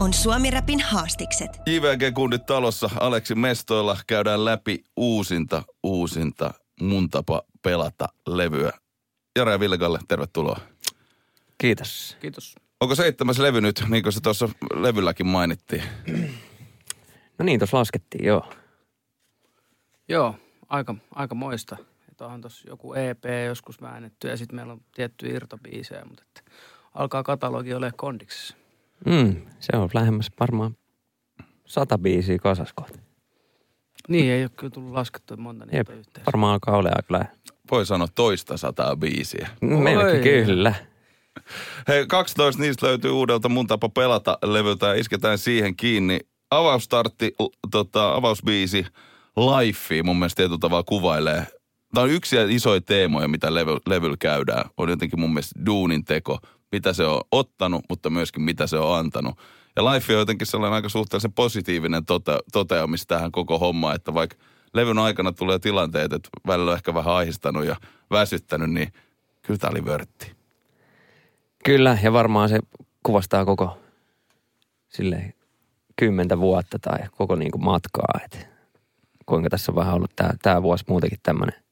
On 0.00 0.12
Suomi 0.12 0.50
Rapin 0.50 0.80
haastikset. 0.80 1.50
JVG-kundit 1.66 2.46
talossa 2.46 2.90
Aleksi 3.00 3.34
Mestoilla 3.34 3.96
käydään 4.06 4.44
läpi 4.44 4.84
uusinta, 4.96 5.62
uusinta 5.82 6.54
mun 6.80 7.10
tapa 7.10 7.42
pelata 7.62 8.08
levyä. 8.26 8.70
Jare 9.36 9.52
ja 9.52 9.58
tervetuloa. 10.08 10.60
Kiitos. 11.58 12.16
Kiitos. 12.20 12.54
Onko 12.80 12.94
seitsemäs 12.94 13.38
levy 13.38 13.60
nyt, 13.60 13.84
niin 13.88 14.02
kuin 14.02 14.12
se 14.12 14.20
tuossa 14.20 14.48
levylläkin 14.74 15.26
mainittiin? 15.26 15.82
No 17.38 17.44
niin, 17.44 17.60
tuossa 17.60 17.78
laskettiin, 17.78 18.24
joo. 18.24 18.52
Joo, 20.08 20.34
aika, 20.68 20.94
aika 21.14 21.34
moista. 21.34 21.76
Että 22.10 22.24
onhan 22.24 22.40
tuossa 22.40 22.68
joku 22.68 22.94
EP 22.94 23.24
joskus 23.46 23.82
väännetty 23.82 24.28
ja 24.28 24.36
sitten 24.36 24.56
meillä 24.56 24.72
on 24.72 24.80
tietty 24.94 25.26
irtobiisejä, 25.26 26.04
mutta 26.04 26.24
että 26.28 26.52
alkaa 26.94 27.22
katalogi 27.22 27.74
olemaan 27.74 27.96
kondiksessa. 27.96 28.61
Mm, 29.06 29.36
se 29.60 29.76
on 29.76 29.88
lähemmäs 29.94 30.30
varmaan 30.40 30.76
sata 31.66 31.98
biisiä 31.98 32.38
kasaskohta. 32.38 32.98
Niin, 34.08 34.32
ei 34.32 34.42
ole 34.42 34.50
kyllä 34.56 34.70
tullut 34.70 34.92
laskettua 34.92 35.36
monta 35.36 35.64
niitä 35.64 35.76
Jep, 35.76 35.88
yhteensä. 35.88 36.26
varmaan 36.26 36.52
alkaa 36.52 36.76
olemaan 36.76 36.98
aika 36.98 37.12
lähellä. 37.14 37.36
Voi 37.70 37.86
sanoa 37.86 38.08
toista 38.14 38.56
sataa 38.56 38.96
biisiä. 38.96 39.48
Melkein 39.60 40.40
Oi. 40.40 40.46
kyllä. 40.46 40.74
Hei, 41.88 42.06
12 42.06 42.62
niistä 42.62 42.86
löytyy 42.86 43.10
uudelta 43.10 43.48
mun 43.48 43.66
tapa 43.66 43.88
pelata 43.88 44.38
levyltä 44.44 44.86
ja 44.86 44.94
isketään 44.94 45.38
siihen 45.38 45.76
kiinni. 45.76 46.20
Avaustartti, 46.50 47.34
tota, 47.70 48.14
avausbiisi, 48.14 48.86
Life 49.36 50.02
mun 50.02 50.16
mielestä 50.18 50.36
tietyllä 50.36 50.58
tavalla 50.58 50.82
kuvailee. 50.82 51.46
Tämä 51.94 52.04
on 52.04 52.10
yksi 52.10 52.36
isoja 52.48 52.80
teemoja, 52.80 53.28
mitä 53.28 53.54
levy, 53.54 53.76
levyllä 53.86 54.16
käydään. 54.20 54.70
On 54.76 54.88
jotenkin 54.88 55.20
mun 55.20 55.30
mielestä 55.34 55.60
duunin 55.66 56.04
teko, 56.04 56.38
mitä 56.72 56.92
se 56.92 57.04
on 57.04 57.20
ottanut, 57.30 57.84
mutta 57.88 58.10
myöskin 58.10 58.42
mitä 58.42 58.66
se 58.66 58.76
on 58.76 58.98
antanut. 58.98 59.38
Ja 59.76 59.84
Life 59.84 60.12
on 60.12 60.18
jotenkin 60.18 60.46
sellainen 60.46 60.74
aika 60.74 60.88
suhteellisen 60.88 61.32
positiivinen 61.32 62.04
tote, 62.04 62.38
toteamis 62.52 63.06
tähän 63.06 63.32
koko 63.32 63.58
hommaan, 63.58 63.96
että 63.96 64.14
vaikka 64.14 64.36
levyn 64.74 64.98
aikana 64.98 65.32
tulee 65.32 65.58
tilanteet, 65.58 66.12
että 66.12 66.28
välillä 66.46 66.70
on 66.70 66.76
ehkä 66.76 66.94
vähän 66.94 67.14
ahistanut 67.14 67.64
ja 67.64 67.76
väsyttänyt, 68.10 68.70
niin 68.70 68.92
kyllä 69.42 69.58
tämä 69.58 69.70
oli 69.70 69.84
vörtti. 69.84 70.32
Kyllä, 71.64 71.98
ja 72.02 72.12
varmaan 72.12 72.48
se 72.48 72.58
kuvastaa 73.02 73.44
koko 73.44 73.78
silleen 74.88 75.34
kymmentä 75.96 76.38
vuotta 76.38 76.78
tai 76.78 76.98
koko 77.10 77.36
niin 77.36 77.50
kuin 77.50 77.64
matkaa, 77.64 78.20
että 78.24 78.38
kuinka 79.26 79.50
tässä 79.50 79.72
on 79.72 79.76
vähän 79.76 79.94
ollut 79.94 80.16
tämä, 80.16 80.30
tämä 80.42 80.62
vuosi 80.62 80.84
muutenkin 80.88 81.18
tämmöinen 81.22 81.62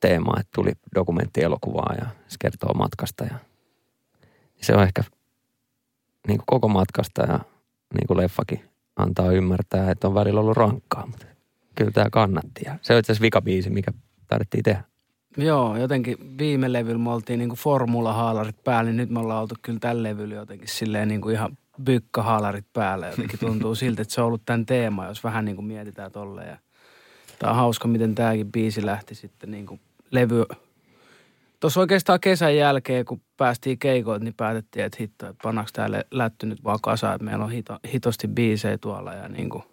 teema, 0.00 0.40
että 0.40 0.50
tuli 0.54 0.72
dokumenttielokuvaa 0.94 1.94
ja 1.98 2.06
se 2.28 2.36
kertoo 2.40 2.74
matkasta 2.74 3.24
ja 3.24 3.34
se 4.62 4.74
on 4.74 4.82
ehkä 4.82 5.02
niin 6.28 6.38
kuin 6.38 6.46
koko 6.46 6.68
matkasta 6.68 7.22
ja 7.22 7.40
niin 7.94 8.06
kuin 8.06 8.16
leffakin 8.16 8.64
antaa 8.96 9.32
ymmärtää, 9.32 9.90
että 9.90 10.08
on 10.08 10.14
välillä 10.14 10.40
ollut 10.40 10.56
rankkaa, 10.56 11.06
mutta 11.06 11.26
kyllä 11.74 11.90
tämä 11.90 12.10
kannatti 12.12 12.60
ja 12.64 12.78
se 12.82 12.92
on 12.92 12.98
itse 12.98 13.12
asiassa 13.12 13.22
vikabiisi, 13.22 13.70
mikä 13.70 13.92
tarvittiin 14.26 14.62
tehdä. 14.62 14.84
Joo, 15.36 15.76
jotenkin 15.76 16.38
viime 16.38 16.72
levyllä 16.72 16.98
me 16.98 17.10
oltiin 17.10 17.38
niinku 17.38 17.56
formulahaalarit 17.56 18.64
päällä, 18.64 18.90
niin 18.90 18.96
nyt 18.96 19.10
me 19.10 19.20
ollaan 19.20 19.42
oltu 19.42 19.54
kyllä 19.62 19.78
tällä 19.78 20.02
levyllä 20.02 20.34
jotenkin 20.34 20.68
silleen 20.68 21.08
niinku 21.08 21.28
ihan 21.28 21.58
bykkahaalarit 21.82 22.66
päällä. 22.72 23.06
Jotenkin 23.06 23.38
tuntuu 23.38 23.74
siltä, 23.74 24.02
että 24.02 24.14
se 24.14 24.20
on 24.20 24.26
ollut 24.26 24.42
tämän 24.46 24.66
teema, 24.66 25.06
jos 25.06 25.24
vähän 25.24 25.44
niinku 25.44 25.62
mietitään 25.62 26.12
tolleen. 26.12 26.48
Ja 26.48 26.58
tää 27.38 27.50
on 27.50 27.56
hauska, 27.56 27.88
miten 27.88 28.14
tämäkin 28.14 28.52
biisi 28.52 28.86
lähti 28.86 29.14
sitten 29.14 29.50
niinku 29.50 29.80
levy. 30.10 30.44
Tuossa 31.60 31.80
oikeastaan 31.80 32.20
kesän 32.20 32.56
jälkeen, 32.56 33.04
kun 33.04 33.20
päästiin 33.36 33.78
keikoilta, 33.78 34.24
niin 34.24 34.34
päätettiin, 34.34 34.84
että 34.84 34.96
hitto, 35.00 35.28
että 35.28 35.42
pannaanko 35.42 35.70
täällä 35.72 36.04
lätty 36.10 36.46
nyt 36.46 36.64
vaan 36.64 36.78
kasaan, 36.82 37.14
että 37.14 37.24
meillä 37.24 37.44
on 37.44 37.50
hito, 37.50 37.78
hitosti 37.92 38.28
biisejä 38.28 38.78
tuolla 38.78 39.14
ja 39.14 39.28
niinku, 39.28 39.64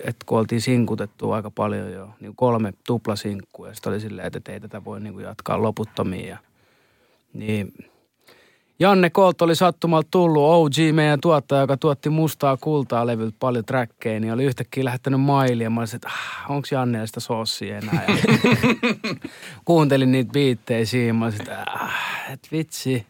että 0.00 0.26
kun 0.26 0.38
oltiin 0.38 0.60
sinkutettu 0.60 1.32
aika 1.32 1.50
paljon 1.50 1.92
jo, 1.92 2.10
niin 2.20 2.36
kolme 2.36 2.72
tuplasinkkua 2.86 3.68
ja 3.68 3.74
sitten 3.74 3.92
oli 3.92 4.00
silleen, 4.00 4.30
että 4.36 4.52
ei 4.52 4.60
tätä 4.60 4.84
voi 4.84 5.00
niin 5.00 5.20
jatkaa 5.20 5.62
loputtomiin. 5.62 6.28
Ja, 6.28 6.38
niin 7.32 7.72
Janne 8.78 9.10
Kolt 9.10 9.42
oli 9.42 9.54
sattumalta 9.56 10.08
tullut, 10.10 10.42
OG 10.42 10.72
meidän 10.92 11.20
tuottaja, 11.20 11.60
joka 11.60 11.76
tuotti 11.76 12.10
mustaa 12.10 12.56
kultaa 12.56 13.06
levyltä 13.06 13.36
paljon 13.38 13.64
trackeja, 13.64 14.20
niin 14.20 14.32
oli 14.32 14.44
yhtäkkiä 14.44 14.84
lähettänyt 14.84 15.20
mailia. 15.20 15.70
Mä 15.70 15.80
olisin, 15.80 15.96
että 15.96 16.08
ah, 16.08 16.50
onko 16.50 16.68
Janne 16.70 17.06
sitä 17.06 17.20
sossia 17.20 17.78
enää? 17.78 18.04
Ja 18.08 18.14
kuuntelin 19.64 20.12
niitä 20.12 20.32
biittejä 20.32 20.84
siinä, 20.84 21.12
mä 21.12 21.24
olisin, 21.24 21.40
että 21.40 21.64
ah, 21.74 22.32
et 22.32 22.48
vitsi. 22.52 23.06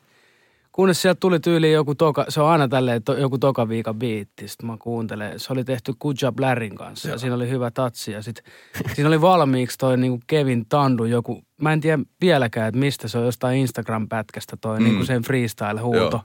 Kunnes 0.77 1.03
sieltä 1.03 1.21
tuli 1.21 1.41
tyyliin 1.41 1.73
joku 1.73 1.95
toka, 1.95 2.25
se 2.29 2.41
on 2.41 2.49
aina 2.49 2.69
tälleen 2.69 3.03
to, 3.03 3.17
joku 3.17 3.39
toka 3.39 3.69
viikan 3.69 3.99
biitti. 3.99 4.49
Sitten 4.49 4.67
mä 4.67 4.77
kuuntelen, 4.81 5.41
se 5.41 5.53
oli 5.53 5.65
tehty 5.65 5.93
Kuja 5.99 6.33
Blarin 6.33 6.75
kanssa 6.75 7.09
ja 7.09 7.19
siinä 7.19 7.35
oli 7.35 7.51
hyvä 7.51 7.71
tatsi. 7.71 8.13
Ja 8.13 8.23
sit, 8.23 8.43
siinä 8.95 9.09
oli 9.09 9.21
valmiiksi 9.21 9.79
toi 9.79 9.97
niinku 9.97 10.21
Kevin 10.27 10.67
Tandu 10.69 11.05
joku, 11.05 11.43
mä 11.61 11.73
en 11.73 11.81
tiedä 11.81 12.03
vieläkään, 12.21 12.69
että 12.69 12.79
mistä 12.79 13.09
se 13.09 13.19
on 13.19 13.25
jostain 13.25 13.59
Instagram-pätkästä 13.59 14.57
toi 14.61 14.79
mm. 14.79 14.85
niinku 14.85 15.05
sen 15.05 15.23
freestyle-huuto. 15.23 16.17
Joo. 16.17 16.21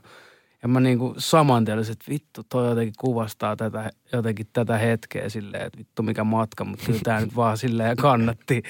Ja 0.62 0.68
mä 0.68 0.80
niinku 0.80 1.14
saman 1.18 1.64
tien 1.64 1.78
että 1.78 2.04
vittu 2.08 2.42
toi 2.48 2.68
jotenkin 2.68 2.94
kuvastaa 2.98 3.56
tätä, 3.56 3.90
jotenkin 4.12 4.46
tätä 4.52 4.78
hetkeä 4.78 5.28
silleen, 5.28 5.66
että 5.66 5.78
vittu 5.78 6.02
mikä 6.02 6.24
matka, 6.24 6.64
mutta 6.64 6.84
kyllä 6.86 7.00
tää 7.04 7.20
nyt 7.20 7.36
vaan 7.36 7.58
silleen 7.58 7.96
kannatti. 7.96 8.62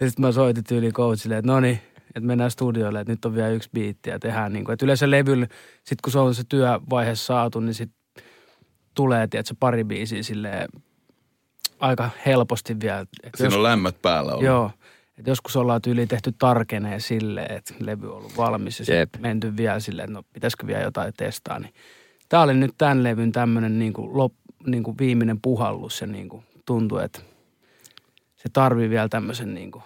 Ja 0.00 0.08
sitten 0.08 0.24
mä 0.24 0.32
soitin 0.32 0.64
tyyliin 0.64 0.92
coachille, 0.92 1.38
että 1.38 1.52
no 1.52 1.60
niin, 1.60 1.80
että 2.14 2.26
mennään 2.26 2.50
studioille, 2.50 3.00
että 3.00 3.12
nyt 3.12 3.24
on 3.24 3.34
vielä 3.34 3.48
yksi 3.48 3.70
biitti 3.74 4.10
ja 4.10 4.18
tehdään 4.18 4.52
niin 4.52 4.64
kuin, 4.64 4.72
että 4.72 4.86
yleensä 4.86 5.10
levyllä, 5.10 5.46
sit 5.84 6.00
kun 6.00 6.12
se 6.12 6.18
on 6.18 6.34
se 6.34 6.42
työvaihe 6.48 7.14
saatu, 7.14 7.60
niin 7.60 7.74
sit 7.74 7.90
tulee, 8.94 9.26
tiedätkö, 9.26 9.54
pari 9.60 9.84
biisiä 9.84 10.22
silleen 10.22 10.68
aika 11.80 12.10
helposti 12.26 12.80
vielä. 12.80 13.00
Et 13.00 13.32
Siinä 13.36 13.56
on 13.56 13.62
lämmöt 13.62 14.02
päällä 14.02 14.32
ollut. 14.32 14.44
Joo. 14.44 14.70
Et 15.18 15.26
joskus 15.26 15.56
ollaan 15.56 15.82
tyyliin 15.82 16.08
tehty 16.08 16.32
tarkeneen 16.38 17.00
silleen, 17.00 17.56
että 17.56 17.74
levy 17.78 18.10
on 18.10 18.16
ollut 18.16 18.36
valmis 18.36 18.78
ja 18.78 18.84
sitten 18.84 19.22
menty 19.22 19.56
vielä 19.56 19.80
silleen, 19.80 20.04
että 20.04 20.18
no 20.18 20.22
pitäisikö 20.32 20.66
vielä 20.66 20.82
jotain 20.82 21.12
testaa. 21.16 21.58
Niin 21.58 21.74
tämä 22.28 22.42
oli 22.42 22.54
nyt 22.54 22.74
tämän 22.78 23.02
levyn 23.02 23.32
tämmöinen 23.32 23.78
niin 23.78 23.92
kuin 23.92 24.18
lop, 24.18 24.32
niin 24.66 24.82
kuin 24.82 24.98
viimeinen 24.98 25.40
puhallus 25.40 26.00
ja 26.00 26.06
niin 26.06 26.28
kuin 26.28 26.44
tuntui, 26.66 27.04
että 27.04 27.20
se 28.36 28.48
tarvii 28.52 28.90
vielä 28.90 29.08
tämmöisen 29.08 29.54
niin 29.54 29.70
kuin 29.70 29.84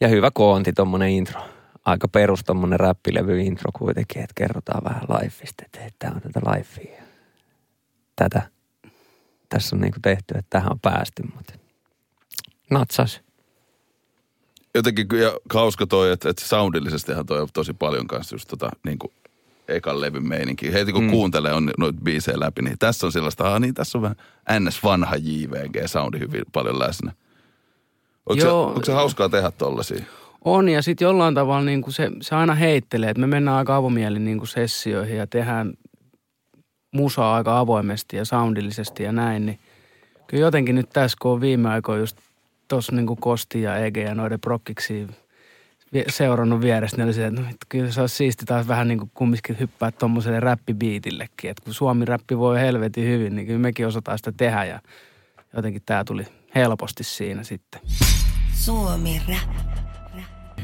Ja 0.00 0.08
hyvä 0.08 0.30
koonti 0.30 0.72
tommonen 0.72 1.10
intro. 1.10 1.40
Aika 1.84 2.08
perus 2.08 2.40
tommonen 2.44 2.80
räppilevy 2.80 3.40
intro 3.40 3.70
kuitenkin, 3.78 4.22
että 4.22 4.34
kerrotaan 4.34 4.84
vähän 4.84 5.02
lifeista, 5.02 5.62
että 5.66 5.80
tää 5.98 6.12
on 6.14 6.20
tätä 6.20 6.40
lifea. 6.50 6.96
ja 6.96 7.02
Tätä 8.16 8.42
tässä 9.48 9.76
on 9.76 9.80
niinku 9.80 9.98
tehty, 10.02 10.34
että 10.38 10.50
tähän 10.50 10.72
on 10.72 10.80
päästy, 10.80 11.22
mutta 11.34 11.52
natsas. 12.70 13.20
jotenkin 14.74 15.08
kyllä 15.08 15.32
hauska 15.54 15.86
toi, 15.86 16.12
että, 16.12 16.30
että 16.30 16.44
soundillisestihan 16.44 17.26
toi 17.26 17.40
on 17.40 17.48
tosi 17.52 17.72
paljon 17.72 18.06
kanssa 18.06 18.34
just 18.34 18.48
tota 18.48 18.70
niin 18.84 18.98
kuin 18.98 19.12
ekan 19.68 20.00
levyn 20.00 20.28
meininki. 20.28 20.72
Heti 20.72 20.92
kun 20.92 21.04
mm. 21.04 21.10
kuuntelee 21.10 21.52
on 21.52 21.70
noita 21.78 22.00
biisejä 22.04 22.40
läpi, 22.40 22.62
niin 22.62 22.78
tässä 22.78 23.06
on 23.06 23.12
sellaista, 23.12 23.54
ah 23.54 23.60
niin 23.60 23.74
tässä 23.74 23.98
on 23.98 24.02
vähän 24.02 24.16
ns. 24.64 24.82
vanha 24.82 25.16
JVG-soundi 25.16 26.18
hyvin 26.18 26.44
paljon 26.52 26.78
läsnä. 26.78 27.12
Onko, 28.30 28.40
se, 28.40 28.46
Joo. 28.46 28.66
onko 28.66 28.84
se 28.84 28.92
hauskaa 28.92 29.28
tehdä 29.28 29.50
tollasia? 29.50 30.04
On 30.44 30.68
ja 30.68 30.82
sitten 30.82 31.06
jollain 31.06 31.34
tavalla 31.34 31.64
niin 31.64 31.82
kuin 31.82 31.94
se, 31.94 32.10
se 32.20 32.34
aina 32.34 32.54
heittelee, 32.54 33.10
että 33.10 33.20
me 33.20 33.26
mennään 33.26 33.56
aika 33.56 33.76
avomielin 33.76 34.24
niin 34.24 34.38
kuin 34.38 34.48
sessioihin 34.48 35.16
ja 35.16 35.26
tehdään 35.26 35.72
musaa 36.92 37.34
aika 37.34 37.58
avoimesti 37.58 38.16
ja 38.16 38.24
soundillisesti 38.24 39.02
ja 39.02 39.12
näin, 39.12 39.46
niin 39.46 39.58
kyllä 40.26 40.40
jotenkin 40.42 40.74
nyt 40.74 40.90
tässä, 40.92 41.16
kun 41.22 41.32
on 41.32 41.40
viime 41.40 41.68
aikoina 41.68 42.00
just 42.00 42.16
tuossa 42.68 42.92
niin 42.92 43.16
Kosti 43.20 43.62
ja 43.62 43.76
Ege 43.76 44.02
ja 44.02 44.14
noiden 44.14 44.40
prokkiksi 44.40 45.06
seurannut 46.08 46.60
vierestä, 46.60 46.96
niin 46.96 47.04
oli 47.04 47.14
se, 47.14 47.26
että 47.26 47.40
no, 47.40 47.46
kyllä 47.68 47.92
se 47.92 48.00
olisi 48.00 48.16
siisti 48.16 48.46
taas 48.46 48.68
vähän 48.68 48.88
niin 48.88 48.98
kuin 48.98 49.10
kumminkin 49.14 49.56
hyppää 49.60 49.90
tuommoiselle 49.90 50.40
räppibiitillekin, 50.40 51.50
että 51.50 51.64
kun 51.64 51.74
Suomi-räppi 51.74 52.38
voi 52.38 52.60
helvetin 52.60 53.04
hyvin, 53.04 53.36
niin 53.36 53.46
kyllä 53.46 53.58
mekin 53.58 53.86
osataan 53.86 54.18
sitä 54.18 54.32
tehdä 54.36 54.64
ja 54.64 54.80
jotenkin 55.56 55.82
tämä 55.86 56.04
tuli 56.04 56.26
helposti 56.54 57.04
siinä 57.04 57.42
sitten. 57.42 57.80
Suomi 58.54 59.22
Rap. 59.28 59.70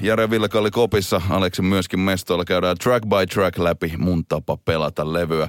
Jare 0.03 0.31
Villekalli 0.31 0.71
kopissa, 0.71 1.23
Aleksi 1.31 1.63
myöskin 1.63 2.01
mestoilla 2.01 2.45
käydään 2.45 2.77
track 2.79 3.07
by 3.07 3.27
track 3.35 3.59
läpi 3.59 3.93
mun 3.99 4.27
tapa 4.27 4.57
pelata 4.57 5.13
levyä. 5.13 5.49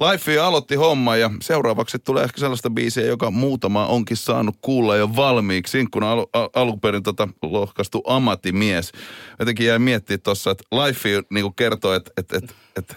Life 0.00 0.38
aloitti 0.38 0.74
homma 0.74 1.16
ja 1.16 1.30
seuraavaksi 1.42 1.98
tulee 1.98 2.24
ehkä 2.24 2.40
sellaista 2.40 2.70
biisiä, 2.70 3.06
joka 3.06 3.30
muutama 3.30 3.86
onkin 3.86 4.16
saanut 4.16 4.56
kuulla 4.60 4.96
jo 4.96 5.16
valmiiksi. 5.16 5.86
Kun 5.90 6.02
al- 6.02 6.26
al- 6.32 6.48
alkuperin 6.54 7.02
tota 7.02 7.28
lohkastu 7.42 8.02
ammattimies. 8.06 8.92
Jotenkin 9.38 9.66
jäi 9.66 9.78
miettiä 9.78 10.18
tuossa, 10.18 10.50
että 10.50 10.64
Life 10.72 11.08
niin 11.30 11.54
kertoo, 11.54 11.94
että, 11.94 12.10
että, 12.16 12.36
että, 12.36 12.54
että 12.76 12.94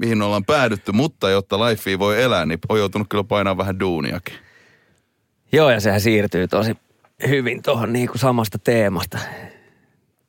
mihin 0.00 0.22
ollaan 0.22 0.44
päädytty, 0.44 0.92
mutta 0.92 1.30
jotta 1.30 1.64
Life 1.64 1.98
voi 1.98 2.22
elää, 2.22 2.46
niin 2.46 2.58
on 2.68 2.78
joutunut 2.78 3.08
kyllä 3.08 3.24
painaa 3.24 3.56
vähän 3.56 3.80
duuniakin. 3.80 4.34
Joo, 5.52 5.70
ja 5.70 5.80
sehän 5.80 6.00
siirtyy 6.00 6.48
tosi 6.48 6.76
hyvin 7.28 7.62
tuohon 7.62 7.92
niinku 7.92 8.18
samasta 8.18 8.58
teemasta, 8.58 9.18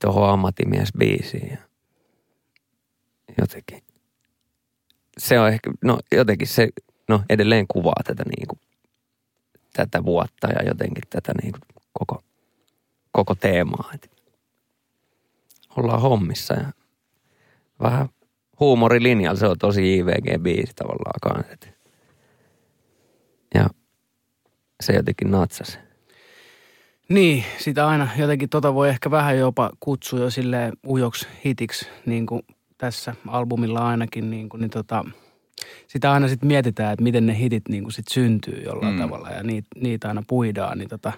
tuohon 0.01 0.29
ammattimies-biisiin. 0.29 1.51
Ja 1.51 1.57
jotenkin, 3.37 3.83
se 5.17 5.39
on 5.39 5.49
ehkä, 5.49 5.71
no 5.83 5.99
jotenkin 6.11 6.47
se, 6.47 6.69
no 7.09 7.23
edelleen 7.29 7.65
kuvaa 7.67 8.01
tätä 8.05 8.23
niinku, 8.37 8.57
tätä 9.73 10.03
vuotta 10.03 10.47
ja 10.47 10.67
jotenkin 10.67 11.03
tätä 11.09 11.33
niinku 11.43 11.59
koko, 11.93 12.23
koko 13.11 13.35
teemaa. 13.35 13.89
Et 13.93 14.11
ollaan 15.77 16.01
hommissa 16.01 16.53
ja 16.53 16.71
vähän 17.79 18.09
huumorilinjalla 18.59 19.39
se 19.39 19.47
on 19.47 19.57
tosi 19.57 19.99
IVG-biisi 19.99 20.73
tavallaan 20.75 21.19
kanssa. 21.21 21.67
Ja 23.53 23.69
se 24.81 24.93
jotenkin 24.93 25.31
natsasi. 25.31 25.90
Niin, 27.11 27.43
sitä 27.57 27.87
aina 27.87 28.07
jotenkin 28.17 28.49
tota 28.49 28.73
voi 28.73 28.89
ehkä 28.89 29.11
vähän 29.11 29.37
jopa 29.37 29.69
kutsua 29.79 30.19
jo 30.19 30.29
sille 30.29 30.71
ujoksi 30.87 31.27
hitiksi, 31.45 31.87
niin 32.05 32.25
kuin 32.25 32.41
tässä 32.77 33.15
albumilla 33.27 33.87
ainakin, 33.87 34.29
niin, 34.29 34.49
kuin, 34.49 34.61
niin 34.61 34.69
tota, 34.69 35.05
sitä 35.87 36.11
aina 36.11 36.27
sitten 36.27 36.47
mietitään, 36.47 36.93
että 36.93 37.03
miten 37.03 37.25
ne 37.25 37.37
hitit 37.37 37.63
niin 37.69 37.83
kuin 37.83 37.93
sit 37.93 38.07
syntyy 38.07 38.63
jollain 38.65 38.93
mm. 38.93 39.01
tavalla 39.01 39.29
ja 39.29 39.43
niitä, 39.43 39.67
niitä 39.81 40.07
aina 40.07 40.23
puidaan, 40.27 40.77
niin 40.77 40.89
tota, 40.89 41.11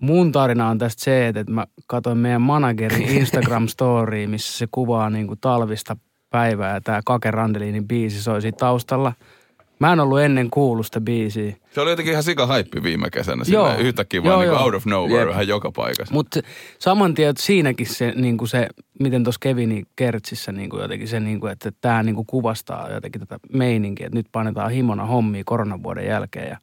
mun 0.00 0.32
tarina 0.32 0.68
on 0.68 0.78
tästä 0.78 1.04
se, 1.04 1.28
että 1.28 1.44
mä 1.48 1.66
katsoin 1.86 2.18
meidän 2.18 2.42
managerin 2.42 3.08
Instagram-storya, 3.18 4.28
missä 4.28 4.58
se 4.58 4.68
kuvaa 4.70 5.10
niin 5.10 5.26
kuin 5.26 5.40
talvista 5.40 5.96
päivää 6.30 6.74
ja 6.74 6.80
tämä 6.80 7.00
Kake 7.04 7.30
Randelinin 7.30 7.88
biisi 7.88 8.22
soi 8.22 8.42
siitä 8.42 8.56
taustalla– 8.56 9.12
Mä 9.82 9.92
en 9.92 10.00
ollut 10.00 10.20
ennen 10.20 10.50
kuullut 10.50 10.86
sitä 10.86 11.00
biisiä. 11.00 11.56
Se 11.70 11.80
oli 11.80 11.90
jotenkin 11.90 12.12
ihan 12.12 12.22
sika 12.22 12.46
haippi 12.46 12.82
viime 12.82 13.10
kesänä. 13.10 13.44
Joo. 13.48 13.76
Yhtäkkiä 13.78 14.22
vaan 14.22 14.40
niin 14.40 14.52
out 14.52 14.74
of 14.74 14.86
nowhere 14.86 15.20
Jep. 15.20 15.28
vähän 15.28 15.48
joka 15.48 15.72
paikassa. 15.72 16.14
Mutta 16.14 16.40
saman 16.78 17.14
tien, 17.14 17.30
että 17.30 17.42
siinäkin 17.42 17.86
se, 17.86 18.12
niin 18.16 18.38
kuin 18.38 18.48
se 18.48 18.68
miten 19.00 19.24
tuossa 19.24 19.38
Kevinin 19.42 19.86
Kertsissä 19.96 20.52
niin 20.52 20.70
kuin 20.70 20.82
jotenkin 20.82 21.08
se, 21.08 21.20
niin 21.20 21.40
kuin, 21.40 21.52
että 21.52 21.72
tämä 21.80 22.02
niin 22.02 22.14
kuin 22.14 22.26
kuvastaa 22.26 22.90
jotenkin 22.90 23.20
tätä 23.20 23.38
meininkiä, 23.52 24.06
että 24.06 24.18
nyt 24.18 24.26
painetaan 24.32 24.70
himona 24.70 25.06
hommia 25.06 25.42
koronavuoden 25.46 26.06
jälkeen 26.06 26.48
ja 26.48 26.58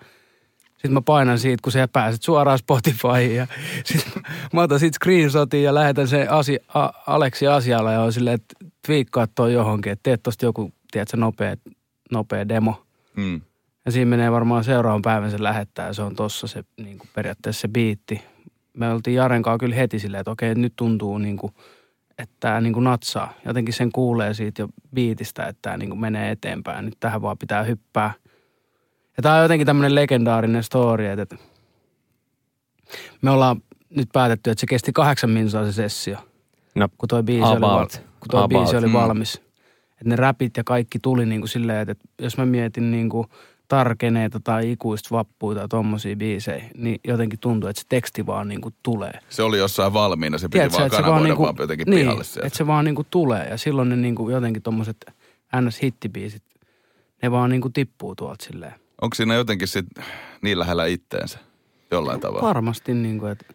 sitten 0.71 0.93
mä 0.93 1.01
painan 1.01 1.39
siitä, 1.39 1.61
kun 1.63 1.71
sä 1.71 1.87
pääset 1.87 2.21
suoraan 2.21 2.57
Spotifyin 2.57 3.35
ja 3.35 3.47
sitten 3.85 4.23
mä 4.53 4.61
otan 4.61 4.79
siitä 4.79 4.95
screenshotin 4.95 5.63
ja 5.63 5.73
lähetän 5.73 6.07
sen 6.07 6.31
asia, 6.31 6.59
a, 6.73 6.89
Aleksi 7.07 7.47
asialle 7.47 7.93
ja 7.93 8.01
on 8.01 8.13
silleen, 8.13 8.35
että 8.35 8.55
twiikkaa 8.85 9.27
toi 9.27 9.53
johonkin, 9.53 9.91
että 9.91 10.03
teet 10.03 10.23
tosta 10.23 10.45
joku, 10.45 10.71
tiedätkö, 10.91 11.17
nopea, 11.17 11.55
nopea 12.11 12.47
demo– 12.47 12.83
Mm. 13.19 13.41
Ja 13.85 13.91
siinä 13.91 14.09
menee 14.09 14.31
varmaan 14.31 14.63
seuraavan 14.63 15.01
päivän 15.01 15.31
se 15.31 15.43
lähettää 15.43 15.87
ja 15.87 15.93
se 15.93 16.01
on 16.01 16.15
tossa 16.15 16.47
se 16.47 16.63
niin 16.77 16.97
kuin 16.97 17.09
periaatteessa 17.15 17.61
se 17.61 17.67
biitti. 17.67 18.21
Me 18.73 18.91
oltiin 18.91 19.15
Jarenkaa 19.15 19.57
kyllä 19.57 19.75
heti 19.75 19.99
silleen, 19.99 20.21
että 20.21 20.31
okei, 20.31 20.55
nyt 20.55 20.73
tuntuu 20.75 21.17
niin 21.17 21.37
kuin, 21.37 21.53
että 22.17 22.35
tämä 22.39 22.61
niin 22.61 22.73
kuin 22.73 22.83
natsaa. 22.83 23.33
Jotenkin 23.45 23.73
sen 23.73 23.91
kuulee 23.91 24.33
siitä 24.33 24.61
jo 24.61 24.67
biitistä, 24.95 25.45
että 25.45 25.59
tämä 25.61 25.77
niin 25.77 25.89
kuin 25.89 25.99
menee 25.99 26.31
eteenpäin. 26.31 26.85
Nyt 26.85 26.97
tähän 26.99 27.21
vaan 27.21 27.37
pitää 27.37 27.63
hyppää. 27.63 28.13
Ja 29.17 29.23
tämä 29.23 29.35
on 29.35 29.41
jotenkin 29.41 29.67
tämmöinen 29.67 29.95
legendaarinen 29.95 30.63
story, 30.63 31.05
että 31.05 31.37
me 33.21 33.31
ollaan 33.31 33.61
nyt 33.89 34.09
päätetty, 34.13 34.51
että 34.51 34.59
se 34.59 34.67
kesti 34.67 34.91
kahdeksan 34.93 35.29
minsaa 35.29 35.65
se 35.65 35.71
sessio. 35.71 36.17
No, 36.75 36.87
kun 36.97 37.09
tuo 37.09 37.23
biisi, 37.23 37.43
about, 37.43 37.95
oli, 37.95 38.03
kun 38.19 38.29
tuo 38.29 38.47
biisi 38.47 38.77
oli 38.77 38.87
mm. 38.87 38.93
Että 40.01 40.09
ne 40.09 40.15
räpit 40.15 40.57
ja 40.57 40.63
kaikki 40.63 40.99
tuli 40.99 41.25
niin 41.25 41.41
kuin 41.41 41.49
silleen, 41.49 41.89
että 41.89 42.07
jos 42.21 42.37
mä 42.37 42.45
mietin 42.45 42.91
niin 42.91 43.09
kuin 43.09 43.27
tarkeneita 43.67 44.39
tai 44.39 44.71
ikuista 44.71 45.09
vappuita 45.11 45.59
tai 45.59 45.67
tommosia 45.67 46.15
biisejä, 46.15 46.63
niin 46.77 46.99
jotenkin 47.07 47.39
tuntuu, 47.39 47.69
että 47.69 47.81
se 47.81 47.85
teksti 47.89 48.25
vaan 48.25 48.47
niin 48.47 48.61
kuin 48.61 48.75
tulee. 48.83 49.19
Se 49.29 49.43
oli 49.43 49.57
jossain 49.57 49.93
valmiina, 49.93 50.37
se 50.37 50.47
piti 50.47 50.51
Tiedätkö, 50.51 50.77
vaan 50.77 50.89
kanavoida 50.89 51.11
vaan, 51.11 51.23
niin 51.23 51.35
kuin, 51.35 51.45
vaan 51.45 51.55
jotenkin 51.59 51.85
niin, 51.89 51.99
pihalle 51.99 52.23
sieltä. 52.23 52.47
että 52.47 52.57
se 52.57 52.67
vaan 52.67 52.85
niin 52.85 52.95
kuin 52.95 53.07
tulee 53.11 53.47
ja 53.49 53.57
silloin 53.57 53.89
ne 53.89 53.95
niin 53.95 54.15
kuin 54.15 54.33
jotenkin 54.33 54.63
tommoset 54.63 54.97
NS-hittibiisit, 55.55 56.43
ne 57.21 57.31
vaan 57.31 57.49
niin 57.49 57.61
kuin 57.61 57.73
tippuu 57.73 58.15
tuolta 58.15 58.45
silleen. 58.45 58.73
Onko 59.01 59.15
siinä 59.15 59.35
jotenkin 59.35 59.67
sit 59.67 59.85
niin 60.41 60.59
lähellä 60.59 60.85
itteensä 60.85 61.39
jollain 61.91 62.19
tavalla? 62.19 62.47
Varmasti 62.47 62.93
niin 62.93 63.19
kuin, 63.19 63.31
että... 63.31 63.45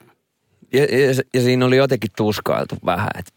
Ja, 0.72 0.84
ja, 0.84 1.22
ja 1.34 1.42
siinä 1.42 1.66
oli 1.66 1.76
jotenkin 1.76 2.10
tuskailtu 2.16 2.76
vähän, 2.86 3.10
että 3.18 3.32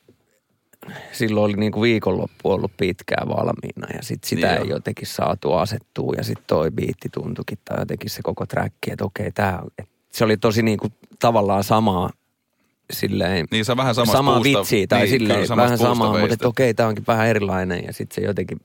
silloin 1.11 1.45
oli 1.45 1.53
niin 1.53 1.71
kuin 1.71 1.81
viikonloppu 1.81 2.51
ollut 2.51 2.71
pitkään 2.77 3.27
valmiina 3.27 3.87
ja 3.93 4.03
sit 4.03 4.23
sitä 4.23 4.47
niin 4.47 4.57
ei 4.57 4.69
jo. 4.69 4.75
jotenkin 4.75 5.07
saatu 5.07 5.53
asettua 5.53 6.13
ja 6.17 6.23
sitten 6.23 6.43
toi 6.47 6.71
biitti 6.71 7.09
tuntukin 7.09 7.57
tai 7.65 7.79
jotenkin 7.79 8.09
se 8.09 8.21
koko 8.23 8.45
track, 8.45 8.73
että 8.87 9.05
okei 9.05 9.31
tää, 9.31 9.63
se 10.11 10.25
oli 10.25 10.37
tosi 10.37 10.61
niin 10.61 10.77
kuin 10.77 10.93
tavallaan 11.19 11.63
samaa 11.63 12.09
silleen, 12.93 13.45
niin, 13.51 13.65
se 13.65 13.77
vähän 13.77 13.95
samaa 13.95 14.43
vitsiä 14.43 14.87
tai 14.87 14.99
niin, 14.99 15.09
silleen 15.09 15.49
vähän 15.55 15.77
samaa, 15.77 16.19
mutta 16.19 16.33
että 16.33 16.47
okei, 16.47 16.73
tämä 16.73 16.89
onkin 16.89 17.07
vähän 17.07 17.27
erilainen 17.27 17.83
ja 17.85 17.93
sitten 17.93 18.15
se 18.15 18.21
jotenkin, 18.21 18.59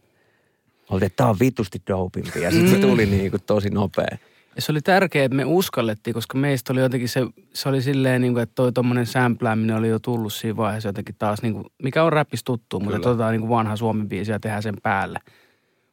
oli, 0.90 1.04
että 1.04 1.16
tämä 1.16 1.30
on 1.30 1.36
vitusti 1.40 1.82
dopimpi 1.88 2.40
ja 2.40 2.50
sitten 2.50 2.70
se 2.70 2.76
mm. 2.76 2.82
tuli 2.82 3.06
niin 3.06 3.30
kuin 3.30 3.42
tosi 3.46 3.70
nopea. 3.70 4.16
Ja 4.56 4.62
se 4.62 4.72
oli 4.72 4.80
tärkeää, 4.80 5.24
että 5.24 5.36
me 5.36 5.44
uskallettiin, 5.44 6.14
koska 6.14 6.38
meistä 6.38 6.72
oli 6.72 6.80
jotenkin 6.80 7.08
se, 7.08 7.26
se 7.54 7.68
oli 7.68 7.82
silleen 7.82 8.20
niin 8.20 8.32
kuin, 8.32 8.42
että 8.42 8.54
toi 8.54 8.72
tommonen 8.72 9.06
sämplääminen 9.06 9.76
oli 9.76 9.88
jo 9.88 9.98
tullut 9.98 10.32
siinä 10.32 10.56
vaiheessa 10.56 10.88
jotenkin 10.88 11.14
taas, 11.18 11.42
niin 11.42 11.52
kuin, 11.52 11.64
mikä 11.82 12.04
on 12.04 12.12
räppis 12.12 12.44
tuttu, 12.44 12.80
mutta 12.80 13.10
otetaan 13.10 13.32
niin 13.32 13.40
kuin 13.40 13.50
vanha 13.50 13.76
suomen 13.76 14.08
biisi 14.08 14.32
ja 14.32 14.40
tehdään 14.40 14.62
sen 14.62 14.76
päälle. 14.82 15.18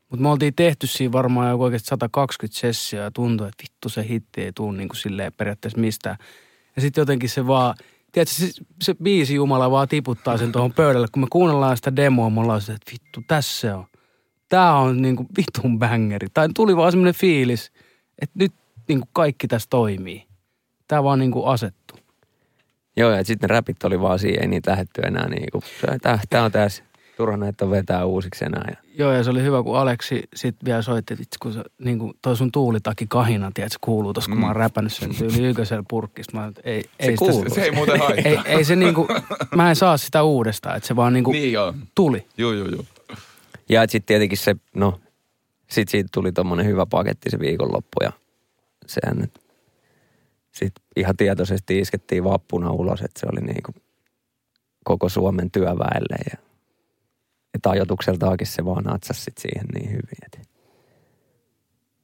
Mutta 0.09 0.23
me 0.23 0.29
oltiin 0.29 0.53
tehty 0.55 0.87
siinä 0.87 1.11
varmaan 1.11 1.49
joku 1.49 1.63
oikeasti 1.63 1.87
120 1.87 2.59
sessioa 2.59 3.03
ja 3.03 3.11
tuntui, 3.11 3.47
että 3.47 3.63
vittu 3.63 3.89
se 3.89 4.07
hitti 4.09 4.41
ei 4.41 4.51
tule 4.55 4.77
niin 4.77 4.89
kuin 4.89 4.97
silleen 4.97 5.33
periaatteessa 5.33 5.79
mistään. 5.79 6.17
Ja 6.75 6.81
sitten 6.81 7.01
jotenkin 7.01 7.29
se 7.29 7.47
vaan, 7.47 7.75
tiedätkö, 8.11 8.35
se, 8.35 8.51
se 8.81 8.95
biisi 9.03 9.35
Jumala 9.35 9.71
vaan 9.71 9.87
tiputtaa 9.87 10.37
sen 10.37 10.51
tuohon 10.51 10.73
pöydälle. 10.73 11.07
Kun 11.11 11.23
me 11.23 11.27
kuunnellaan 11.29 11.77
sitä 11.77 11.95
demoa, 11.95 12.29
me 12.29 12.41
ollaan 12.41 12.61
se, 12.61 12.73
että 12.73 12.91
vittu, 12.91 13.21
tässä 13.27 13.59
se 13.59 13.73
on. 13.73 13.85
Tämä 14.49 14.75
on 14.75 15.01
niin 15.01 15.15
kuin 15.15 15.27
vitun 15.37 15.79
bängeri. 15.79 16.27
Tai 16.33 16.49
tuli 16.55 16.77
vaan 16.77 16.91
semmoinen 16.91 17.13
fiilis– 17.13 17.71
että 18.21 18.39
nyt 18.39 18.53
niin 18.87 18.99
kuin 18.99 19.09
kaikki 19.13 19.47
tässä 19.47 19.67
toimii. 19.69 20.25
Tämä 20.87 21.03
vaan 21.03 21.19
niin 21.19 21.31
kuin 21.31 21.47
asettu. 21.47 21.95
Joo, 22.97 23.11
ja 23.11 23.23
sitten 23.23 23.49
räpit 23.49 23.83
oli 23.83 24.01
vaan 24.01 24.19
siihen, 24.19 24.41
ei 24.41 24.47
niitä 24.47 24.71
lähetty 24.71 25.01
enää 25.01 25.29
niin 25.29 25.47
kuin, 25.51 25.63
tämä 26.29 26.43
on 26.43 26.51
tässä, 26.51 26.83
turha 27.17 27.37
näitä 27.37 27.65
on 27.65 27.71
vetää 27.71 28.05
uusiksi 28.05 28.45
enää. 28.45 28.65
Ja. 28.67 28.75
Joo, 28.97 29.11
ja 29.11 29.23
se 29.23 29.29
oli 29.29 29.43
hyvä, 29.43 29.63
kun 29.63 29.77
Aleksi 29.77 30.23
sitten 30.35 30.65
vielä 30.65 30.81
soitti, 30.81 31.13
että 31.13 31.37
kun 31.41 31.53
se, 31.53 31.63
niin 31.79 31.99
kuin 31.99 32.13
toi 32.21 32.37
sun 32.37 32.51
tuulitaki 32.51 33.05
kahina, 33.09 33.51
tiedät, 33.53 33.71
se 33.71 33.77
kuuluu 33.81 34.13
tuossa, 34.13 34.29
kun 34.29 34.37
mm. 34.37 34.41
mä 34.41 34.47
oon 34.47 34.55
mm. 34.55 34.59
räpännyt 34.59 34.93
sen 34.93 35.15
tyyli 35.15 35.47
ykkösellä 35.47 35.83
purkista. 35.89 36.37
Mä, 36.37 36.51
ei, 36.63 36.81
se 36.81 36.89
ei 36.99 37.15
kuuluu. 37.15 37.43
Sitä, 37.43 37.55
se 37.55 37.61
ei 37.61 37.71
muuten 37.71 37.99
haittaa. 37.99 38.31
Ei, 38.31 38.39
ei 38.45 38.63
se 38.63 38.75
niin 38.75 38.93
kuin, 38.93 39.07
mä 39.55 39.69
en 39.69 39.75
saa 39.75 39.97
sitä 39.97 40.23
uudestaan, 40.23 40.77
että 40.77 40.87
se 40.87 40.95
vaan 40.95 41.13
niin 41.13 41.23
kuin 41.23 41.33
niin 41.33 41.53
joo. 41.53 41.73
tuli. 41.95 42.25
Joo, 42.37 42.53
joo, 42.53 42.67
joo. 42.67 42.83
Ja 43.69 43.81
sitten 43.81 44.07
tietenkin 44.07 44.37
se, 44.37 44.55
no 44.75 44.99
sitten 45.71 45.91
siitä 45.91 46.09
tuli 46.13 46.31
tommonen 46.31 46.65
hyvä 46.65 46.85
paketti 46.85 47.29
se 47.29 47.39
viikonloppu 47.39 48.03
ja 48.03 48.11
sehän 48.85 49.17
nyt 49.17 49.39
sitten 50.51 50.83
ihan 50.95 51.17
tietoisesti 51.17 51.79
iskettiin 51.79 52.23
vappuna 52.23 52.71
ulos, 52.71 53.01
että 53.01 53.19
se 53.19 53.27
oli 53.31 53.41
niinku 53.41 53.71
koko 54.83 55.09
Suomen 55.09 55.51
työväelle 55.51 56.17
ja 56.31 56.37
että 57.53 57.69
ajotukseltaakin 57.69 58.47
se 58.47 58.65
vaan 58.65 58.83
natsasi 58.83 59.21
sit 59.21 59.37
siihen 59.37 59.65
niin 59.73 59.89
hyvin, 59.89 60.25
että 60.25 60.39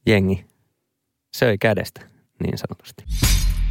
jengi 0.06 0.46
söi 1.36 1.58
kädestä 1.58 2.00
niin 2.42 2.58
sanotusti. 2.58 3.04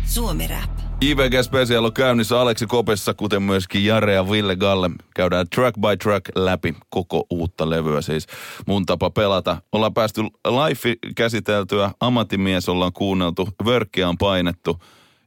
Suomi 0.05 0.47
Rap. 0.47 0.69
IVG 1.01 1.43
Special 1.43 1.85
on 1.85 1.93
käynnissä 1.93 2.41
Aleksi 2.41 2.65
Kopessa, 2.65 3.13
kuten 3.13 3.43
myöskin 3.43 3.85
Jare 3.85 4.13
ja 4.13 4.31
Ville 4.31 4.55
Galle. 4.55 4.89
Käydään 5.15 5.49
track 5.55 5.79
by 5.79 5.97
track 5.97 6.25
läpi 6.35 6.75
koko 6.89 7.25
uutta 7.29 7.69
levyä, 7.69 8.01
siis 8.01 8.27
mun 8.67 8.85
tapa 8.85 9.09
pelata. 9.09 9.57
Ollaan 9.71 9.93
päästy 9.93 10.21
live 10.47 10.95
käsiteltyä, 11.15 11.91
ammattimies 11.99 12.69
ollaan 12.69 12.93
kuunneltu, 12.93 13.49
vörkkiä 13.65 14.09
on 14.09 14.17
painettu 14.17 14.81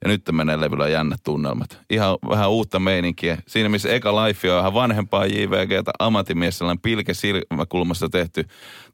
ja 0.04 0.08
nyt 0.08 0.22
menee 0.32 0.60
levyllä 0.60 0.88
jännät 0.88 1.20
tunnelmat. 1.24 1.80
Ihan 1.90 2.18
vähän 2.28 2.50
uutta 2.50 2.78
meininkiä. 2.78 3.38
Siinä 3.46 3.68
missä 3.68 3.88
eka 3.88 4.24
life 4.24 4.52
on 4.52 4.58
vähän 4.58 4.74
vanhempaa 4.74 5.26
JVGtä, 5.26 5.90
ammattimies 5.98 6.58
sellainen 6.58 6.82
pilke 6.82 7.14
silmäkulmassa 7.14 8.08
tehty 8.08 8.44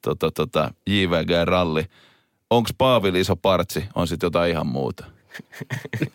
tota, 0.02 0.30
tota, 0.30 0.70
JVG-ralli. 0.90 1.84
Onks 2.50 2.74
Paavili 2.78 3.20
iso 3.20 3.36
partsi, 3.36 3.84
on 3.94 4.08
sitten 4.08 4.26
jotain 4.26 4.50
ihan 4.50 4.66
muuta? 4.66 5.04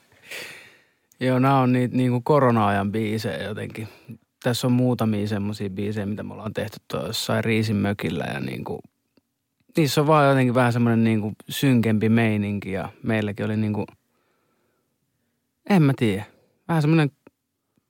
Joo, 1.19 1.39
nämä 1.39 1.59
on 1.59 1.73
niitä 1.73 1.97
niin 1.97 2.11
kuin 2.11 2.23
korona-ajan 2.23 2.91
biisejä 2.91 3.43
jotenkin. 3.43 3.87
Tässä 4.43 4.67
on 4.67 4.73
muutamia 4.73 5.27
semmoisia 5.27 5.69
biisejä, 5.69 6.05
mitä 6.05 6.23
me 6.23 6.33
ollaan 6.33 6.53
tehty 6.53 6.77
tuossa 6.87 7.07
jossain 7.07 7.43
Riisin 7.43 7.75
mökillä 7.75 8.25
ja 8.33 8.39
niin 8.39 8.63
kuin, 8.63 8.79
niissä 9.77 10.01
on 10.01 10.07
vaan 10.07 10.29
jotenkin 10.29 10.53
vähän 10.55 10.73
semmoinen 10.73 11.03
niin 11.03 11.21
kuin 11.21 11.35
synkempi 11.49 12.09
meininki 12.09 12.71
ja 12.71 12.89
meilläkin 13.03 13.45
oli 13.45 13.57
niin 13.57 13.73
kuin, 13.73 13.85
en 15.69 15.81
mä 15.83 15.93
tiedä, 15.97 16.23
vähän 16.67 16.81
semmoinen 16.81 17.11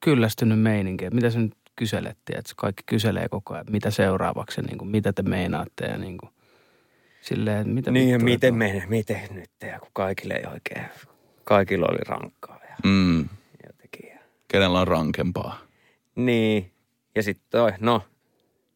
kyllästynyt 0.03 0.59
meininki, 0.61 1.05
että 1.05 1.15
mitä 1.15 1.29
se 1.29 1.39
nyt 1.39 1.53
kyselettiin, 1.75 2.39
että 2.39 2.53
kaikki 2.57 2.83
kyselee 2.85 3.29
koko 3.29 3.53
ajan, 3.53 3.65
mitä 3.69 3.91
seuraavaksi 3.91 4.61
niin 4.61 4.77
kuin, 4.77 4.89
mitä 4.89 5.13
te 5.13 5.21
meinaatte 5.23 5.85
ja 5.85 5.97
niin 5.97 6.17
kuin, 6.17 6.29
silleen, 7.21 7.69
mitä 7.69 7.91
Niin, 7.91 8.23
miten 8.23 8.47
että- 8.47 8.57
me, 8.57 8.85
miten 8.89 9.21
nyt, 9.31 9.49
ja 9.71 9.79
kun 9.79 9.89
kaikille 9.93 10.33
ei 10.33 10.45
oikein, 10.53 10.85
kaikilla 11.49 11.87
oli 11.91 11.99
rankkaa 12.07 12.59
ja 12.69 12.75
Mm. 12.83 13.29
jotenkin. 13.67 14.09
Ja. 14.13 14.19
Kenellä 14.47 14.79
on 14.79 14.87
rankempaa? 14.87 15.59
Niin, 16.15 16.71
ja 17.15 17.23
sitten 17.23 17.45
toi, 17.49 17.71
no, 17.79 18.01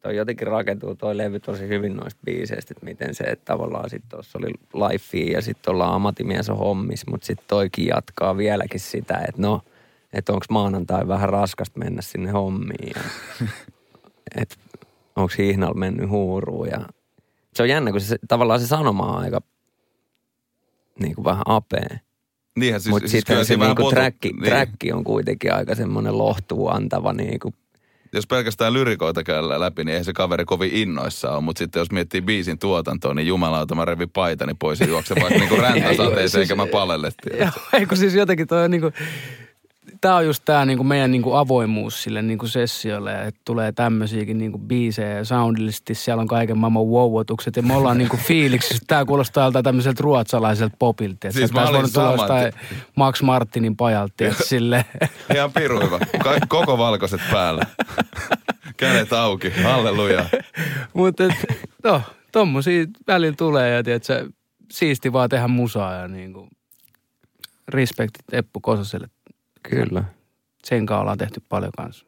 toi 0.02 0.16
jotenkin 0.16 0.46
rakentuu 0.46 0.94
toi 0.94 1.16
levy 1.16 1.40
tosi 1.40 1.68
hyvin 1.68 1.96
noista 1.96 2.20
biiseistä, 2.24 2.74
että 2.76 2.84
miten 2.84 3.14
se, 3.14 3.24
että 3.24 3.44
tavallaan 3.44 3.90
sitten 3.90 4.10
tuossa 4.10 4.38
oli 4.38 4.50
lifea 4.88 5.32
ja 5.32 5.42
sitten 5.42 5.70
ollaan 5.74 5.94
ammattimies 5.94 6.50
on 6.50 6.58
hommis, 6.58 7.06
mutta 7.06 7.26
sitten 7.26 7.46
toikin 7.48 7.86
jatkaa 7.86 8.36
vieläkin 8.36 8.80
sitä, 8.80 9.18
että 9.28 9.42
no, 9.42 9.60
että 10.12 10.32
onko 10.32 10.46
maanantai 10.50 11.08
vähän 11.08 11.28
raskasta 11.28 11.78
mennä 11.78 12.02
sinne 12.02 12.30
hommiin 12.30 12.92
ja 12.96 13.02
että 14.40 14.56
onko 15.16 15.32
hihnalla 15.38 15.74
mennyt 15.74 16.10
huuruun 16.10 16.68
ja 16.68 16.80
se 17.54 17.62
on 17.62 17.68
jännä, 17.68 17.90
kun 17.90 18.00
se, 18.00 18.16
tavallaan 18.28 18.60
se 18.60 18.66
sanoma 18.66 19.02
on 19.06 19.18
aika 19.22 19.40
niin 21.00 21.14
kuin 21.14 21.24
vähän 21.24 21.42
apea. 21.46 21.98
Niinhän 22.58 22.80
siis, 22.80 22.90
Mutta 22.90 23.08
siis 23.08 23.20
sitten 23.20 23.44
se 23.46 23.56
niinku 23.56 23.82
potu- 23.82 23.90
träkki, 23.94 24.28
niin. 24.32 24.44
träkki 24.44 24.92
on 24.92 25.04
kuitenkin 25.04 25.54
aika 25.54 25.74
semmoinen 25.74 26.18
lohtuu 26.18 26.68
antava 26.68 27.12
niinku 27.12 27.54
Jos 28.12 28.26
pelkästään 28.26 28.72
lyrikoita 28.72 29.22
käydään 29.22 29.60
läpi, 29.60 29.84
niin 29.84 29.92
eihän 29.92 30.04
se 30.04 30.12
kaveri 30.12 30.44
kovin 30.44 30.70
innoissaan 30.72 31.34
ole. 31.34 31.42
Mutta 31.42 31.58
sitten 31.58 31.80
jos 31.80 31.90
miettii 31.90 32.20
biisin 32.22 32.58
tuotantoa, 32.58 33.14
niin 33.14 33.26
jumalauta 33.26 33.74
mä 33.74 33.84
revin 33.84 34.10
paitani 34.10 34.52
pois 34.58 34.80
ja 34.80 34.86
juoksen 34.86 35.16
vaikka 35.22 35.38
niinku 35.38 35.56
räntäsateeseen, 35.62 36.28
siis- 36.28 36.34
eikä 36.36 36.54
mä 36.54 36.66
palellettiin. 36.66 37.38
Joo, 37.38 37.48
eikö 37.72 37.96
siis 37.96 38.14
jotenkin 38.14 38.46
toi 38.46 38.64
on 38.64 38.70
niinku, 38.70 38.90
tää 40.04 40.16
on 40.16 40.26
just 40.26 40.42
tää 40.44 40.64
niinku 40.64 40.84
meidän 40.84 41.10
niinku 41.10 41.32
avoimuus 41.32 42.02
sille 42.02 42.22
niinku 42.22 42.46
sessiolle, 42.46 43.26
että 43.26 43.40
tulee 43.44 43.72
tämmöisiäkin 43.72 44.38
niinku 44.38 44.58
biisejä 44.58 45.16
ja 45.16 45.24
soundillisesti 45.24 45.94
siellä 45.94 46.20
on 46.20 46.28
kaiken 46.28 46.58
maailman 46.58 46.86
wowwotukset 46.86 47.56
ja 47.56 47.62
me 47.62 47.74
ollaan 47.74 47.98
niinku 47.98 48.16
fiiliksissä. 48.28 48.84
Tää 48.86 49.04
kuulostaa 49.04 49.44
joltain 49.44 49.64
tämmöiseltä 49.64 50.02
ruotsalaiselta 50.02 50.76
popilta. 50.78 51.32
Siis 51.32 51.52
mä 51.52 51.68
olin 51.68 51.92
tulla 51.92 52.28
Max 52.96 53.22
Martinin 53.22 53.76
pajalta, 53.76 54.24
että 54.24 54.44
sille. 54.44 54.84
Ihan 55.34 55.52
piru 55.52 55.80
hyvä. 55.80 55.98
Ka- 55.98 56.46
koko 56.48 56.78
valkoiset 56.78 57.20
päällä. 57.30 57.66
Kädet 58.76 59.12
auki. 59.12 59.50
Halleluja. 59.62 60.24
Mutta 60.94 61.24
no, 61.84 62.02
tommosia 62.32 62.86
välillä 63.06 63.34
tulee 63.38 63.76
ja 63.76 63.82
tiedätkö, 63.82 64.28
siisti 64.72 65.12
vaan 65.12 65.28
tehdä 65.28 65.48
musaa 65.48 65.94
ja 65.94 66.08
niinku 66.08 66.48
respektit 67.68 68.24
Eppu 68.32 68.60
Kososelle. 68.60 69.08
Kyllä. 69.70 70.04
Sen 70.64 70.86
kanssa 70.86 71.00
ollaan 71.00 71.18
tehty 71.18 71.42
paljon 71.48 71.72
kanssa. 71.76 72.06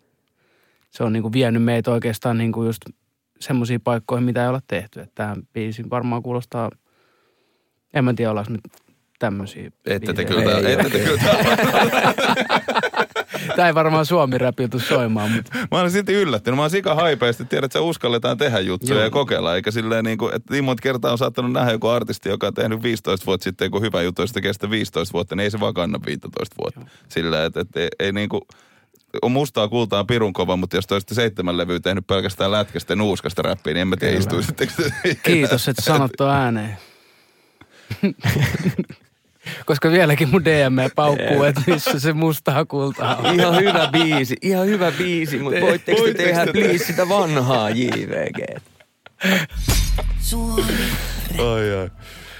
Se 0.91 1.05
on 1.05 1.13
niinku 1.13 1.33
vienyt 1.33 1.63
meitä 1.63 1.91
oikeastaan 1.91 2.39
niinku 2.39 2.65
just 2.65 2.83
semmoisiin 3.41 3.81
paikkoihin, 3.81 4.25
mitä 4.25 4.43
ei 4.43 4.49
olla 4.49 4.61
tehty. 4.67 5.01
Että 5.01 5.13
tämä 5.15 5.37
biisi 5.53 5.91
varmaan 5.91 6.23
kuulostaa, 6.23 6.71
en 7.95 8.05
mä 8.05 8.15
tiedä 8.15 8.31
ollaanko 8.31 8.53
nyt 8.53 8.63
tämmöisiä 9.19 9.71
Ette 9.87 10.13
te 10.13 10.25
kyllä, 10.25 10.59
Ei 10.69 10.73
ette 10.73 10.91
te 10.91 10.99
kyllä. 10.99 11.23
Tämä 13.57 13.69
ei 13.69 13.75
varmaan 13.75 14.07
suomi 14.07 14.39
räpiltu 14.39 14.79
soimaan, 14.79 15.31
mutta 15.31 15.59
Mä 15.71 15.81
olen 15.81 15.91
silti 15.91 16.13
yllättynyt. 16.13 16.57
Mä 16.57 16.63
oon 16.63 16.71
sika 16.71 16.95
haipeasti, 16.95 17.45
tiedät, 17.45 17.65
että 17.65 17.81
uskalletaan 17.81 18.39
tehdä 18.39 18.61
juttuja 18.61 18.95
Joo. 18.95 19.05
ja 19.05 19.11
kokeilla. 19.11 19.55
Eikä 19.55 19.71
silleen 19.71 20.05
niin 20.05 20.19
kuin, 20.19 20.35
että 20.35 20.55
niin 20.55 20.65
monta 20.65 20.83
kertaa 20.83 21.13
on 21.13 21.19
saattanut 21.19 21.53
nähdä 21.53 21.73
joku 21.73 21.89
artisti, 21.89 22.29
joka 22.29 22.47
on 22.47 22.55
tehnyt 22.55 22.83
15 22.83 23.27
vuotta 23.27 23.45
sitten 23.45 23.67
joku 23.67 23.81
hyvä 23.81 24.03
juttu, 24.03 24.27
sitten 24.27 24.43
kestä 24.43 24.71
15 24.71 25.13
vuotta, 25.13 25.37
niin 25.37 25.45
ei 25.45 25.51
se 25.51 25.61
vaan 25.61 25.75
kanna 25.75 26.01
15 26.07 26.57
vuotta. 26.59 26.81
Silleen, 27.09 27.47
että, 27.47 27.61
että 27.61 27.81
ei, 27.81 27.89
ei 27.99 28.13
niin 28.13 28.29
kuin, 28.29 28.43
on 29.23 29.33
mustaa 29.33 29.69
kultaa 29.69 30.05
pirun 30.05 30.33
kova, 30.33 30.57
mutta 30.57 30.77
jos 30.77 30.87
te 30.87 30.95
olisitte 30.95 31.15
seitsemän 31.15 31.57
levyä 31.57 31.81
tehnyt 31.81 32.07
pelkästään 32.07 32.51
lätkästä 32.51 32.93
ja 32.93 32.97
nuuskasta 32.97 33.43
räppiä, 33.43 33.75
niin 33.75 33.81
en 33.81 33.89
mä 33.89 33.97
tiedä, 33.97 34.19
kiitos, 35.23 35.69
että 35.69 35.83
sanot 35.83 36.11
tuon 36.17 36.31
ääneen. 36.31 36.77
Koska 39.67 39.91
vieläkin 39.91 40.29
mun 40.29 40.45
DM 40.45 40.91
paukkuu, 40.95 41.43
että 41.43 41.63
missä 41.67 42.01
se 42.01 42.13
mustaa 42.13 42.65
kultaa 42.65 43.17
on. 43.17 43.35
Ihan 43.35 43.57
hyvä 43.57 43.89
biisi, 43.93 44.37
ihan 44.43 44.67
hyvä 44.67 44.93
biisi, 44.93 45.39
mutta 45.39 45.61
voitteko 45.61 46.03
te 46.03 46.15
tehdä 46.15 46.47
te 46.47 46.53
please 46.53 46.85
sitä 46.85 47.09
vanhaa 47.09 47.71
JVG? 47.71 48.61
Ai 51.39 51.79
ai. 51.81 51.91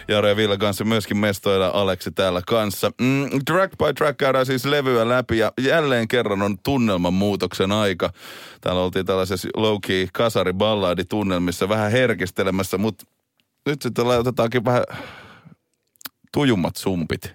Jare 0.09 0.29
ja 0.29 0.37
Ville 0.37 0.59
kanssa 0.59 0.85
myöskin 0.85 1.17
mestoilla 1.17 1.71
Aleksi 1.75 2.11
täällä 2.11 2.43
kanssa. 2.47 2.91
Mm, 3.01 3.29
track 3.47 3.73
by 3.79 3.95
track 3.95 4.17
käydään 4.17 4.47
siis 4.47 4.65
levyä 4.65 5.09
läpi 5.09 5.39
ja 5.39 5.53
jälleen 5.61 6.09
kerran 6.09 6.43
on 6.43 6.59
tunnelman 6.65 7.15
muutoksen 7.15 7.73
aika. 7.73 8.11
Täällä 8.61 8.83
oltiin 8.83 9.07
tällaisessa 9.07 9.49
low-key 9.57 10.09
kasari-balladi-tunnelmissa 10.13 11.69
vähän 11.69 11.91
herkistelemässä, 11.91 12.79
mutta 12.79 13.05
nyt 13.67 13.83
sitten 13.83 14.09
laitetaankin 14.09 14.65
vähän 14.65 14.85
tujummat 16.37 16.77
sumpit 16.77 17.35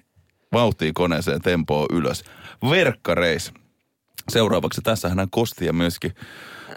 vauhtiin 0.54 0.94
koneeseen 0.94 1.42
tempoon 1.42 1.88
ylös. 1.92 2.24
Verkkareis. 2.70 3.54
Seuraavaksi 4.30 4.82
tässähän 4.82 5.20
hän 5.20 5.30
kosti 5.30 5.66
ja 5.66 5.74
myöskin 5.74 6.12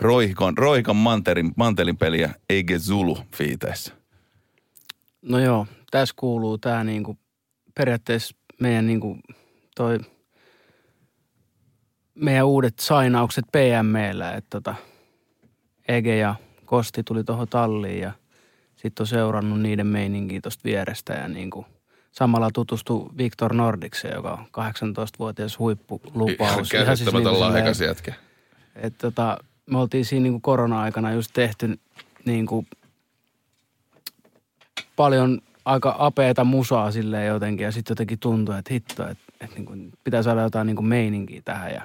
Roikan, 0.01 0.59
Roikan 0.59 0.97
manterin, 0.97 1.53
mantelin 1.57 1.97
peliä 1.97 2.35
Ege 2.51 2.79
Zulu 2.79 3.19
fiiteissä. 3.37 3.95
No 5.23 5.39
joo, 5.39 5.67
tässä 5.91 6.15
kuuluu 6.19 6.59
tämä 6.59 6.85
niinku, 6.85 7.19
periaatteessa 7.75 8.37
meidän 8.61 8.87
niinku, 8.87 9.19
toi, 9.77 9.99
meidän 12.15 12.47
uudet 12.47 12.79
sainaukset 12.79 13.45
PMllä, 13.53 14.33
että 14.33 14.51
tota, 14.51 14.75
Ege 15.89 16.17
ja 16.17 16.35
Kosti 16.65 17.03
tuli 17.03 17.25
tuohon 17.25 17.49
talliin 17.49 18.01
ja 18.01 18.13
sitten 18.77 19.03
on 19.03 19.07
seurannut 19.07 19.61
niiden 19.61 19.87
meininkiä 19.87 20.41
tuosta 20.41 20.65
vierestä 20.65 21.13
ja 21.13 21.29
niinku, 21.29 21.67
samalla 22.15 22.51
tutustui 22.55 23.11
Victor 23.19 23.55
Nordikseen, 23.55 24.15
joka 24.15 24.33
on 24.33 24.39
18-vuotias 24.47 25.59
huippulupaus. 25.59 26.73
Ihan 26.75 26.87
Käsittämätön 26.87 27.25
niinku 27.33 27.41
lahjakas 27.41 27.77
silleen- 27.79 27.91
jätkä. 27.91 28.15
että 28.77 28.99
tota, 29.11 29.39
me 29.71 29.79
oltiin 29.79 30.05
siinä 30.05 30.23
niinku 30.23 30.41
korona-aikana 30.41 31.13
just 31.13 31.31
tehty 31.33 31.79
niinku 32.25 32.67
paljon 34.97 35.41
aika 35.65 35.97
apeeta 35.99 36.45
musaa 36.45 36.91
silleen 36.91 37.27
jotenkin. 37.27 37.65
Ja 37.65 37.73
sitten 37.73 37.93
jotenkin 37.93 38.19
tuntui, 38.19 38.59
että 38.59 38.75
hitto, 38.75 39.03
että, 39.09 39.25
että 39.41 39.57
niinku 39.57 39.73
pitää 40.05 40.23
saada 40.23 40.43
jotain 40.43 40.67
niinku 40.67 40.83
meininkiä 40.83 41.43
tähän. 41.45 41.71
Ja 41.73 41.83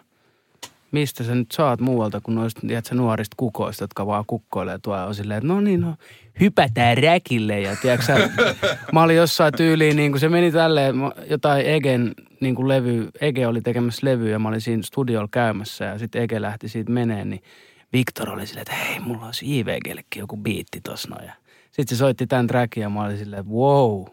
mistä 0.92 1.24
sä 1.24 1.36
nyt 1.36 1.52
saat 1.52 1.82
muualta 1.82 2.22
kuin 2.22 2.36
noista 2.36 2.62
tiedätkö, 2.62 2.96
nuorista 2.96 3.36
kukoista, 3.38 3.84
jotka 3.84 4.06
vaan 4.06 4.24
kukkoilee 4.28 4.80
tuolla 4.80 5.06
on 5.06 5.16
silleen, 5.16 5.38
että 5.38 5.48
no 5.48 5.62
niin, 5.62 5.82
no 5.82 5.96
hypätään 6.40 6.98
räkille. 6.98 7.62
Ja 7.62 7.76
tiedätkö, 7.76 8.06
sä, 8.06 8.30
mä 8.94 9.04
olin 9.04 9.16
jossain 9.16 9.54
tyyliin, 9.58 9.96
niin 9.96 10.12
kuin 10.12 10.20
se 10.20 10.30
meni 10.30 10.52
tälleen, 10.52 10.96
jotain 11.30 11.66
Egen 11.66 12.16
niin 12.40 12.56
kuin 12.56 12.68
levy, 12.68 13.10
Ege 13.22 13.48
oli 13.48 13.62
tekemässä 13.62 14.08
levyä 14.08 14.32
ja 14.32 14.40
mä 14.40 14.50
olin 14.50 14.62
siinä 14.62 14.84
studiolla 14.84 15.30
käymässä 15.32 15.86
ja 15.86 16.00
sitten 16.00 16.22
Ege 16.22 16.42
lähti 16.42 16.70
siitä 16.70 16.92
meneen, 16.92 17.30
niin 17.30 17.44
Viktor 17.94 18.30
oli 18.30 18.48
silleen, 18.48 18.62
että 18.62 18.74
hei, 18.74 19.00
mulla 19.00 19.26
olisi 19.26 19.60
JVGllekin 19.60 20.20
joku 20.20 20.38
biitti 20.38 20.82
tossa 20.82 21.10
noin. 21.10 21.32
Sitten 21.72 21.88
se 21.88 22.00
soitti 22.00 22.28
tämän 22.28 22.48
trackin 22.48 22.82
ja 22.82 22.90
mä 22.90 23.04
olin 23.04 23.18
silleen, 23.18 23.40
että 23.40 23.54
wow, 23.54 24.06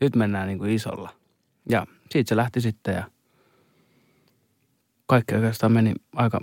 nyt 0.00 0.16
mennään 0.16 0.48
niin 0.48 0.58
kuin 0.58 0.70
isolla. 0.70 1.10
Ja 1.68 1.86
siitä 2.10 2.28
se 2.28 2.36
lähti 2.36 2.60
sitten 2.60 2.94
ja 2.94 3.04
kaikki 5.10 5.34
meni 5.68 5.94
aika 6.16 6.40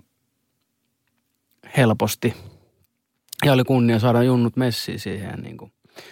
helposti. 1.77 2.33
Ja 3.45 3.53
oli 3.53 3.63
kunnia 3.63 3.99
saada 3.99 4.23
junnut 4.23 4.55
messiin 4.55 4.99
siihen. 4.99 5.39
Niin 5.41 5.57
kuin, 5.57 5.71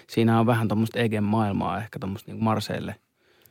siinä 0.10 0.40
on 0.40 0.46
vähän 0.46 0.68
tuommoista 0.68 1.00
Egen 1.00 1.24
maailmaa 1.24 1.78
ehkä 1.78 2.00
tuommoista 2.00 2.32
niin 2.32 2.44
Marseille. 2.44 2.96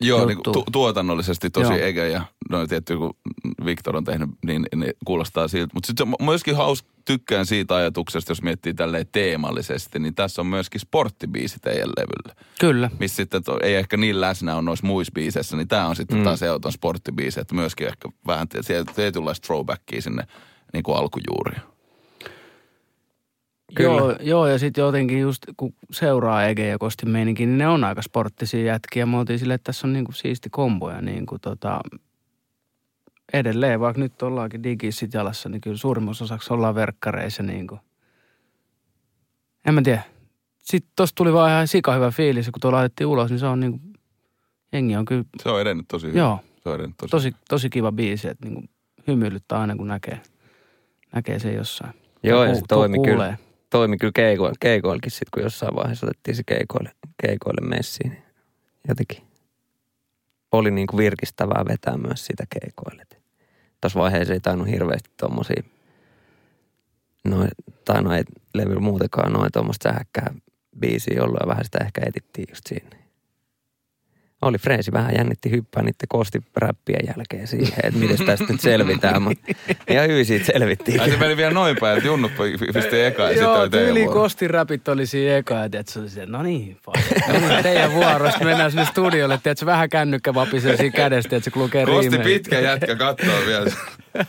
Joo, 0.08 0.26
niin 0.26 0.38
tu- 0.42 0.64
tuotannollisesti 0.73 1.50
tosi 1.50 1.73
Joo. 1.73 1.82
Ege 1.82 2.08
ja 2.08 2.23
no 2.50 2.66
tietty 2.66 2.96
kun 2.96 3.14
Victor 3.64 3.96
on 3.96 4.04
tehnyt, 4.04 4.30
niin, 4.46 4.66
niin 4.76 4.92
kuulostaa 5.04 5.49
siltä. 5.49 5.70
Mutta 5.75 5.87
sitten 5.87 6.06
myöskin 6.20 6.56
haus, 6.56 6.84
tykkään 7.04 7.46
siitä 7.46 7.75
ajatuksesta, 7.75 8.30
jos 8.30 8.42
miettii 8.42 8.75
tälleen 8.75 9.06
teemallisesti, 9.12 9.99
niin 9.99 10.14
tässä 10.14 10.42
on 10.42 10.46
myöskin 10.46 10.80
sporttibiisi 10.80 11.58
teidän 11.62 11.88
levyllä. 11.88 12.42
Kyllä. 12.61 12.90
Missä 12.99 13.16
sitten 13.16 13.44
to, 13.44 13.58
ei 13.62 13.75
ehkä 13.75 13.96
niin 13.96 14.20
läsnä 14.20 14.56
on 14.56 14.64
noissa 14.64 14.87
muissa 14.87 15.12
biiseissä, 15.14 15.56
niin 15.56 15.68
tämä 15.68 15.87
on 15.87 15.96
sitten 15.96 16.18
mm. 16.18 16.25
taas 16.25 16.42
ehoton 16.42 16.73
sporttibiisi, 16.73 17.40
että 17.40 17.54
myöskin 17.54 17.87
ehkä 17.87 18.08
vähän 18.26 18.49
tietynlaista 18.96 19.46
throwbackia 19.46 20.02
sinne 20.02 20.26
niin 20.73 20.82
kuin 20.82 20.96
alkujuuriin. 20.96 21.74
Kyllä. 23.75 23.97
Joo, 23.97 24.16
joo, 24.21 24.47
ja 24.47 24.59
sitten 24.59 24.83
jotenkin 24.83 25.21
just 25.21 25.43
kun 25.57 25.75
seuraa 25.90 26.45
Ege 26.45 26.69
ja 26.69 26.78
Kostin 26.78 27.09
meininkin, 27.11 27.49
niin 27.49 27.59
ne 27.59 27.69
on 27.69 27.85
aika 27.85 28.02
sporttisia 28.02 28.64
jätkiä. 28.64 29.07
Me 29.07 29.16
oltiin 29.19 29.38
silleen, 29.38 29.54
että 29.54 29.64
tässä 29.73 29.87
on 29.87 29.93
niinku 29.93 30.12
siisti 30.12 30.50
kombo 30.50 30.90
ja 30.90 31.00
niinku 31.00 31.38
tota, 31.38 31.81
edelleen, 33.33 33.81
vaikka 33.81 34.00
nyt 34.02 34.23
ollaankin 34.23 34.62
digissit 34.62 35.14
jalassa, 35.14 35.49
niin 35.49 35.61
kyllä 35.61 35.76
suurimmassa 35.76 36.25
osaksi 36.25 36.52
ollaan 36.52 36.75
verkkareissa 36.75 37.43
niin 37.43 37.66
kuin. 37.66 37.81
En 39.66 39.75
mä 39.75 39.83
tiedä. 39.83 40.02
Sitten 40.59 40.93
tosta 40.97 41.14
tuli 41.16 41.33
vaan 41.33 41.50
ihan 41.50 41.69
sika 41.69 41.93
hyvä 41.95 42.11
fiilis, 42.11 42.47
kun 42.50 42.61
tuo 42.61 42.73
laitettiin 42.73 43.07
ulos, 43.07 43.31
niin 43.31 43.38
se 43.38 43.47
on 43.47 43.61
niin 43.61 43.73
kuin, 43.73 43.93
jengi 44.73 44.97
on 44.97 45.04
kyllä, 45.04 45.25
Se 45.43 45.49
on 45.49 45.61
edennyt 45.61 45.88
tosi 45.88 46.07
hyvin. 46.07 46.19
joo, 46.19 46.38
Se 46.62 46.69
on 46.69 46.75
edennyt 46.75 46.97
tosi, 46.97 47.11
tosi, 47.11 47.33
tosi 47.49 47.71
kiva 47.71 47.93
biisi, 47.93 48.28
että 48.28 48.45
niin 48.47 48.54
kuin 48.54 48.69
hymyilyttää 49.07 49.61
aina, 49.61 49.76
kun 49.76 49.88
näkee, 49.88 50.21
näkee 51.14 51.38
sen 51.38 51.54
jossain. 51.54 51.95
Joo, 52.23 52.45
ja 52.45 52.54
se 52.54 52.62
toimi 52.69 52.97
kuulee. 52.97 53.12
kyllä, 53.12 53.37
toimi 53.75 53.99
kyllä 53.99 54.12
keikoilla, 54.14 54.54
keikoillakin 54.61 55.11
sitten, 55.11 55.28
kun 55.35 55.43
jossain 55.43 55.75
vaiheessa 55.75 56.07
otettiin 56.07 56.37
se 56.37 56.43
keikoille, 56.47 56.93
keikoille 57.23 57.69
messiin. 57.69 58.11
Niin 58.11 58.25
jotenkin 58.88 59.23
oli 60.52 60.71
niin 60.71 60.87
kuin 60.87 60.99
virkistävää 60.99 61.64
vetää 61.69 61.97
myös 61.97 62.26
sitä 62.26 62.45
keikoille. 62.61 63.04
Tuossa 63.81 64.00
vaiheessa 64.00 64.35
ei 64.35 64.40
tainnut 64.40 64.69
hirveästi 64.69 65.11
tommosia, 65.16 65.62
noin, 67.25 67.49
tai 67.85 68.02
no 68.02 68.14
ei 68.14 68.25
levyllä 68.54 68.81
muutenkaan 68.81 69.33
noin 69.33 69.52
tuommoista 69.52 69.88
sähäkkää 69.88 70.35
biisiä 70.81 71.23
ollut 71.23 71.40
ja 71.40 71.49
vähän 71.49 71.64
sitä 71.64 71.78
ehkä 71.85 72.02
etittiin 72.07 72.47
just 72.50 72.66
siinä. 72.66 73.03
Oli 74.45 74.59
Freesi 74.59 74.93
vähän 74.93 75.15
jännitti 75.17 75.51
hyppää 75.51 75.83
niiden 75.83 76.09
kostiräppien 76.09 77.07
jälkeen 77.07 77.47
siihen, 77.47 77.81
että 77.83 78.01
miten 78.01 78.27
tästä 78.27 78.45
nyt 78.49 78.61
selvitään, 78.61 79.23
mutta 79.23 79.53
ihan 79.89 80.09
hyvin 80.09 80.27
siitä 80.27 80.47
selvittiin. 80.47 81.01
Ai 81.01 81.11
se 81.11 81.17
meni 81.17 81.37
vielä 81.37 81.55
noin 81.55 81.77
päin, 81.81 81.97
että 81.97 82.07
junnut 82.07 82.33
pisti 82.75 83.01
eka 83.01 83.23
ja 83.23 83.29
sitten 83.29 83.43
Joo, 83.45 83.61
oli 83.61 83.71
teidän 83.71 83.87
tyyli 83.87 84.05
vuoro. 84.05 84.21
Kostin 84.21 84.51
räpit 84.51 84.89
oli 84.89 85.07
siinä 85.07 85.37
eka, 85.37 85.55
ja 85.55 85.69
tiedät, 85.71 85.89
se 85.89 85.99
oli 85.99 86.11
siellä, 86.11 86.37
no 86.39 86.43
niin, 86.43 86.79
no 87.29 87.49
niin, 87.49 87.63
teidän 87.63 87.93
vuoro. 87.93 88.31
Sitten 88.31 88.47
mennään 88.49 88.71
sinne 88.71 88.85
studiolle, 88.85 89.41
tiedät, 89.43 89.59
se 89.59 89.67
vähän 89.67 89.89
kännykkä 89.89 90.35
vapisee 90.35 90.77
siinä 90.77 90.97
kädestä, 90.97 91.37
että 91.37 91.51
se 91.51 91.59
lukee 91.59 91.87
Kosti 91.87 92.11
riimejä. 92.11 92.25
pitkä 92.25 92.61
jätkä 92.61 92.97
kattoo 92.97 93.47
vielä. 93.47 93.71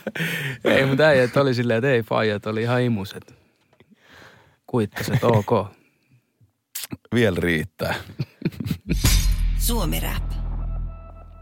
Ei, 0.64 0.86
mutta 0.86 1.02
äijät 1.02 1.36
oli 1.36 1.54
silleen, 1.54 1.78
että 1.78 1.90
ei 1.90 2.02
faijat, 2.02 2.46
oli 2.46 2.62
ihan 2.62 2.82
imuset. 2.82 3.34
Kuittaset, 4.66 5.24
ok. 5.24 5.66
Vielä 7.14 7.36
riittää. 7.40 7.94
Suomi 9.66 10.00
Rap. 10.00 10.22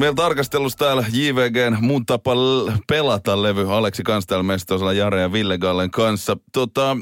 Meillä 0.00 0.14
tarkastelussa 0.14 0.78
täällä 0.78 1.04
JVGn 1.12 1.76
Mun 1.80 2.06
tapa 2.06 2.34
l- 2.36 2.70
pelata 2.88 3.42
levy 3.42 3.76
Aleksi 3.76 4.02
kanssa 4.02 4.28
täällä 4.28 4.42
Mestosella 4.42 4.92
Jare 4.92 5.20
ja 5.20 5.32
Ville 5.32 5.58
Gallen 5.58 5.90
kanssa. 5.90 6.36
Tota, 6.52 6.96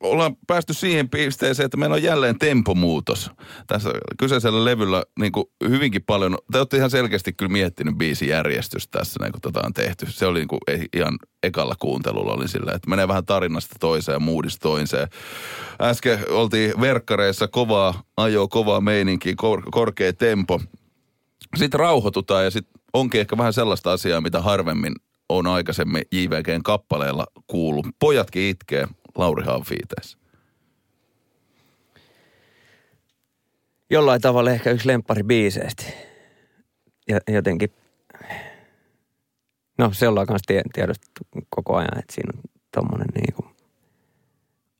ollaan 0.00 0.36
päästy 0.46 0.74
siihen 0.74 1.08
pisteeseen, 1.08 1.64
että 1.64 1.76
meillä 1.76 1.94
on 1.94 2.02
jälleen 2.02 2.38
tempomuutos. 2.38 3.30
Tässä 3.66 3.90
kyseisellä 4.18 4.64
levyllä 4.64 5.04
niin 5.20 5.32
kuin 5.32 5.44
hyvinkin 5.68 6.02
paljon, 6.02 6.38
te 6.52 6.58
olette 6.58 6.76
ihan 6.76 6.90
selkeästi 6.90 7.32
kyllä 7.32 7.52
miettinyt 7.52 7.98
biisin 7.98 8.28
järjestystä 8.28 8.98
tässä, 8.98 9.20
niin 9.22 9.32
kun 9.32 9.40
tota 9.40 9.62
on 9.66 9.72
tehty. 9.72 10.06
Se 10.10 10.26
oli 10.26 10.38
niin 10.38 10.48
kuin 10.48 10.60
ihan 10.92 11.18
ekalla 11.42 11.74
kuuntelulla 11.78 12.32
oli 12.32 12.48
sillä, 12.48 12.72
että 12.72 12.90
menee 12.90 13.08
vähän 13.08 13.26
tarinasta 13.26 13.76
toiseen 13.80 14.16
ja 14.16 14.20
moodista 14.20 14.62
toiseen. 14.62 15.08
Äsken 15.82 16.18
oltiin 16.30 16.80
verkkareissa 16.80 17.48
kovaa 17.48 18.02
ajoa, 18.16 18.48
kovaa 18.48 18.80
meininkiä, 18.80 19.34
kor- 19.36 19.70
korkea 19.70 20.12
tempo 20.12 20.60
sitten 21.56 21.80
rauhoitutaan 21.80 22.44
ja 22.44 22.50
sitten 22.50 22.82
onkin 22.92 23.20
ehkä 23.20 23.38
vähän 23.38 23.52
sellaista 23.52 23.92
asiaa, 23.92 24.20
mitä 24.20 24.40
harvemmin 24.40 24.94
on 25.28 25.46
aikaisemmin 25.46 26.02
JVGn 26.12 26.62
kappaleella 26.64 27.26
kuullut. 27.46 27.86
Pojatkin 27.98 28.42
itkee 28.42 28.88
Lauri 29.20 29.44
Hanfiiteessä. 29.44 30.18
jollain 33.90 34.20
tavalla 34.20 34.50
ehkä 34.50 34.70
yksi 34.70 34.88
lemppari 34.88 35.22
biiseistä. 35.22 35.82
Ja 37.08 37.20
jotenkin, 37.28 37.72
no 39.78 39.92
se 39.92 40.08
ollaan 40.08 40.26
kanssa 40.26 40.46
tie- 40.46 40.62
tiedostettu 40.72 41.20
koko 41.48 41.76
ajan, 41.76 41.98
että 41.98 42.14
siinä 42.14 42.32
on 42.36 42.42
tommonen 42.74 43.08
niinku 43.14 43.44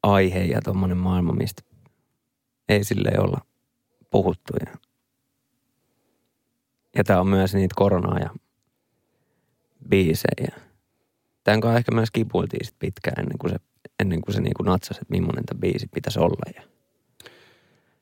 aihe 0.03 0.45
ja 0.45 0.61
tommonen 0.63 0.97
maailma, 0.97 1.33
mistä 1.33 1.63
ei 2.69 2.85
silleen 2.85 3.21
olla 3.21 3.41
puhuttu. 4.11 4.53
Ja, 4.67 4.73
ja 6.97 7.05
tää 7.05 7.21
on 7.21 7.29
myös 7.29 7.55
niitä 7.55 7.75
koronaa 7.77 8.19
ja 8.19 8.31
biisejä. 9.89 10.57
Tämän 11.45 11.61
kanssa 11.61 11.79
ehkä 11.79 11.95
myös 11.95 12.11
kipuiltiin 12.11 12.67
sit 12.67 12.79
pitkään 12.79 13.21
ennen 13.21 13.39
kuin 13.39 13.53
se, 13.53 13.59
ennen 14.01 14.21
kuin 14.21 14.35
se 14.35 14.41
niinku 14.41 14.63
natsasi, 14.63 15.01
että 15.03 15.11
millainen 15.11 15.45
tämä 15.45 15.61
biisi 15.61 15.89
pitäisi 15.95 16.19
olla. 16.19 16.53
Ja 16.57 16.63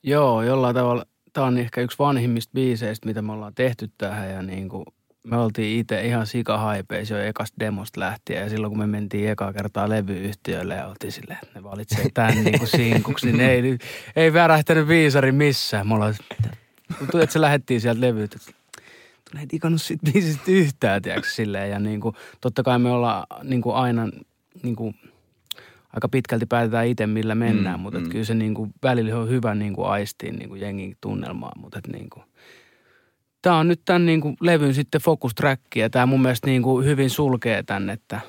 Joo, 0.03 0.43
jollain 0.43 0.75
tavalla. 0.75 1.05
Tämä 1.33 1.47
on 1.47 1.59
ehkä 1.59 1.81
yksi 1.81 1.99
vanhimmista 1.99 2.51
biiseistä, 2.55 3.07
mitä 3.07 3.23
me 3.23 3.33
ollaan 3.33 3.55
tehty 3.55 3.91
tähän 3.99 4.31
ja 4.31 4.43
niin 4.43 4.69
kuin 4.69 4.85
me 5.25 5.37
oltiin 5.37 5.81
itse 5.81 6.07
ihan 6.07 6.27
sikahaipeissa 6.27 7.14
jo 7.14 7.25
ekasta 7.25 7.57
demosta 7.61 8.01
lähtien 8.01 8.43
ja 8.43 8.49
silloin 8.49 8.71
kun 8.71 8.79
me 8.79 8.87
mentiin 8.87 9.31
ekaa 9.31 9.53
kertaa 9.53 9.88
levyyhtiölle 9.88 10.75
ja 10.75 10.87
oltiin 10.87 11.12
silleen, 11.12 11.38
että 11.43 11.59
ne 11.59 11.64
valitsee 11.64 12.07
tämän 12.14 12.35
niin 12.45 12.59
kuin 12.59 12.69
sinkuksi, 12.69 13.33
niin 13.33 13.41
ei, 13.41 13.79
ei 14.17 14.33
värähtänyt 14.33 14.88
viisari 14.88 15.33
missään. 15.33 15.88
Me 15.88 15.95
ollaan, 15.95 16.14
tuntuu, 16.99 17.21
että 17.21 17.33
se 17.33 17.41
lähettiin 17.41 17.81
sieltä 17.81 18.01
levyyt, 18.01 18.35
että 18.35 18.53
ei 19.41 19.47
digannut 19.53 19.83
siitä 19.83 20.11
biisistä 20.12 20.45
yhtään, 20.51 21.03
tiedätkö, 21.03 21.29
silleen. 21.29 21.71
Ja 21.71 21.79
niin 21.79 22.01
kuin, 22.01 22.14
totta 22.41 22.62
kai 22.62 22.79
me 22.79 22.91
ollaan 22.91 23.27
niin 23.43 23.62
kuin 23.62 23.77
aina 23.77 24.09
niin 24.62 24.77
kuin, 24.77 24.95
aika 25.92 26.09
pitkälti 26.09 26.46
päätetään 26.46 26.87
itse, 26.87 27.07
millä 27.07 27.35
mennään, 27.35 27.81
Mm, 27.81 27.83
mutta 27.83 28.01
mm. 28.01 28.09
kyllä 28.09 28.24
se 28.24 28.35
niin 28.35 28.55
kuin, 28.55 28.70
välillä 28.83 29.18
on 29.18 29.29
hyvä 29.29 29.55
niin 29.55 29.74
kuin 29.74 29.88
aistiin 29.88 30.37
niin 30.37 30.48
kuin 30.48 30.61
jengin 30.61 30.96
tunnelmaa, 31.01 31.53
mutta 31.57 31.81
niin 31.92 32.11
kuin, 32.11 32.24
Tämä 33.42 33.59
on 33.59 33.68
nyt 33.68 33.81
tämän 33.85 34.07
niin 34.07 34.20
kuin, 34.20 34.37
levyn 34.40 34.74
sitten 34.74 35.01
focus 35.01 35.35
track 35.35 35.62
ja 35.77 35.90
tämä 35.90 36.07
mun 36.07 36.22
mielestä 36.22 36.46
niin 36.46 36.62
kuin, 36.62 36.87
hyvin 36.87 37.11
sulkee 37.11 37.62
tämän, 37.62 37.90
että 37.90 38.20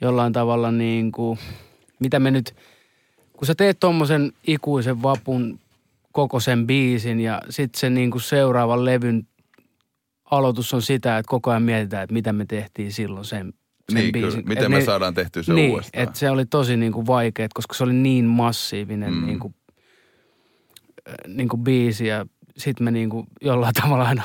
jollain 0.00 0.32
tavalla 0.32 0.72
niin 0.72 1.12
kuin, 1.12 1.38
mitä 2.00 2.18
me 2.20 2.30
nyt, 2.30 2.56
kun 3.32 3.46
sä 3.46 3.54
teet 3.54 3.80
tommosen 3.80 4.32
ikuisen 4.46 5.02
vapun 5.02 5.60
koko 6.12 6.40
sen 6.40 6.66
biisin 6.66 7.20
ja 7.20 7.42
sitten 7.50 7.80
se 7.80 7.90
niin 7.90 8.10
kuin 8.10 8.22
seuraavan 8.22 8.84
levyn 8.84 9.26
aloitus 10.30 10.74
on 10.74 10.82
sitä, 10.82 11.18
että 11.18 11.30
koko 11.30 11.50
ajan 11.50 11.62
mietitään, 11.62 12.02
että 12.02 12.14
mitä 12.14 12.32
me 12.32 12.46
tehtiin 12.46 12.92
silloin 12.92 13.24
sen, 13.24 13.52
sen 13.92 14.00
Niin, 14.02 14.12
kyllä. 14.12 14.26
biisin. 14.26 14.48
Miten 14.48 14.64
Et 14.64 14.70
me 14.70 14.78
ne- 14.78 14.84
saadaan 14.84 15.14
tehtyä 15.14 15.42
se 15.42 15.52
niin, 15.52 15.70
uudestaan. 15.70 16.02
että 16.04 16.18
se 16.18 16.30
oli 16.30 16.46
tosi 16.46 16.76
niin 16.76 16.92
kuin 16.92 17.06
vaikea, 17.06 17.48
koska 17.54 17.74
se 17.74 17.84
oli 17.84 17.92
niin 17.92 18.24
massiivinen 18.24 19.12
Mm. 19.12 19.18
mm. 19.20 19.26
niin 19.26 19.38
kuin, 19.38 19.54
äh, 21.08 21.14
niin 21.34 21.48
kuin 21.48 21.60
biisi 21.64 22.06
ja 22.06 22.26
sitten 22.56 22.84
me 22.84 22.90
niin 22.90 23.10
kuin 23.10 23.26
jollain 23.40 23.74
tavalla 23.82 24.04
aina 24.04 24.22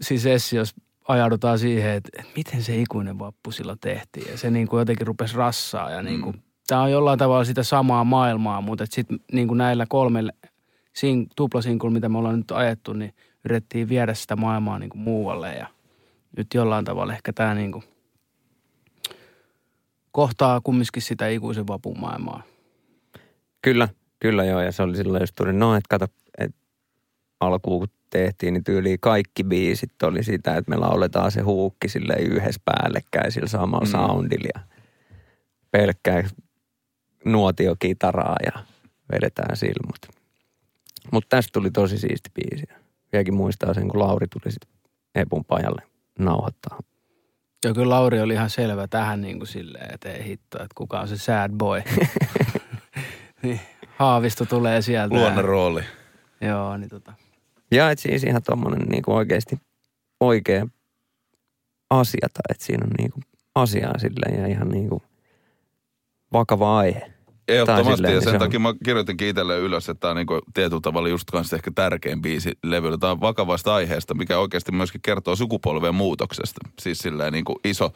siis 0.00 0.52
jos 0.52 0.74
ajaudutaan 1.08 1.58
siihen, 1.58 1.90
että, 1.90 2.08
että 2.18 2.32
miten 2.36 2.62
se 2.62 2.76
ikuinen 2.76 3.18
vappu 3.18 3.50
silloin 3.50 3.78
tehtiin 3.78 4.30
ja 4.30 4.38
se 4.38 4.50
niin 4.50 4.68
kuin 4.68 4.78
jotenkin 4.78 5.06
rupesi 5.06 5.36
rassaa 5.36 5.90
ja 5.90 6.02
niin 6.02 6.20
kuin, 6.22 6.36
Mm. 6.36 6.42
tämä 6.66 6.82
on 6.82 6.90
jollain 6.92 7.18
tavalla 7.18 7.44
sitä 7.44 7.62
samaa 7.62 8.04
maailmaa, 8.04 8.60
mutta 8.60 8.84
sitten 8.90 9.20
niin 9.32 9.48
kuin 9.48 9.58
näillä 9.58 9.86
kolmella 9.88 10.32
sing, 10.96 11.26
tuplasinkulla, 11.36 11.92
mitä 11.94 12.08
me 12.08 12.18
ollaan 12.18 12.36
nyt 12.36 12.50
ajettu, 12.50 12.92
niin 12.92 13.14
yritettiin 13.44 13.88
viedä 13.88 14.14
sitä 14.14 14.36
maailmaa 14.36 14.78
niin 14.78 14.90
kuin 14.90 15.00
muualle 15.02 15.54
ja 15.54 15.66
nyt 16.36 16.46
jollain 16.54 16.84
tavalla 16.84 17.12
ehkä 17.14 17.32
tämä 17.32 17.54
niin 17.54 17.72
kuin 17.72 17.84
kohtaa 20.12 20.60
kumminkin 20.60 21.02
sitä 21.02 21.28
ikuisen 21.28 21.66
vapun 21.66 22.00
maailmaa. 22.00 22.42
Kyllä, 23.62 23.88
kyllä 24.20 24.44
joo. 24.44 24.60
Ja 24.60 24.72
se 24.72 24.82
oli 24.82 24.96
silloin 24.96 25.22
just 25.22 25.34
tuli, 25.36 25.52
no 25.52 25.74
että 25.76 25.88
kato, 25.88 26.06
että 26.38 26.56
alkuun 27.40 27.80
kun 27.80 27.88
tehtiin, 28.10 28.54
niin 28.54 28.64
tyyliin 28.64 29.00
kaikki 29.00 29.44
biisit 29.44 30.02
oli 30.02 30.22
sitä, 30.24 30.56
että 30.56 30.70
me 30.70 30.76
lauletaan 30.76 31.30
se 31.32 31.40
huukki 31.40 31.88
sille 31.88 32.14
yhdessä 32.14 32.60
päällekkäin 32.64 33.32
sillä 33.32 33.48
samalla 33.48 33.84
Mm. 33.86 33.90
soundilla 33.90 34.48
ja 34.54 34.60
pelkkää 35.70 36.22
nuotiokitaraa 37.24 38.36
ja 38.46 38.62
vedetään 39.12 39.56
sillä. 39.56 39.86
Mutta 39.86 40.08
mut 41.12 41.24
tästä 41.28 41.50
tuli 41.52 41.70
tosi 41.70 41.98
siisti 41.98 42.30
biisi. 42.34 42.66
Vieläkin 43.12 43.34
muistaa 43.34 43.74
sen, 43.74 43.88
kun 43.88 44.00
Lauri 44.00 44.26
tuli 44.28 44.52
sitten 44.52 44.70
Epun 45.14 45.44
pajalle 45.44 45.82
nauhoittaa. 46.18 46.78
Ja 47.64 47.74
kyllä 47.74 47.90
Lauri 47.90 48.20
oli 48.20 48.32
ihan 48.32 48.50
selvä 48.50 48.88
tähän 48.88 49.20
niin 49.20 49.38
kuin 49.38 49.48
silleen, 49.48 49.94
että 49.94 50.12
ei 50.12 50.24
hitto, 50.24 50.56
että 50.56 50.74
kuka 50.74 51.00
on 51.00 51.08
se 51.08 51.18
sad 51.18 51.52
boy. 51.52 51.82
niin, 53.42 53.60
haavisto 53.96 54.44
tulee 54.44 54.82
sieltä. 54.82 55.14
Luonnon 55.14 55.44
rooli. 55.44 55.82
Joo, 56.40 56.76
niin 56.76 56.88
tota. 56.88 57.12
Ja 57.70 57.90
et 57.90 57.98
siis 57.98 58.24
ihan 58.24 58.42
tommonen 58.42 58.88
niinku 58.88 59.14
oikeesti 59.14 59.60
oikea 60.20 60.66
asia, 61.90 62.28
tai 62.32 62.42
että 62.50 62.64
siinä 62.64 62.84
on 62.84 62.92
niinku 62.98 63.20
asiaa 63.54 63.98
silleen 63.98 64.40
ja 64.40 64.46
ihan 64.46 64.68
niinku 64.68 65.02
vakava 66.32 66.78
aihe. 66.78 67.11
Ehdottomasti, 67.48 67.96
silleen, 67.96 68.12
ja 68.12 68.18
niin 68.18 68.24
sen 68.24 68.30
se 68.30 68.36
on- 68.36 68.40
takia 68.40 68.60
mä 68.60 68.74
kirjoitinkin 68.84 69.28
itselleen 69.28 69.60
ylös, 69.60 69.88
että 69.88 70.00
tämä 70.00 70.10
on 70.10 70.16
niinku 70.16 70.38
tietyllä 70.54 70.80
tavalla 70.80 71.08
just 71.08 71.30
kanssa 71.30 71.56
ehkä 71.56 71.70
tärkein 71.74 72.22
biisi 72.22 72.52
levyllä. 72.62 72.98
Tämä 72.98 73.10
on 73.12 73.20
vakavasta 73.20 73.74
aiheesta, 73.74 74.14
mikä 74.14 74.38
oikeasti 74.38 74.72
myöskin 74.72 75.00
kertoo 75.02 75.36
sukupolven 75.36 75.94
muutoksesta. 75.94 76.60
Siis 76.80 76.98
silleen 76.98 77.32
niinku 77.32 77.60
iso 77.64 77.92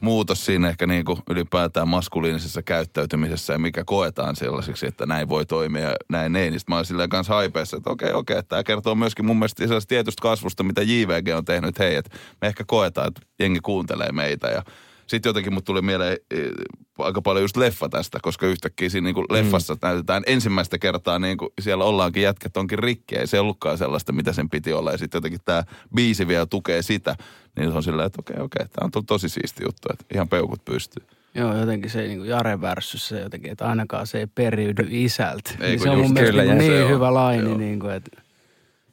muutos 0.00 0.44
siinä 0.44 0.68
ehkä 0.68 0.86
niin 0.86 1.04
kuin 1.04 1.18
ylipäätään 1.30 1.88
maskuliinisessa 1.88 2.62
käyttäytymisessä 2.62 3.52
ja 3.52 3.58
mikä 3.58 3.82
koetaan 3.86 4.36
sellaiseksi, 4.36 4.86
että 4.86 5.06
näin 5.06 5.28
voi 5.28 5.46
toimia 5.46 5.82
ja 5.82 5.96
näin 6.08 6.36
ei. 6.36 6.50
Niin 6.50 6.60
mä 6.68 6.74
oon 6.74 6.84
silleen 6.84 7.08
kanssa 7.08 7.34
haipeessa, 7.34 7.76
että 7.76 7.90
okei, 7.90 8.12
okei, 8.12 8.38
että 8.38 8.48
tämä 8.48 8.64
kertoo 8.64 8.94
myöskin 8.94 9.26
mun 9.26 9.36
mielestä 9.36 9.64
tietystä 9.88 10.22
kasvusta, 10.22 10.62
mitä 10.62 10.82
JVG 10.82 11.36
on 11.36 11.44
tehnyt, 11.44 11.78
hei, 11.78 11.94
että 11.94 12.16
me 12.40 12.48
ehkä 12.48 12.64
koetaan, 12.66 13.08
että 13.08 13.20
jengi 13.38 13.60
kuuntelee 13.60 14.12
meitä 14.12 14.48
ja 14.48 14.62
sitten 15.16 15.30
jotenkin 15.30 15.54
mut 15.54 15.64
tuli 15.64 15.82
mieleen 15.82 16.16
e, 16.30 16.36
aika 16.98 17.22
paljon 17.22 17.44
just 17.44 17.56
leffa 17.56 17.88
tästä, 17.88 18.18
koska 18.22 18.46
yhtäkkiä 18.46 18.88
siinä 18.88 19.04
niin 19.04 19.26
leffassa 19.30 19.74
mm. 19.74 19.78
näytetään 19.82 20.22
ensimmäistä 20.26 20.78
kertaa 20.78 21.18
niin 21.18 21.36
kuin 21.38 21.50
siellä 21.60 21.84
ollaankin 21.84 22.22
jätkät 22.22 22.56
onkin 22.56 22.78
rikki. 22.78 23.16
Ei 23.16 23.26
se 23.26 23.40
ollutkaan 23.40 23.78
sellaista, 23.78 24.12
mitä 24.12 24.32
sen 24.32 24.50
piti 24.50 24.72
olla. 24.72 24.92
Ja 24.92 24.98
sitten 24.98 25.16
jotenkin 25.18 25.40
tämä 25.44 25.64
biisi 25.94 26.28
vielä 26.28 26.46
tukee 26.46 26.82
sitä. 26.82 27.16
Niin 27.56 27.70
se 27.70 27.76
on 27.76 27.82
silleen, 27.82 28.06
että 28.06 28.20
okei, 28.20 28.36
okei, 28.42 28.66
tämä 28.68 28.84
on 28.84 28.90
tullut 28.90 29.06
tosi 29.06 29.28
siisti 29.28 29.64
juttu, 29.64 29.88
että 29.92 30.04
ihan 30.14 30.28
peukut 30.28 30.64
pystyy. 30.64 31.06
Joo, 31.34 31.56
jotenkin 31.56 31.90
se 31.90 32.02
niin 32.02 32.18
kuin 32.18 32.30
Jare 32.30 32.60
versus 32.60 33.08
se 33.08 33.20
jotenkin, 33.20 33.52
että 33.52 33.68
ainakaan 33.68 34.06
se 34.06 34.18
ei 34.18 34.26
periydy 34.26 34.86
isältä. 34.90 35.50
Ei, 35.60 35.70
niin 35.70 35.80
se 35.80 35.90
on 35.90 35.98
mun 35.98 36.12
mielestä 36.12 36.30
kyllä, 36.30 36.42
niin, 36.42 36.56
ja 36.56 36.62
se 36.62 36.68
niin 36.68 36.84
on, 36.84 36.90
hyvä 36.90 37.14
laini, 37.14 37.48
joo. 37.48 37.58
niin 37.58 37.80
kuin, 37.80 37.92
että 37.92 38.22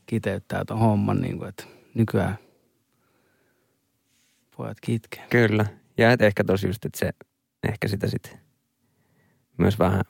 kiteyttää 0.05 0.65
ton 0.65 0.79
homman, 0.79 1.21
niin 1.21 1.37
kuin, 1.37 1.49
että 1.49 1.63
nykyään 1.93 2.37
pojat 4.57 4.77
kitkee. 4.81 5.25
Kyllä. 5.29 5.78
Ja 5.99 6.11
et 6.11 6.21
ehkä 6.21 6.43
tosi 6.43 6.67
just, 6.67 6.85
että 6.85 6.99
se, 6.99 7.11
ehkä 7.67 7.87
sitä 7.87 8.07
sitten 8.07 8.39
myös 9.57 9.79
vähän, 9.79 10.01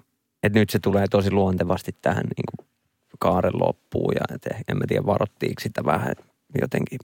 että 0.43 0.59
nyt 0.59 0.69
se 0.69 0.79
tulee 0.79 1.07
tosi 1.07 1.31
luontevasti 1.31 1.95
tähän 2.01 2.23
niin 2.23 2.45
kuin 2.57 2.67
kaaren 3.19 3.59
loppuun 3.59 4.13
ja 4.15 4.35
et 4.35 4.45
ehkä- 4.45 4.63
en 4.67 4.77
mä 4.77 4.83
tiedä 4.87 5.05
varottiinko 5.05 5.59
sitä 5.59 5.85
vähän 5.85 6.15
jotenkin 6.61 6.99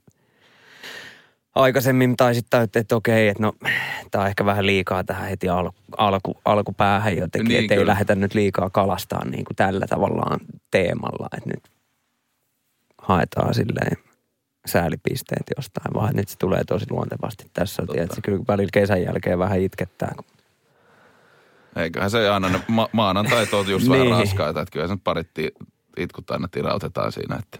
aikaisemmin 1.55 2.17
tai 2.17 2.35
sitten 2.35 2.49
tajuttiin, 2.49 2.81
että 2.81 2.95
okei, 2.95 3.27
että 3.27 3.43
no 3.43 3.53
tämä 4.11 4.21
on 4.21 4.27
ehkä 4.27 4.45
vähän 4.45 4.65
liikaa 4.65 5.03
tähän 5.03 5.29
heti 5.29 5.49
al, 5.49 5.71
alku, 5.97 6.37
alkupäähän 6.45 7.17
jotenkin, 7.17 7.49
Niin, 7.49 7.61
että 7.61 7.73
ei 7.75 7.87
lähdetä 7.87 8.15
nyt 8.15 8.33
liikaa 8.33 8.69
kalastaa 8.69 9.25
niin 9.25 9.45
kuin 9.45 9.55
tällä 9.55 9.87
tavallaan 9.87 10.39
teemalla, 10.71 11.27
että 11.37 11.49
nyt 11.49 11.63
haetaan 12.97 13.53
silleen 13.53 13.97
säälipisteet 14.65 15.43
jostain, 15.57 15.93
vaan 15.93 16.15
nyt 16.15 16.29
se 16.29 16.37
tulee 16.37 16.63
tosi 16.63 16.85
luontevasti 16.89 17.45
tässä. 17.53 17.81
Totta. 17.81 17.93
Tiedätkö, 17.93 18.21
kyllä 18.23 18.43
välillä 18.47 18.69
kesän 18.73 19.01
jälkeen 19.03 19.39
vähän 19.39 19.59
itkettää. 19.61 20.13
kun- 20.15 20.25
Eiköhän 21.75 22.11
se 22.11 22.29
aina 22.29 22.49
ne 22.49 22.61
ma- 22.67 22.89
maanantait 22.91 23.53
on 23.53 23.67
just 23.67 23.89
vähän 23.89 24.05
Niin. 24.07 24.17
raskaita. 24.19 24.61
Että 24.61 24.71
kyllä 24.71 24.87
se 24.87 24.93
nyt 24.93 25.03
parit 25.03 25.33
ti- 25.33 25.51
itkut 25.97 26.31
aina 26.31 26.47
tirautetaan 26.47 27.11
siinä, 27.11 27.35
että 27.35 27.59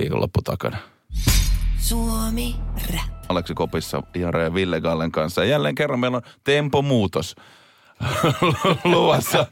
viikonloppu 0.00 0.42
takana. 0.42 0.76
Suomi 1.78 2.56
Rap. 2.92 3.16
Aleksi 3.28 3.54
Kopissa 3.54 4.02
Jare 4.14 4.44
ja 4.44 4.54
Ville 4.54 4.80
Gallen 4.80 5.12
kanssa. 5.12 5.44
Ja 5.44 5.50
jälleen 5.50 5.74
kerran 5.74 6.00
meillä 6.00 6.16
on 6.16 6.22
tempomuutos 6.44 7.34
luvassa. 8.84 9.46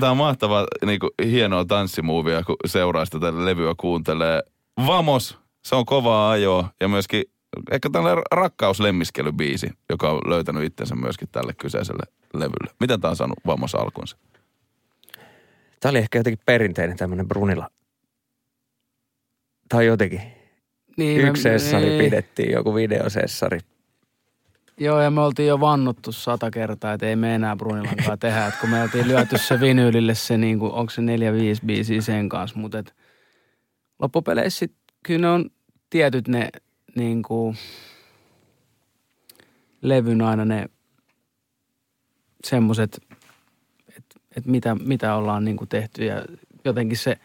Tämä 0.00 0.10
on 0.10 0.16
mahtavaa, 0.16 0.66
niin 0.86 1.00
kuin, 1.00 1.10
hienoa 1.24 1.64
tanssimuuvia, 1.64 2.42
kun 2.42 2.56
seuraa 2.66 3.04
sitä 3.04 3.44
levyä 3.44 3.74
kuuntelee. 3.76 4.42
Vamos, 4.86 5.38
se 5.64 5.74
on 5.74 5.86
kovaa 5.86 6.30
ajoa 6.30 6.68
ja 6.80 6.88
myöskin 6.88 7.24
ehkä 7.70 7.90
tällainen 7.90 8.22
rakkauslemmiskelybiisi, 8.30 9.70
joka 9.90 10.10
on 10.10 10.20
löytänyt 10.26 10.64
itsensä 10.64 10.94
myöskin 10.94 11.28
tälle 11.32 11.52
kyseiselle 11.54 12.02
levylle. 12.34 12.74
Miten 12.80 13.00
tämä 13.00 13.10
on 13.10 13.16
saanut 13.16 13.38
Vamos 13.46 13.74
alkunsa? 13.74 14.16
Tämä 15.80 15.90
oli 15.90 15.98
ehkä 15.98 16.18
jotenkin 16.18 16.42
perinteinen 16.46 16.96
tämmöinen 16.96 17.28
Brunilla. 17.28 17.70
Tai 19.68 19.86
jotenkin. 19.86 20.20
Niin, 20.96 21.20
Yksi 21.20 21.48
niin. 21.48 21.98
pidettiin, 21.98 22.52
joku 22.52 22.74
videosessari. 22.74 23.60
Joo, 24.78 25.00
ja 25.00 25.10
me 25.10 25.20
oltiin 25.20 25.48
jo 25.48 25.60
vannottu 25.60 26.12
sata 26.12 26.50
kertaa, 26.50 26.92
että 26.92 27.06
ei 27.06 27.16
me 27.16 27.34
enää 27.34 27.56
Brunilankaan 27.56 28.18
tehdä. 28.18 28.46
Että 28.46 28.60
kun 28.60 28.70
me 28.70 28.82
oltiin 28.82 29.08
lyöty 29.08 29.38
se 29.38 29.60
vinyylille 29.60 30.14
se, 30.14 30.38
niin 30.38 30.58
kuin, 30.58 30.72
onko 30.72 30.90
se 30.90 31.02
neljä, 31.02 31.32
viisi 31.32 31.62
biisiä 31.66 32.00
sen 32.00 32.28
kanssa. 32.28 32.58
Mutta 32.58 32.78
et, 32.78 32.94
loppupeleissä 33.98 34.58
sit, 34.58 34.72
kyllä 35.02 35.20
ne 35.20 35.28
on 35.28 35.50
tietyt 35.90 36.28
ne 36.28 36.48
niin 36.96 37.22
kuin, 37.22 37.56
levyn 39.82 40.22
aina 40.22 40.44
ne 40.44 40.66
semmoiset, 42.44 43.00
että 43.96 44.20
et 44.36 44.46
mitä, 44.46 44.74
mitä 44.74 45.14
ollaan 45.14 45.44
niin 45.44 45.56
kuin 45.56 45.68
tehty. 45.68 46.04
Ja 46.04 46.24
jotenkin 46.64 46.98
se, 46.98 47.16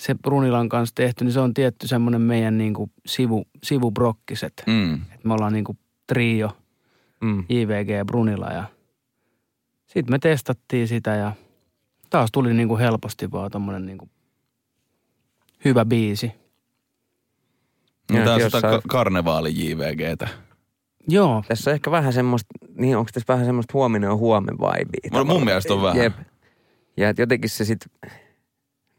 se 0.00 0.14
Brunilan 0.14 0.68
kanssa 0.68 0.94
tehty, 0.94 1.24
niin 1.24 1.32
se 1.32 1.40
on 1.40 1.54
tietty 1.54 1.88
semmoinen 1.88 2.20
meidän 2.20 2.58
niin 2.58 2.74
kuin 2.74 2.92
sivu, 3.06 3.44
sivubrokkiset. 3.62 4.62
Mm. 4.66 4.94
Et 4.94 5.24
me 5.24 5.34
ollaan 5.34 5.52
niin 5.52 5.64
kuin 5.64 5.78
trio, 6.06 6.50
Mm. 7.20 7.44
IVG 7.48 7.88
ja 7.88 8.04
Brunila 8.04 8.52
ja 8.52 8.64
sitten 9.86 10.14
me 10.14 10.18
testattiin 10.18 10.88
sitä 10.88 11.10
ja 11.10 11.32
taas 12.10 12.32
tuli 12.32 12.54
niin 12.54 12.68
kuin 12.68 12.80
helposti 12.80 13.30
vaan 13.30 13.50
tommonen 13.50 13.86
niin 13.86 13.98
kuin 13.98 14.10
hyvä 15.64 15.84
biisi. 15.84 16.32
Tämä 18.06 18.20
on 18.34 18.40
sitä 18.40 18.56
jossain- 18.56 18.62
ka- 18.74 18.88
karnevaali 18.88 19.50
JVGtä. 19.70 20.28
Joo, 21.08 21.44
Tässä 21.48 21.70
on 21.70 21.74
ehkä 21.74 21.90
vähän 21.90 22.12
semmoista, 22.12 22.48
niin 22.74 22.96
onko 22.96 23.10
tässä 23.14 23.32
vähän 23.32 23.46
semmoista 23.46 23.72
huominen 23.74 24.10
on 24.10 24.18
huomen 24.18 24.54
vibea? 24.58 25.20
Mun- 25.20 25.26
mun 25.26 25.44
mielestä 25.44 25.74
on 25.74 25.82
vähän. 25.82 26.02
Jep. 26.02 26.12
Ja 26.96 27.08
et 27.08 27.18
jotenkin 27.18 27.50
se 27.50 27.64
sitten, 27.64 28.10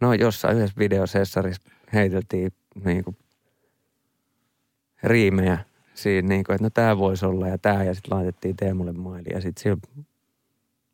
no 0.02 0.13
jossain 0.13 0.58
yhdessä 0.58 0.76
videosessarissa 0.78 1.69
heiteltiin 1.93 2.52
niinku 2.86 3.15
riimejä 5.04 5.58
siinä, 5.93 6.28
niinku, 6.28 6.52
että 6.52 6.63
no 6.63 6.69
tää 6.69 6.97
voisi 6.97 7.26
olla 7.26 7.47
ja 7.47 7.58
tää 7.58 7.84
ja 7.84 7.93
sitten 7.93 8.17
laitettiin 8.17 8.56
Teemulle 8.58 8.91
maili 8.91 9.30
ja 9.34 9.41
sitten 9.41 9.78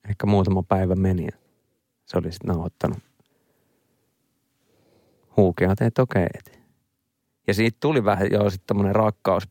ehkä 0.09 0.25
muutama 0.27 0.63
päivä 0.63 0.95
meni 0.95 1.25
ja 1.25 1.37
se 2.05 2.17
oli 2.17 2.31
sitten 2.31 2.47
nauhoittanut 2.47 2.97
huukeat, 5.37 5.81
että 5.81 6.01
okei. 6.01 6.25
et. 6.37 6.59
Ja 7.47 7.53
siitä 7.53 7.77
tuli 7.79 8.03
vähän 8.05 8.31
jo 8.31 8.49
sitten 8.49 8.67
tämmöinen 8.67 8.95
rakkaus 8.95 9.43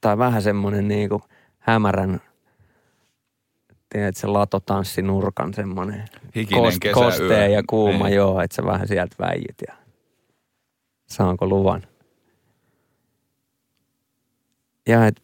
tai 0.00 0.18
vähän 0.18 0.42
semmoinen 0.42 0.88
niinku 0.88 1.22
hämärän, 1.58 2.20
tiedätkö, 3.88 4.20
se 4.20 4.26
latotanssinurkan 4.26 5.54
semmoinen 5.54 6.04
Hikinen 6.36 6.80
kesäyö. 6.80 6.94
kostea 7.06 7.48
ja 7.48 7.62
kuuma, 7.66 8.04
Niin. 8.04 8.16
joo, 8.16 8.40
että 8.40 8.56
sä 8.56 8.64
vähän 8.64 8.88
sieltä 8.88 9.16
väijit 9.18 9.56
ja 9.68 9.74
saanko 11.06 11.46
luvan. 11.46 11.82
Ja 14.88 15.06
et 15.06 15.22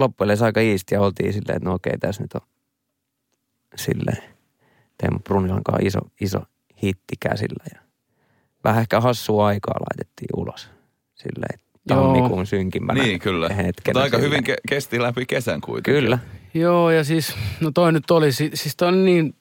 loppujen 0.00 0.42
aika 0.42 0.60
iisti 0.60 0.94
ja 0.94 1.00
oltiin 1.00 1.32
silleen, 1.32 1.56
että 1.56 1.68
no 1.68 1.74
okei, 1.74 1.98
tässä 1.98 2.22
nyt 2.22 2.34
on 2.34 2.40
silleen 3.76 4.22
Teemu 4.98 5.18
Brunilan 5.18 5.64
kanssa 5.64 5.86
iso, 5.86 5.98
iso 6.20 6.38
hitti 6.82 7.14
käsillä 7.20 7.64
ja 7.74 7.80
vähän 8.64 8.80
ehkä 8.80 9.00
hassua 9.00 9.46
aikaa 9.46 9.74
laitettiin 9.80 10.28
ulos 10.36 10.68
silleen 11.14 11.58
tammikuun 11.88 12.46
synkimpänä 12.46 13.02
Niin, 13.02 13.18
kyllä. 13.20 13.48
hetkenä. 13.48 13.72
Mutta 13.86 14.00
aika 14.02 14.16
silleen. 14.16 14.32
hyvin 14.32 14.44
ke- 14.54 14.60
kesti 14.68 15.02
läpi 15.02 15.26
kesän 15.26 15.60
kuitenkin. 15.60 16.02
Kyllä. 16.02 16.18
joo 16.54 16.90
ja 16.90 17.04
siis, 17.04 17.34
no 17.60 17.70
toi 17.74 17.92
nyt 17.92 18.10
oli, 18.10 18.32
si- 18.32 18.50
siis 18.54 18.76
toi 18.76 18.88
on 18.88 19.04
niin 19.04 19.34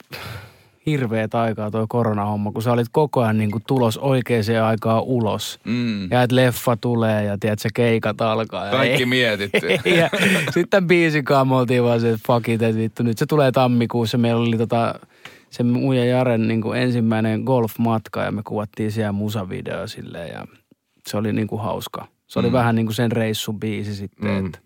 hirveet 0.86 1.36
aikaa 1.36 1.72
toi 1.72 1.86
koronahomma, 1.90 2.52
kun 2.52 2.62
sä 2.64 2.72
olit 2.72 2.88
koko 2.92 3.22
ajan 3.22 3.38
niin 3.38 3.52
kuin 3.52 3.64
tulos 3.68 3.98
oikeaan 3.98 4.64
aikaan 4.66 5.04
ulos. 5.04 5.60
Mm. 5.66 6.12
Ja 6.12 6.24
että 6.24 6.36
leffa 6.36 6.78
tulee 6.78 7.24
ja 7.24 7.38
tiedät, 7.40 7.60
se 7.60 7.70
keikat 7.74 8.22
alkaa. 8.22 8.66
Ja 8.66 8.72
Kaikki 8.72 9.04
ei- 9.04 9.06
mietitty. 9.06 9.68
ja 10.00 10.10
sitten 10.54 10.88
biisin 10.88 11.24
kanssa 11.26 11.46
me 11.46 11.56
oltiin 11.56 11.84
vaan 11.84 12.02
se, 12.02 12.10
että 12.10 12.24
fuck 12.28 12.50
it, 12.50 12.62
että 12.62 12.78
vittu, 12.80 13.04
nyt 13.04 13.18
se 13.18 13.26
tulee 13.26 13.52
tammikuussa. 13.52 14.18
Meillä 14.18 14.42
oli 14.42 14.58
tota, 14.58 15.00
se 15.54 15.64
mun 15.64 15.96
ja 15.98 16.06
Jaren 16.06 16.48
niin 16.48 16.62
kuin 16.62 16.80
ensimmäinen 16.82 17.42
golfmatka 17.42 18.24
ja 18.24 18.32
me 18.32 18.42
kuvattiin 18.48 18.92
siellä 18.92 19.12
musavideo 19.12 19.88
silleen 19.88 20.30
ja 20.30 20.48
se 21.08 21.18
oli 21.18 21.34
niin 21.34 21.48
kuin 21.48 21.62
hauska. 21.62 22.08
Se 22.28 22.40
oli 22.40 22.48
Mm. 22.48 22.54
vähän 22.54 22.76
niin 22.76 22.86
kuin 22.86 22.96
sen 22.96 23.12
reissun 23.12 23.60
biisi 23.60 23.96
sitten, 23.96 24.30
Mm. 24.32 24.46
että 24.46 24.60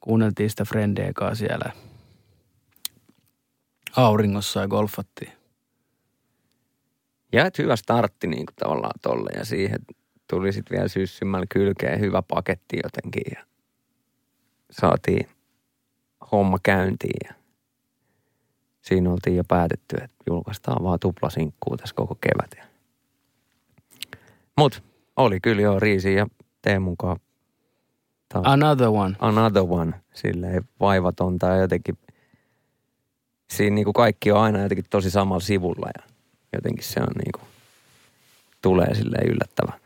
kuunneltiin 0.00 0.50
sitä 0.50 0.64
Frendeen 0.64 1.14
kanssa 1.14 1.46
siellä 1.46 1.72
auringossa 3.96 4.60
ja 4.60 4.68
golfattiin. 4.68 5.32
Ja 7.32 7.46
et 7.46 7.58
hyvä 7.58 7.76
startti 7.76 8.26
niin 8.26 8.46
kuin 8.46 8.56
tavallaan 8.56 9.00
tolle 9.02 9.30
ja 9.38 9.44
siihen 9.44 9.78
tuli 10.30 10.52
sitten 10.52 10.76
vielä 10.76 10.88
syssymmällä 10.88 11.46
kylkeen 11.50 12.00
hyvä 12.00 12.22
paketti 12.22 12.78
jotenkin 12.84 13.22
ja 13.36 13.44
saatiin 14.70 15.28
homma 16.32 16.58
käyntiin 16.62 17.28
ja 17.28 17.34
siinä 18.86 19.10
oltiin 19.10 19.36
jo 19.36 19.44
päätetty, 19.48 19.96
että 19.96 20.16
julkaistaan 20.26 20.84
vaan 20.84 21.00
tuplasinkkuu 21.00 21.76
tässä 21.76 21.94
koko 21.94 22.14
kevät. 22.14 22.66
Mut 24.56 24.82
oli 25.16 25.40
kyllä 25.40 25.62
jo 25.62 25.78
Riisi 25.80 26.14
ja 26.14 26.26
Teemun 26.62 26.96
kanssa 26.96 27.26
Another 28.34 28.88
one. 28.88 29.16
another 29.18 29.62
one, 29.68 29.92
silleen 30.14 30.64
vaivatonta 30.80 31.46
ja 31.46 31.56
jotenkin 31.56 31.98
siinä 33.50 33.74
niinku 33.74 33.92
kaikki 33.92 34.32
on 34.32 34.40
aina 34.40 34.62
jotenkin 34.62 34.84
tosi 34.90 35.10
samalla 35.10 35.40
sivulla 35.40 35.88
ja 35.96 36.12
jotenkin 36.52 36.84
se 36.84 37.00
on 37.00 37.08
niinku, 37.24 37.40
tulee 38.62 38.94
silleen 38.94 39.28
yllättävän 39.28 39.85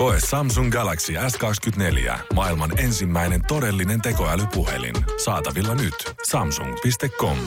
Koe 0.00 0.16
Samsung 0.30 0.72
Galaxy 0.72 1.12
S24. 1.12 2.18
Maailman 2.34 2.78
ensimmäinen 2.78 3.40
todellinen 3.48 4.02
tekoälypuhelin. 4.02 4.94
Saatavilla 5.24 5.74
nyt. 5.74 5.94
Samsung.com. 6.30 7.38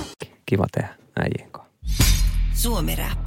Kiva 0.46 0.66
tehdä 0.72 0.96
äijien 1.20 1.52
kanssa. 1.52 2.04
Suomi 2.54 2.96
Rap. 2.96 3.20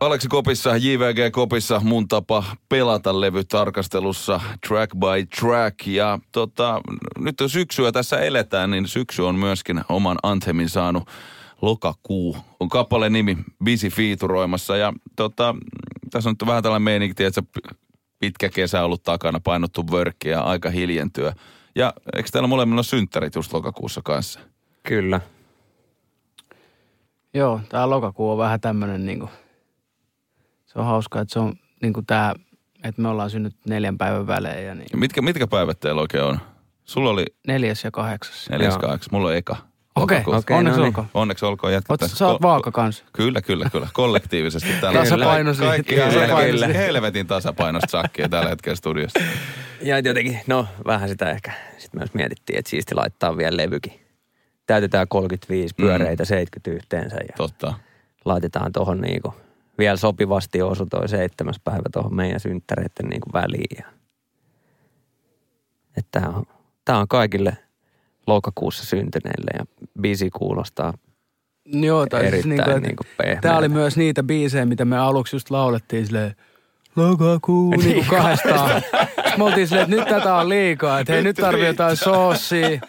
Aleksi 0.00 0.28
Kopissa, 0.28 0.76
JVG 0.76 1.32
Kopissa, 1.32 1.80
mun 1.84 2.08
tapa 2.08 2.44
pelata 2.68 3.20
levytarkastelussa 3.20 4.40
track 4.68 4.92
by 4.94 5.26
track. 5.40 5.86
Ja 5.86 6.18
tota, 6.32 6.80
nyt 7.18 7.40
jos 7.40 7.52
syksyä 7.52 7.92
tässä 7.92 8.20
eletään, 8.20 8.70
niin 8.70 8.88
syksy 8.88 9.22
on 9.22 9.34
myöskin 9.34 9.80
oman 9.88 10.18
anthemin 10.22 10.68
saanut 10.68 11.08
lokakuu. 11.62 12.36
On 12.60 12.68
kappaleen 12.68 13.12
nimi 13.12 13.38
Busy 13.64 13.90
Featuroimassa 13.90 14.76
ja 14.76 14.92
tota, 15.16 15.54
tässä 16.10 16.30
on 16.30 16.36
vähän 16.46 16.62
tällainen 16.62 16.84
meininki, 16.84 17.24
että 17.24 17.42
pitkä 18.18 18.48
kesä 18.48 18.84
ollut 18.84 19.02
takana, 19.02 19.40
painottu 19.40 19.84
vörkki 19.92 20.28
ja 20.28 20.40
aika 20.40 20.70
hiljentyä. 20.70 21.32
Ja 21.74 21.92
eikö 22.16 22.28
täällä 22.32 22.46
molemmilla 22.46 22.78
ole 22.78 22.84
synttärit 22.84 23.34
just 23.34 23.52
lokakuussa 23.52 24.00
kanssa? 24.04 24.40
Kyllä. 24.82 25.20
Joo, 27.34 27.60
tää 27.68 27.90
lokakuu 27.90 28.30
on 28.30 28.38
vähän 28.38 28.60
tämmönen 28.60 29.06
niinku, 29.06 29.30
se 30.66 30.78
on 30.78 30.84
hauska, 30.84 31.20
että 31.20 31.32
se 31.32 31.38
on 31.38 31.54
niinku 31.82 32.02
tää, 32.02 32.34
että 32.84 33.02
me 33.02 33.08
ollaan 33.08 33.30
synnyt 33.30 33.56
neljän 33.68 33.98
päivän 33.98 34.26
välein 34.26 34.66
ja 34.66 34.74
niin. 34.74 34.86
Ja 34.92 34.98
mitkä, 34.98 35.22
mitkä 35.22 35.46
päivät 35.46 35.80
teillä 35.80 36.00
oikein 36.00 36.24
on? 36.24 36.38
Sulla 36.84 37.10
oli 37.10 37.26
Neljäs 37.46 37.84
ja 37.84 37.90
kahdeksas. 37.90 38.50
neljäs 38.50 38.72
Joo. 38.72 38.80
kahdeksas, 38.80 39.10
mulla 39.10 39.28
on 39.28 39.36
eka. 39.36 39.56
Okei, 39.96 40.18
Lokakuuta. 40.18 40.38
okay, 40.38 40.56
onneksi 40.56 40.78
no 40.78 40.84
niin. 40.84 40.88
olkoon. 40.88 41.06
Onneksi 41.14 41.44
olkoon 41.44 41.72
jätkä 41.72 41.92
Oot, 41.92 42.00
sä 42.06 42.26
oot 42.26 42.42
vaaka 42.42 42.70
kanssa. 42.70 43.04
Kyllä, 43.12 43.42
kyllä, 43.42 43.70
kyllä. 43.72 43.88
Kollektiivisesti 43.92 44.68
täällä. 44.80 44.98
Tasapainoisia. 45.00 45.66
Kaikki 45.66 45.96
helvetin, 45.96 46.74
helvetin 46.74 47.26
tasapainosta 47.26 47.90
sakkia 47.90 48.28
tällä 48.28 48.48
hetkellä 48.48 48.76
studiossa. 48.76 49.20
Ja 49.82 49.98
jotenkin, 49.98 50.40
no 50.46 50.66
vähän 50.86 51.08
sitä 51.08 51.30
ehkä 51.30 51.52
sitten 51.78 52.00
myös 52.00 52.14
mietittiin, 52.14 52.58
että 52.58 52.70
siisti 52.70 52.94
laittaa 52.94 53.36
vielä 53.36 53.56
levykin. 53.56 54.00
Täytetään 54.66 55.08
35, 55.08 55.74
pyöreitä 55.74 56.24
70 56.24 56.70
yhteensä 56.70 57.16
ja 57.16 57.34
Totta. 57.36 57.74
laitetaan 58.24 58.72
tuohon 58.72 59.00
niinku 59.00 59.34
vielä 59.78 59.96
sopivasti 59.96 60.62
osu 60.62 60.86
toi 60.86 61.08
seitsemäs 61.08 61.60
päivä 61.64 61.82
tuohon 61.92 62.14
meidän 62.14 62.40
synttäreiden 62.40 63.06
niinku 63.10 63.30
väliin. 63.32 63.76
Ja... 63.78 63.86
Että 65.96 66.20
tää 66.20 66.28
on, 66.28 66.44
tää 66.84 66.98
on 66.98 67.08
kaikille 67.08 67.56
lokakuussa 68.30 68.84
syntyneille 68.86 69.50
ja 69.58 69.64
biisi 70.00 70.30
kuulostaa 70.30 70.94
Joo, 71.64 72.06
tai 72.06 72.20
siis 72.20 72.32
erittäin 72.32 72.50
niinku, 72.56 72.70
että 72.70 72.88
niinku 72.88 73.04
pehmeältä. 73.16 73.48
Tää 73.48 73.58
oli 73.58 73.68
myös 73.68 73.96
niitä 73.96 74.22
biisejä, 74.22 74.66
mitä 74.66 74.84
me 74.84 74.98
aluksi 74.98 75.36
just 75.36 75.50
laulettiin 75.50 76.06
silleen, 76.06 76.34
lokakuu, 76.96 77.70
niin 77.70 77.94
kuin 77.94 78.06
kahdestaan. 78.06 78.82
Me 79.38 79.44
oltiin 79.44 79.68
silleen, 79.68 79.84
että 79.84 79.96
nyt 79.96 80.08
tätä 80.08 80.34
on 80.34 80.48
liikaa, 80.48 81.00
että 81.00 81.12
hei 81.12 81.22
nyt 81.22 81.36
tarvii 81.36 81.66
jotain 81.66 81.96
soossia. 81.96 82.80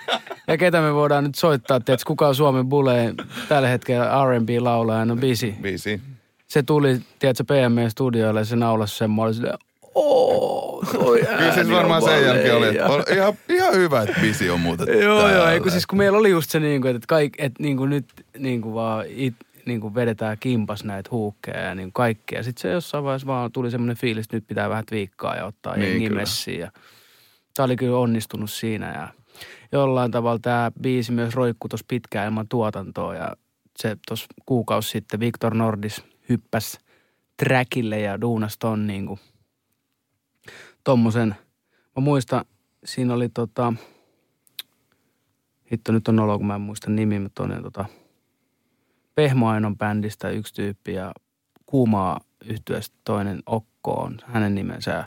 Ja 0.47 0.57
ketä 0.57 0.81
me 0.81 0.93
voidaan 0.93 1.23
nyt 1.23 1.35
soittaa, 1.35 1.77
että 1.77 1.97
kuka 2.07 2.27
on 2.27 2.35
Suomen 2.35 2.69
bule 2.69 3.13
tällä 3.49 3.67
hetkellä 3.67 4.25
R&B 4.25 4.49
laulaja, 4.59 5.05
no 5.05 5.15
Bisi. 5.15 5.55
Biisi. 5.61 6.01
Se 6.47 6.63
tuli, 6.63 7.01
tiedätkö, 7.19 7.43
PME-studioille 7.43 8.39
ja 8.39 8.45
se 8.45 8.55
naulasi 8.55 8.97
sen, 8.97 9.11
mä 9.11 9.21
olin 9.21 9.33
silleen, 9.33 9.57
toi 9.93 11.19
Kyllä 11.19 11.53
siis 11.53 11.69
varmaan 11.69 12.01
sen 12.01 12.23
jälkeen 12.25 12.55
oli, 12.55 12.67
valea. 12.67 12.87
on 12.87 13.03
ihan, 13.13 13.33
ihan 13.49 13.73
hyvä, 13.73 14.01
että 14.01 14.15
bisi 14.21 14.49
on 14.49 14.59
muuten 14.59 15.01
Joo, 15.01 15.29
joo, 15.29 15.47
ei 15.47 15.59
kun 15.59 15.71
siis 15.71 15.85
kun 15.87 15.97
meillä 15.97 16.17
oli 16.17 16.29
just 16.29 16.49
se 16.49 16.59
niin 16.59 16.81
kuin, 16.81 16.95
että, 16.95 17.07
kaik, 17.07 17.33
että 17.37 17.63
niin 17.63 17.77
kuin 17.77 17.89
nyt 17.89 18.05
niin 18.37 18.61
kuin 18.61 18.73
vaan 18.73 19.05
it, 19.09 19.35
niin 19.65 19.81
kuin 19.81 19.95
vedetään 19.95 20.37
kimpas 20.39 20.83
näitä 20.83 21.09
huukkeja 21.11 21.59
ja 21.59 21.75
niin 21.75 21.93
kaikkea. 21.93 22.43
Sitten 22.43 22.61
se 22.61 22.71
jossain 22.71 23.03
vaiheessa 23.03 23.27
vaan 23.27 23.51
tuli 23.51 23.71
semmoinen 23.71 23.97
fiilis, 23.97 24.25
että 24.25 24.37
nyt 24.37 24.47
pitää 24.47 24.69
vähän 24.69 24.85
twiikkaa 24.85 25.35
ja 25.35 25.45
ottaa 25.45 25.77
Niin, 25.77 25.89
jengi 25.89 26.09
messiin. 26.09 26.59
Ja 26.59 26.71
tämä 27.55 27.65
oli 27.65 27.75
kyllä 27.75 27.97
onnistunut 27.97 28.51
siinä 28.51 28.93
ja 28.93 29.07
jollain 29.71 30.11
tavalla 30.11 30.39
tämä 30.39 30.71
biisi 30.81 31.11
myös 31.11 31.35
roikkui 31.35 31.69
tuossa 31.69 31.85
pitkään 31.89 32.25
ilman 32.25 32.47
tuotantoa 32.47 33.15
ja 33.15 33.35
se 33.77 33.97
tuossa 34.07 34.27
kuukausi 34.45 34.89
sitten 34.89 35.19
Victor 35.19 35.55
Nordis 35.55 36.03
hyppäsi 36.29 36.77
trackille 37.43 37.99
ja 37.99 38.21
duunas 38.21 38.57
ton 38.57 38.87
niin 38.87 39.05
kuin 39.05 39.19
tommosen. 40.83 41.35
Mä 41.95 42.01
muistan, 42.01 42.45
siinä 42.85 43.13
oli 43.13 43.29
tota, 43.29 43.73
hitto 45.71 45.91
nyt 45.91 46.07
on 46.07 46.19
olo, 46.19 46.37
kun 46.37 46.47
mä 46.47 46.55
en 46.55 46.61
muista 46.61 46.91
nimi, 46.91 47.19
mutta 47.19 47.43
on 47.43 47.63
tota, 47.63 47.85
Pehmo 49.15 49.49
Ainon 49.49 49.77
bändistä 49.77 50.29
yksi 50.29 50.53
tyyppi 50.53 50.93
ja 50.93 51.11
Kuumaa 51.65 52.19
yhtyeestä 52.45 52.95
toinen 53.03 53.43
Okko 53.45 53.91
on 53.93 54.17
hänen 54.25 54.55
nimensä. 54.55 55.05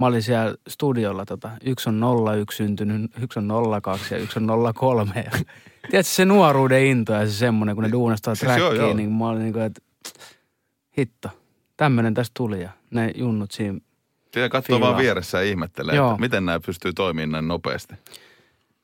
Mä 0.00 0.06
olin 0.06 0.22
siellä 0.22 0.54
studiolla, 0.68 1.24
tota, 1.24 1.50
yksi 1.64 1.88
on 1.88 2.02
01 2.40 2.56
syntynyt, 2.56 3.10
yksi 3.22 3.38
on 3.38 3.48
02 3.82 4.14
ja 4.14 4.20
yksi 4.20 4.38
on 4.38 4.74
03. 4.74 5.12
Ja, 5.16 5.30
tiedätkö 5.90 6.12
se 6.12 6.24
nuoruuden 6.24 6.84
into 6.84 7.12
ja 7.12 7.26
se 7.26 7.32
semmoinen, 7.32 7.76
kun 7.76 7.84
ne 7.84 7.92
duunastaa 7.92 8.34
Siis 8.34 8.56
joo. 8.56 8.94
niin 8.94 9.12
mä 9.12 9.28
olin 9.28 9.42
niin 9.42 9.52
kuin, 9.52 9.64
että 9.64 9.80
hitto, 10.98 11.28
tämmöinen 11.76 12.14
tästä 12.14 12.32
tuli 12.36 12.62
ja 12.62 12.70
ne 12.90 13.12
junnut 13.16 13.50
siinä 13.50 13.78
Tiedä, 14.34 14.48
katsoo 14.48 14.76
Fiilaa. 14.76 14.90
vaan 14.92 15.02
vieressä 15.02 15.38
ja 15.38 15.44
ihmettelee, 15.44 15.94
Joo. 15.96 16.10
että 16.10 16.20
miten 16.20 16.46
nämä 16.46 16.60
pystyy 16.66 16.92
toimimaan 16.92 17.30
näin 17.32 17.48
nopeasti. 17.48 17.94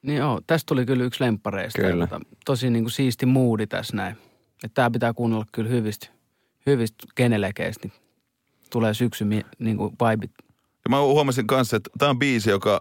Niin 0.02 0.18
joo, 0.18 0.40
tästä 0.46 0.66
tuli 0.68 0.86
kyllä 0.86 1.04
yksi 1.04 1.24
lemppareista. 1.24 1.82
Kyllä. 1.82 2.04
Ja 2.04 2.08
Tota, 2.08 2.24
tosi 2.44 2.70
niin 2.70 2.84
kuin 2.84 2.92
siisti 2.92 3.26
moodi 3.26 3.66
tässä 3.66 3.96
näin. 3.96 4.16
Että 4.64 4.74
tää 4.74 4.90
pitää 4.90 5.12
kuunnella 5.14 5.44
kyllä 5.52 5.70
hyvistä, 5.70 6.08
hyvistä 6.66 7.06
genelekeistä, 7.16 7.88
niin 7.88 7.92
tulee 8.70 8.94
syksy 8.94 9.24
mi- 9.24 9.46
niin 9.58 9.76
kuin 9.76 9.92
vibit. 10.10 10.30
Ja 10.84 10.90
mä 10.90 11.00
huomasin 11.00 11.46
kanssa, 11.46 11.76
että 11.76 11.90
tämä 11.98 12.10
on 12.10 12.18
biisi, 12.18 12.50
joka 12.50 12.80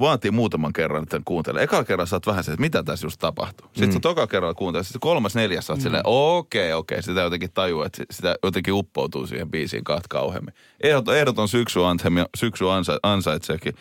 vaatii 0.00 0.30
muutaman 0.30 0.72
kerran, 0.72 1.02
että 1.02 1.10
tämän 1.10 1.24
kuuntelee. 1.24 1.62
Eka 1.62 1.84
kerran 1.84 2.06
saat 2.06 2.26
vähän 2.26 2.44
se, 2.44 2.52
että 2.52 2.60
mitä 2.60 2.82
tässä 2.82 3.06
just 3.06 3.20
tapahtuu. 3.20 3.66
Sitten 3.66 3.88
mm. 3.88 3.92
sä 3.92 4.00
toka 4.00 4.26
kerralla 4.26 4.54
kuuntelet, 4.54 4.86
sitten 4.86 5.00
kolmas, 5.00 5.34
neljäs 5.34 5.66
saat 5.66 5.78
mm. 5.78 5.82
silleen, 5.82 6.02
okei, 6.06 6.72
okei. 6.72 7.02
Sitä 7.02 7.20
jotenkin 7.20 7.52
tajua, 7.54 7.86
että 7.86 8.04
sitä 8.10 8.36
jotenkin 8.42 8.74
uppoutuu 8.74 9.26
siihen 9.26 9.50
biisiin 9.50 9.84
kahta 9.84 10.08
kauheammin. 10.10 10.54
Ehdoton, 10.82 11.16
ehdoton 11.16 11.48
syksy, 11.48 11.84
anthem, 11.84 12.14
syksy 12.36 12.70
ansa, 12.70 12.98
ansaitseekin 13.02 13.74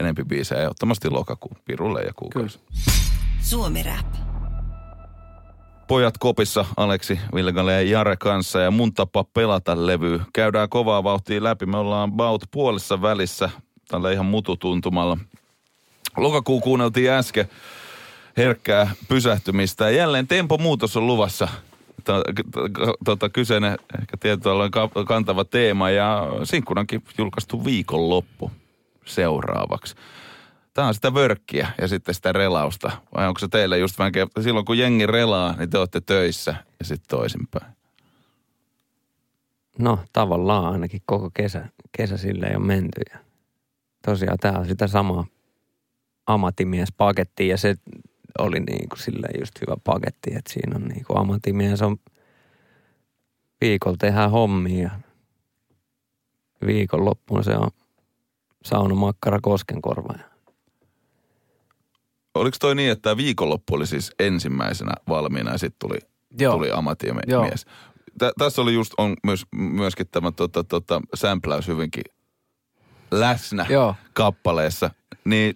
enempi 0.00 0.24
biisejä. 0.24 0.60
Ehdottomasti 0.60 1.10
lokakuu, 1.10 1.52
pirulle 1.64 2.02
ja 2.02 2.12
kuukausi. 2.16 2.60
Suomi 3.40 3.82
Rap. 3.82 4.06
Pojat 5.88 6.18
kopissa, 6.18 6.64
Aleksi, 6.76 7.20
Vilgalle 7.34 7.72
ja 7.72 7.82
Jare 7.82 8.16
kanssa 8.16 8.60
ja 8.60 8.70
mun 8.70 8.94
tapa 8.94 9.24
pelata 9.24 9.86
levy. 9.86 10.20
Käydään 10.32 10.68
kovaa 10.68 11.04
vauhtia 11.04 11.42
läpi. 11.42 11.66
Me 11.66 11.76
ollaan 11.76 12.10
about 12.14 12.42
puolessa 12.50 13.02
välissä, 13.02 13.50
tällä 13.88 14.12
ihan 14.12 14.26
mututuntumalla. 14.26 15.18
Lokakuu 16.16 16.60
kuunneltiin 16.60 17.10
äsken 17.10 17.48
herkkää 18.36 18.90
pysähtymistä 19.08 19.84
ja 19.84 19.96
jälleen 19.96 20.28
tempomuutos 20.28 20.96
on 20.96 21.06
luvassa. 21.06 21.48
To- 22.04 22.22
to- 22.52 22.94
Tota, 23.04 23.28
kyseinen 23.28 23.78
ehkä 24.00 24.16
ka- 24.70 25.04
kantava 25.04 25.44
teema 25.44 25.90
ja 25.90 26.26
sinkkunankin 26.44 27.02
julkaistu 27.18 27.64
viikonloppu 27.64 28.50
seuraavaksi. 29.04 29.94
Tämä 30.74 30.88
on 30.88 30.94
sitä 30.94 31.14
vörkkiä 31.14 31.68
ja 31.80 31.88
sitten 31.88 32.14
sitä 32.14 32.32
relausta. 32.32 32.90
Vai 33.16 33.28
onko 33.28 33.38
se 33.38 33.48
teille 33.48 33.78
just 33.78 33.98
vähän 33.98 34.12
silloin 34.40 34.64
kun 34.64 34.78
jengi 34.78 35.06
relaa, 35.06 35.56
niin 35.56 35.70
te 35.70 35.78
olette 35.78 36.00
töissä 36.00 36.54
ja 36.78 36.84
sitten 36.84 37.08
toisinpäin. 37.18 37.72
No 39.78 39.98
tavallaan 40.12 40.72
ainakin 40.72 41.02
koko 41.06 41.30
kesä, 41.34 41.68
kesä 41.92 42.16
silleen 42.16 42.56
on 42.56 42.66
menty. 42.66 43.00
Ja 43.12 43.18
tosiaan 44.04 44.38
tämä 44.38 44.58
on 44.58 44.66
sitä 44.66 44.86
samaa 44.86 45.26
ammattimies-pakettia 46.32 47.46
ja 47.46 47.56
se 47.56 47.74
oli 48.38 48.60
niin 48.60 48.88
kuin 48.88 48.98
silleen 48.98 49.40
just 49.40 49.60
hyvä 49.60 49.76
paketti, 49.84 50.30
että 50.34 50.52
siinä 50.52 50.76
on 50.76 50.82
niin 50.82 51.04
kuin 51.04 51.18
ammattimies 51.18 51.82
on 51.82 51.96
viikolla 53.60 53.96
tehdään 54.00 54.30
hommia 54.30 54.90
ja 56.60 56.66
viikonloppuna 56.66 57.42
se 57.42 57.56
on 57.56 57.70
sauna 58.64 58.94
makkara 58.94 59.38
koskenkorva. 59.42 60.14
Ja 60.18 60.24
Oliko 62.34 62.56
toi 62.60 62.74
niin, 62.74 62.90
että 62.90 63.02
tämä 63.02 63.16
viikonloppu 63.16 63.74
oli 63.74 63.86
siis 63.86 64.12
ensimmäisenä 64.18 64.92
valmiina 65.08 65.52
ja 65.52 65.58
sitten 65.58 65.88
tuli, 65.88 65.98
Joo. 66.38 66.54
tuli 66.54 66.68
Joo. 66.68 66.78
ammattimies? 66.78 67.66
Tä, 68.18 68.32
tässä 68.38 68.62
oli 68.62 68.74
just 68.74 68.92
on 68.98 69.16
myös, 69.24 69.46
myöskin 69.52 70.06
tämä 70.12 70.32
tota, 70.32 70.64
tota, 70.64 71.00
sämpläys 71.14 71.68
hyvinkin 71.68 72.04
läsnä 73.10 73.66
Joo. 73.68 73.94
kappaleessa. 74.12 74.90
Niin 75.24 75.54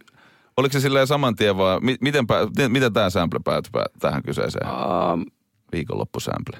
Oliko 0.57 0.73
se 0.73 0.81
silleen 0.81 1.07
saman 1.07 1.37
tien 1.37 1.57
vai 1.57 1.81
mi- 1.81 1.97
miten, 2.01 2.27
pää, 2.27 2.47
miten, 2.47 2.73
miten 2.73 2.93
tämä 2.93 3.11
sample 3.11 3.41
päätyi 3.45 3.71
pää- 3.73 3.87
tähän 3.99 4.23
kyseiseen 4.23 4.67
Um, 4.67 5.25
viikonloppusample? 5.73 6.59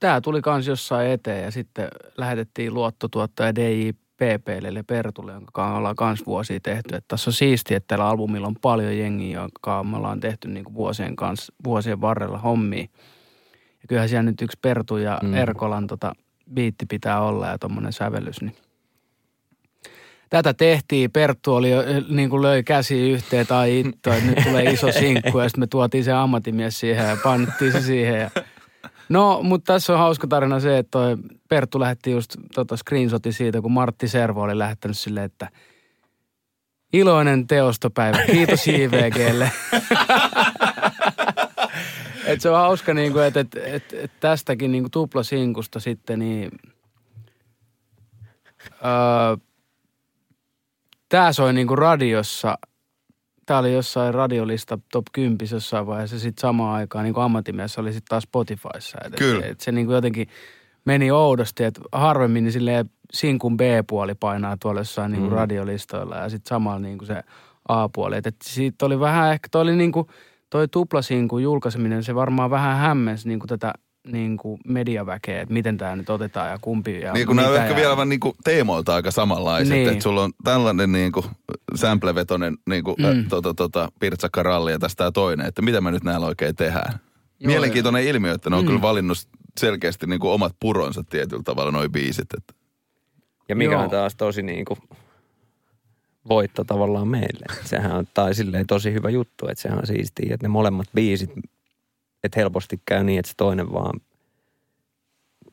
tämä 0.00 0.20
tuli 0.20 0.42
kans 0.42 0.66
jossain 0.66 1.10
eteen 1.10 1.44
ja 1.44 1.50
sitten 1.50 1.88
lähetettiin 2.16 2.74
luottotuottaja 2.74 3.54
DJPPlle 3.54 4.68
eli 4.68 4.82
Pertulle, 4.82 5.32
jonka 5.32 5.76
ollaan 5.76 5.96
kans 5.96 6.26
vuosia 6.26 6.60
tehty. 6.62 6.94
Että 6.94 7.08
tässä 7.08 7.30
on 7.30 7.34
siistiä, 7.34 7.76
että 7.76 7.86
tällä 7.86 8.08
albumilla 8.08 8.46
on 8.46 8.56
paljon 8.62 8.98
jengiä, 8.98 9.40
jonka 9.40 9.84
me 9.84 9.96
ollaan 9.96 10.20
tehty 10.20 10.48
niin 10.48 10.74
vuosien, 10.74 11.16
kanssa, 11.16 11.52
vuosien 11.64 12.00
varrella 12.00 12.38
hommia. 12.38 12.86
Ja 13.82 13.88
kyllähän 13.88 14.08
siellä 14.08 14.22
nyt 14.22 14.42
yksi 14.42 14.58
Pertu 14.62 14.96
ja 14.96 15.18
mm. 15.22 15.34
Erkolan 15.34 15.86
tota, 15.86 16.12
biitti 16.54 16.86
pitää 16.86 17.20
olla 17.20 17.46
ja 17.46 17.58
tuommoinen 17.58 17.92
sävellys, 17.92 18.42
niin 18.42 18.56
Tätä 20.30 20.54
tehtiin, 20.54 21.10
Perttu 21.10 21.54
oli 21.54 21.70
jo, 21.70 21.82
niin 22.08 22.30
kuin 22.30 22.42
löi 22.42 22.62
käsi 22.62 23.10
yhteen 23.10 23.46
tai 23.46 23.74
itto, 23.80 24.12
että 24.12 24.30
nyt 24.30 24.44
tulee 24.44 24.62
iso 24.62 24.92
sinkku 24.92 25.38
ja 25.38 25.48
sitten 25.48 25.62
me 25.62 25.66
tuotiin 25.66 26.04
se 26.04 26.12
ammattimies 26.12 26.80
siihen 26.80 27.08
ja 27.08 27.16
painettiin 27.22 27.72
se 27.72 27.80
siihen 27.80 28.20
ja 28.20 28.30
No, 29.08 29.40
mutta 29.42 29.72
tässä 29.72 29.92
on 29.92 29.98
hauska 29.98 30.26
tarina 30.26 30.60
se, 30.60 30.78
että 30.78 30.90
toi 30.90 31.16
Perttu 31.48 31.80
lähetti 31.80 32.10
just 32.10 32.36
tota 32.54 32.76
screenshotin 32.76 33.32
siitä, 33.32 33.60
kun 33.60 33.72
Martti 33.72 34.08
Servo 34.08 34.42
oli 34.42 34.58
lähettänyt 34.58 34.98
silleen, 34.98 35.26
että 35.26 35.48
iloinen 36.92 37.46
teostopäivä, 37.46 38.18
kiitos 38.26 38.66
JVGlle. 38.68 39.50
et 42.26 42.40
se 42.40 42.50
on 42.50 42.56
hauska, 42.56 42.94
niin 42.94 43.12
kuin, 43.12 43.24
että, 43.24 43.40
että, 43.40 43.60
että, 43.64 43.96
että 43.98 44.16
tästäkin 44.20 44.72
niin 44.72 44.82
kuin 44.82 44.90
tuplasinkusta 44.90 45.80
sitten, 45.80 46.18
niin 46.18 46.50
öö, 48.84 49.36
tämä 51.08 51.32
soi 51.32 51.52
niin 51.52 51.66
kuin 51.66 51.78
radiossa, 51.78 52.58
tämä 53.46 53.60
oli 53.60 53.72
jossain 53.72 54.14
radiolista 54.14 54.78
top 54.92 55.06
10 55.12 55.38
jossain 55.52 55.86
vaiheessa, 55.86 56.18
sitten 56.18 56.40
samaan 56.40 56.74
aikaan 56.74 57.04
niin 57.04 57.14
kuin 57.14 57.24
ammattimies 57.24 57.78
oli 57.78 57.92
sitten 57.92 58.08
taas 58.08 58.22
Spotifyssa. 58.22 58.98
Et, 59.04 59.14
Kyllä. 59.14 59.46
Et, 59.46 59.60
se 59.60 59.72
niin 59.72 59.86
kuin 59.86 59.94
jotenkin 59.94 60.28
meni 60.84 61.10
oudosti, 61.10 61.64
että 61.64 61.80
harvemmin 61.92 62.44
niin 62.44 62.52
silleen 62.52 62.90
sinkun 63.12 63.56
B-puoli 63.56 64.14
painaa 64.14 64.56
tuolla 64.60 64.80
jossain 64.80 65.12
niin 65.12 65.20
kuin 65.22 65.32
Mm. 65.32 65.36
radiolistoilla 65.36 66.16
ja 66.16 66.28
sitten 66.28 66.48
samalla 66.48 66.78
niin 66.78 66.98
kuin 66.98 67.06
se 67.06 67.22
A-puoli. 67.68 68.16
Et, 68.16 68.26
et 68.26 68.36
siitä 68.44 68.86
oli 68.86 69.00
vähän 69.00 69.32
ehkä, 69.32 69.48
toi 69.50 69.62
oli 69.62 69.76
niin 69.76 69.92
kuin, 69.92 70.06
toi 70.50 70.68
tuplasinkun 70.68 71.42
julkaiseminen, 71.42 72.04
se 72.04 72.14
varmaan 72.14 72.50
vähän 72.50 72.76
hämmensi 72.76 73.28
niin 73.28 73.38
kuin 73.38 73.48
tätä 73.48 73.72
niin 74.12 74.36
kuin 74.36 74.60
mediaväkeä, 74.66 75.42
että 75.42 75.52
miten 75.54 75.76
tämä 75.76 75.96
nyt 75.96 76.10
otetaan 76.10 76.50
ja 76.50 76.58
kumpi 76.60 77.00
ja 77.00 77.12
Niin 77.12 77.26
kun 77.26 77.36
nämä 77.36 77.48
on 77.48 77.56
ehkä 77.56 77.68
ja- 77.70 77.76
vielä 77.76 77.96
vaan 77.96 78.08
niinku 78.08 78.36
teemoilta 78.44 78.94
aika 78.94 79.10
samanlaiset, 79.10 79.74
Niin. 79.74 79.88
että 79.88 80.02
sulla 80.02 80.22
on 80.24 80.32
tällainen 80.44 80.92
niinku 80.92 81.24
samplevetonen 81.74 82.56
niinku, 82.68 82.96
Mm. 82.98 83.06
mm. 83.06 83.28
tota, 83.28 83.54
tota, 83.54 83.88
pirtsakaralli 84.00 84.72
ja 84.72 84.78
tästä 84.78 85.12
toinen, 85.12 85.46
että 85.46 85.62
mitä 85.62 85.80
me 85.80 85.90
nyt 85.90 86.04
näillä 86.04 86.26
oikein 86.26 86.56
tehdään. 86.56 86.92
Joo, 87.40 87.46
Mielenkiintoinen 87.46 88.04
ilmiö, 88.04 88.32
että 88.34 88.50
ne 88.50 88.56
on 88.56 88.62
Mm. 88.64 88.66
kyllä 88.66 88.82
valinnut 88.82 89.18
selkeästi 89.60 90.06
niinku 90.06 90.30
omat 90.30 90.56
puronsa 90.60 91.04
tietyllä 91.10 91.42
tavalla 91.42 91.70
noi 91.70 91.88
biisit. 91.88 92.26
Että. 92.36 92.54
Ja 93.48 93.56
mikä 93.56 93.72
Joo. 93.72 93.82
on 93.82 93.90
taas 93.90 94.14
tosi 94.16 94.42
niin 94.42 94.64
kuin 94.64 94.78
voitto 96.28 96.64
tavallaan 96.64 97.08
meille. 97.08 97.46
Sehän 97.64 97.92
on 97.92 98.06
tai 98.14 98.34
silleen 98.34 98.66
tosi 98.66 98.92
hyvä 98.92 99.10
juttu, 99.10 99.48
että 99.48 99.62
sehän 99.62 99.78
on 99.78 99.86
siistiä, 99.86 100.34
että 100.34 100.44
ne 100.44 100.48
molemmat 100.48 100.86
biisit, 100.94 101.30
että 102.24 102.40
helposti 102.40 102.80
käy 102.86 103.04
niin, 103.04 103.18
että 103.18 103.28
se 103.28 103.34
toinen 103.36 103.72
vaan 103.72 104.00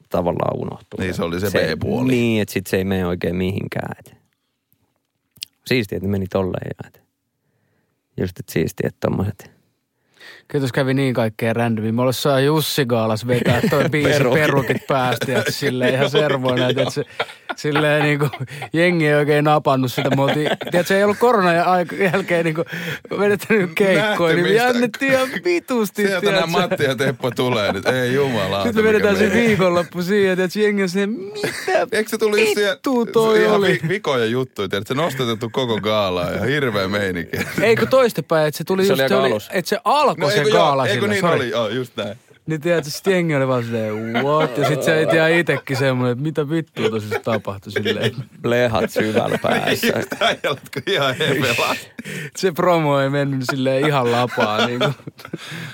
tavallaan 0.10 0.60
unohtuu. 0.60 1.00
Niin, 1.00 1.14
se 1.14 1.24
oli 1.24 1.40
se 1.40 1.50
B-puoli. 1.52 2.12
Niin, 2.12 2.42
että 2.42 2.54
sit 2.54 2.68
se 2.68 2.78
ei 2.78 2.84
mene 2.84 3.06
oikein 3.06 3.36
mihinkään. 3.36 3.96
Et. 4.00 4.18
Siistiä, 5.66 5.98
että 5.98 6.10
meni 6.10 6.28
tolleen 6.28 6.68
ja 6.70 6.88
et. 6.88 7.04
Just, 8.18 8.40
että 8.40 8.54
siistiä, 8.54 8.88
että 8.88 9.08
tommoset. 9.08 9.53
Kyllä 10.48 10.68
kävi 10.74 10.94
niin 10.94 11.14
kaikkea 11.14 11.54
randomia. 11.54 11.94
Me 11.94 12.02
olisi 12.02 12.22
saa 12.22 12.40
Jussi 12.40 12.86
Gaalas 12.86 13.28
vetää 13.28 13.62
toi 13.70 13.90
biisi 13.92 14.10
Perukit. 14.10 14.42
perukit 14.42 14.88
päästä 14.88 15.32
ja 15.32 15.44
silleen 15.50 15.94
ihan 15.94 16.10
servoina. 16.10 16.70
Että 16.70 16.90
se, 16.90 17.04
silleen 17.56 18.04
niin 18.04 18.20
kuin, 18.20 18.32
jengi 18.74 19.08
ei 19.08 19.14
oikein 19.14 19.46
napannut 19.46 19.92
sitä. 19.92 20.10
Me 20.16 20.22
oltiin, 20.22 20.50
tiedätkö, 20.72 20.84
se 20.88 20.98
ei 20.98 21.04
ollut 21.04 21.18
koronan 21.20 21.64
aika- 21.66 21.96
jälkeen 21.96 22.46
niin 22.46 22.56
kuin, 22.56 22.66
vedettänyt 23.20 23.72
keikkoja, 23.76 24.36
niin 24.36 24.46
me 24.46 24.50
mistä- 24.52 24.68
jännettiin 24.68 25.12
ihan 25.12 25.28
vitusti. 25.46 26.08
Sieltä 26.08 26.32
nämä. 26.32 26.46
Matti 26.48 26.84
ja 26.84 26.96
Teppo 26.96 27.32
tulee 27.32 27.72
nyt. 27.74 27.86
Ei 27.86 28.14
jumala. 28.14 28.66
Nyt 28.66 28.76
me 28.76 28.84
vedetään 28.84 29.18
se 29.18 29.32
viikonloppu 29.34 30.02
siihen, 30.02 30.40
että 30.40 30.60
jengi 30.60 30.84
on 30.84 30.90
se, 30.90 31.08
mitä 31.08 31.88
Eikö 31.92 32.10
se 32.10 32.18
tullut 32.18 32.40
just 32.40 32.54
siihen, 32.54 32.72
vittu 32.74 33.06
toi 33.06 33.42
ihan 33.44 33.56
oli? 33.56 33.80
vi- 33.84 33.90
vikoja 33.90 34.26
juttuja, 34.26 34.66
että 34.66 34.82
se 34.88 34.94
nostetettu 34.94 35.50
koko 35.50 35.80
gaalaa 35.82 36.32
ja 36.32 36.44
hirveä 36.44 36.88
meininki. 36.88 37.38
Eikö 37.62 37.86
toistepäin, 37.86 38.48
että 38.48 38.58
se 38.58 38.64
tuli 38.64 38.86
Se 38.86 38.92
just, 38.94 39.00
oli 39.02 39.10
se 39.10 39.16
oli, 39.16 39.34
että 39.52 39.70
se 39.70 39.78
alkoi 39.84 40.32
se 40.32 40.33
eikö, 40.40 40.52
gaala 40.52 40.88
joo, 40.88 40.94
eikö 40.94 41.02
sillä. 41.02 41.14
niin 41.14 41.22
sori. 41.22 41.36
oli? 41.36 41.50
Joo, 41.50 41.68
just 41.68 41.98
näin. 41.98 42.18
Niin 42.46 42.62
tiedätkö, 42.62 42.90
sit 42.90 43.08
jengi 43.08 43.36
oli 43.36 43.48
vaan 43.48 43.64
silleen, 43.64 44.14
what? 44.24 44.58
Ja 44.58 44.68
sit 44.68 44.84
se 44.84 45.00
ei 45.00 45.06
tiedä 45.08 45.28
itekin 45.28 45.78
semmoinen, 45.78 46.12
että 46.12 46.24
mitä 46.24 46.50
vittua 46.50 46.90
tosi 46.90 47.08
tapahtui 47.24 47.72
silleen. 47.72 48.12
Lehat 48.44 48.92
syvällä 48.92 49.38
päässä. 49.42 49.88
Just 50.44 50.88
ihan 50.88 51.16
hevela. 51.16 51.76
Se 52.36 52.52
promo 52.52 53.00
ei 53.00 53.10
mennyt 53.10 53.44
silleen 53.52 53.88
ihan 53.88 54.12
lapaa. 54.12 54.68
Niin 54.68 54.80
kuin. 54.80 54.94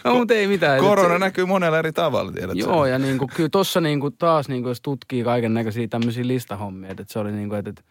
No 0.04 0.16
mutta 0.16 0.34
ei 0.34 0.48
mitään. 0.48 0.80
Korona 0.80 1.14
Et- 1.16 1.20
näkyy 1.20 1.46
monella 1.46 1.80
eri 1.80 1.92
tavalla, 1.92 2.32
tiedät 2.32 2.58
sä? 2.58 2.60
Joo, 2.60 2.86
ja 2.86 3.00
niin 3.00 3.18
kuin, 3.18 3.30
kyllä 3.36 3.50
tossa 3.50 3.82
niin 3.82 4.00
kuin, 4.00 4.16
taas 4.18 4.50
niin 4.50 4.62
kuin, 4.62 4.72
jos 4.72 4.82
tutkii 4.82 5.24
kaiken 5.24 5.54
näköisiä 5.54 5.88
tämmöisiä 5.88 6.28
listahommia, 6.28 6.90
että 6.90 7.04
se 7.08 7.20
oli 7.20 7.32
niin 7.32 7.50
kuin, 7.50 7.60
että, 7.60 7.70
että, 7.70 7.82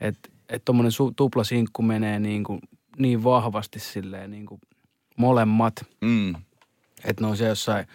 että, 0.00 0.28
että 0.48 0.64
tommonen 0.64 0.92
su, 0.92 1.12
tuplasinkku 1.16 1.82
menee 1.82 2.18
niin, 2.18 2.44
kuin, 2.44 2.58
niin 2.98 3.24
vahvasti 3.24 3.80
silleen 3.80 4.30
niin 4.30 4.46
kuin 4.46 4.60
molemmat, 5.16 5.74
Mm. 6.00 6.34
että 7.04 7.24
ne 7.24 7.26
on 7.26 7.36
se 7.36 7.46
jossain 7.48 7.86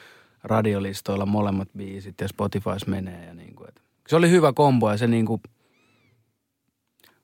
radiolistoilla 0.43 1.25
molemmat 1.25 1.69
biisit 1.77 2.21
ja 2.21 2.27
Spotifys 2.27 2.87
menee 2.87 3.25
ja 3.25 3.33
niin 3.33 3.55
kuin, 3.55 3.69
että. 3.69 3.81
Se 4.07 4.15
oli 4.15 4.29
hyvä 4.29 4.53
kombo 4.53 4.91
ja 4.91 4.97
se 4.97 5.07
niin 5.07 5.25
kuin, 5.25 5.41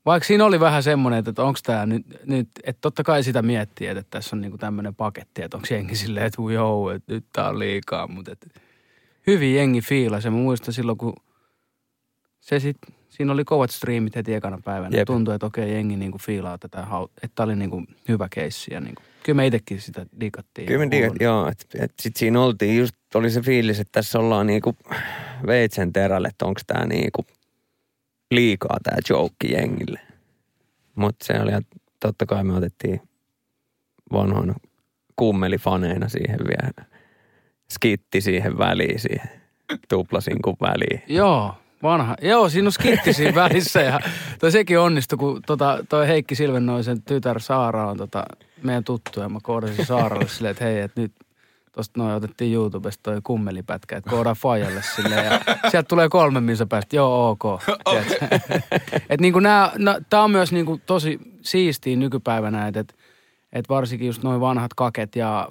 vaikka 0.05 0.27
siinä 0.27 0.45
oli 0.45 0.59
vähän 0.59 0.83
semmoinen, 0.83 1.23
että 1.27 1.43
onko 1.43 1.59
tämä 1.63 1.85
nyt, 1.85 2.05
nyt, 2.25 2.49
että 2.63 2.81
totta 2.81 3.03
kai 3.03 3.23
sitä 3.23 3.41
miettii, 3.41 3.87
että 3.87 4.03
tässä 4.09 4.35
on 4.35 4.41
niinku 4.41 4.57
tämmöinen 4.57 4.95
paketti, 4.95 5.41
että 5.41 5.57
onko 5.57 5.67
jengi 5.71 5.95
silleen, 5.95 6.25
että 6.25 6.41
joo, 6.53 6.91
että 6.91 7.13
nyt 7.13 7.25
tää 7.33 7.49
on 7.49 7.59
liikaa, 7.59 8.07
mutta 8.07 8.31
että 8.31 8.47
hyvin 9.27 9.55
jengi 9.55 9.81
fiilas 9.81 10.25
ja 10.25 10.31
mä 10.31 10.37
muistan 10.37 10.73
silloin, 10.73 10.97
kun 10.97 11.13
se 12.39 12.59
sit, 12.59 12.77
siinä 13.09 13.31
oli 13.33 13.43
kovat 13.45 13.69
striimit 13.71 14.15
heti 14.15 14.33
ekana 14.33 14.59
päivänä. 14.65 14.97
Jep. 14.97 15.05
Tuntui, 15.05 15.35
että 15.35 15.45
okei, 15.45 15.73
jengi 15.73 15.95
niinku 15.95 16.17
fiilaa 16.17 16.57
tätä, 16.57 16.87
että 17.23 17.35
tää 17.35 17.43
oli 17.43 17.55
niinku 17.55 17.83
hyvä 18.07 18.27
keissi 18.31 18.73
ja 18.73 18.81
niinku, 18.81 19.01
kyllä 19.27 19.37
me 19.37 19.47
itsekin 19.47 19.81
sitä 19.81 20.05
digattiin. 20.19 20.67
Kyllä 20.67 20.85
me 20.85 20.89
tiedät, 20.89 21.13
joo. 21.19 21.47
Et, 21.47 21.67
et 21.79 21.93
sit 21.99 22.15
siinä 22.15 22.41
oltiin, 22.41 22.77
just 22.77 22.95
oli 23.15 23.29
se 23.29 23.41
fiilis, 23.41 23.79
että 23.79 23.91
tässä 23.91 24.19
ollaan 24.19 24.47
niinku 24.47 24.75
veitsen 25.47 25.93
terälle, 25.93 26.27
että 26.27 26.45
onko 26.45 26.61
tää 26.67 26.85
niinku 26.85 27.25
liikaa 28.31 28.77
tää 28.83 28.97
joke 29.09 29.47
jengille. 29.51 29.99
Mutta 30.95 31.25
se 31.25 31.33
oli, 31.41 31.51
totta 31.99 32.25
kai 32.25 32.43
me 32.43 32.53
otettiin 32.53 33.01
vanhoina 34.11 34.53
kummelifaneina 35.15 36.09
siihen 36.09 36.39
vielä 36.39 36.87
skitti 37.69 38.21
siihen 38.21 38.57
väliin, 38.57 38.99
siihen 38.99 39.29
tuplasinkun 39.89 40.57
väliin. 40.61 41.03
Joo, 41.07 41.55
vanha. 41.83 42.15
Joo, 42.21 42.49
siinä 42.49 42.67
on 42.67 42.71
skitti 42.71 43.13
siinä 43.13 43.35
välissä 43.43 43.81
ja 43.81 43.99
toi 44.39 44.51
sekin 44.51 44.79
onnistui, 44.79 45.17
kun 45.17 45.41
tota, 45.45 45.79
toi 45.89 46.07
Heikki 46.07 46.35
Silvennoisen 46.35 47.01
tytär 47.01 47.39
Saara 47.39 47.89
on 47.89 47.97
tota, 47.97 48.25
meidän 48.63 48.83
tuttu 48.83 49.19
ja 49.19 49.29
mä 49.29 49.39
koodasin 49.43 49.85
Saaralle 49.85 50.27
silleen, 50.27 50.51
että 50.51 50.63
hei, 50.63 50.79
että 50.79 51.01
nyt 51.01 51.11
tosta 51.71 51.99
noin 51.99 52.15
otettiin 52.15 52.53
YouTubesta 52.53 53.03
toi 53.03 53.21
kummelipätkä, 53.23 53.97
että 53.97 54.09
koodaan 54.09 54.35
Fajalle 54.35 54.81
silleen 54.95 55.25
ja 55.25 55.39
sieltä 55.71 55.87
tulee 55.87 56.09
kolmen 56.09 56.43
minsa 56.43 56.65
päästä, 56.65 56.95
joo 56.95 57.29
ok. 57.29 57.61
et 59.09 59.21
niinku 59.21 59.39
nää, 59.39 59.71
nää, 59.77 59.97
tää 60.09 60.23
on 60.23 60.31
myös 60.31 60.51
niinku 60.51 60.79
tosi 60.85 61.19
siistiä 61.41 61.95
nykypäivänä, 61.95 62.67
että 62.67 62.79
et, 62.79 62.95
et 63.53 63.69
varsinkin 63.69 64.07
just 64.07 64.23
noin 64.23 64.41
vanhat 64.41 64.73
kaket 64.73 65.15
ja 65.15 65.49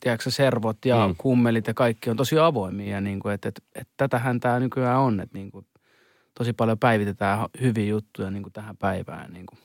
tiedätkö, 0.00 0.30
servot 0.30 0.84
ja 0.84 0.96
Mm. 1.06 1.10
mm. 1.10 1.14
kummelit 1.18 1.66
ja 1.66 1.74
kaikki 1.74 2.10
on 2.10 2.16
tosi 2.16 2.38
avoimia. 2.38 2.90
Ja 2.94 3.00
niin 3.00 3.20
kuin, 3.20 3.34
että, 3.34 3.48
että, 3.48 3.62
että 3.74 3.92
tätähän 3.96 4.40
tämä 4.40 4.60
nykyään 4.60 4.98
on, 5.00 5.20
että 5.20 5.38
niin 5.38 5.50
kuin, 5.50 5.66
tosi 6.38 6.52
paljon 6.52 6.78
päivitetään 6.78 7.48
hyviä 7.60 7.84
juttuja 7.86 8.30
niin 8.30 8.42
kuin 8.42 8.52
tähän 8.52 8.76
päivään. 8.76 9.32
Niin 9.32 9.46
kuin. 9.46 9.58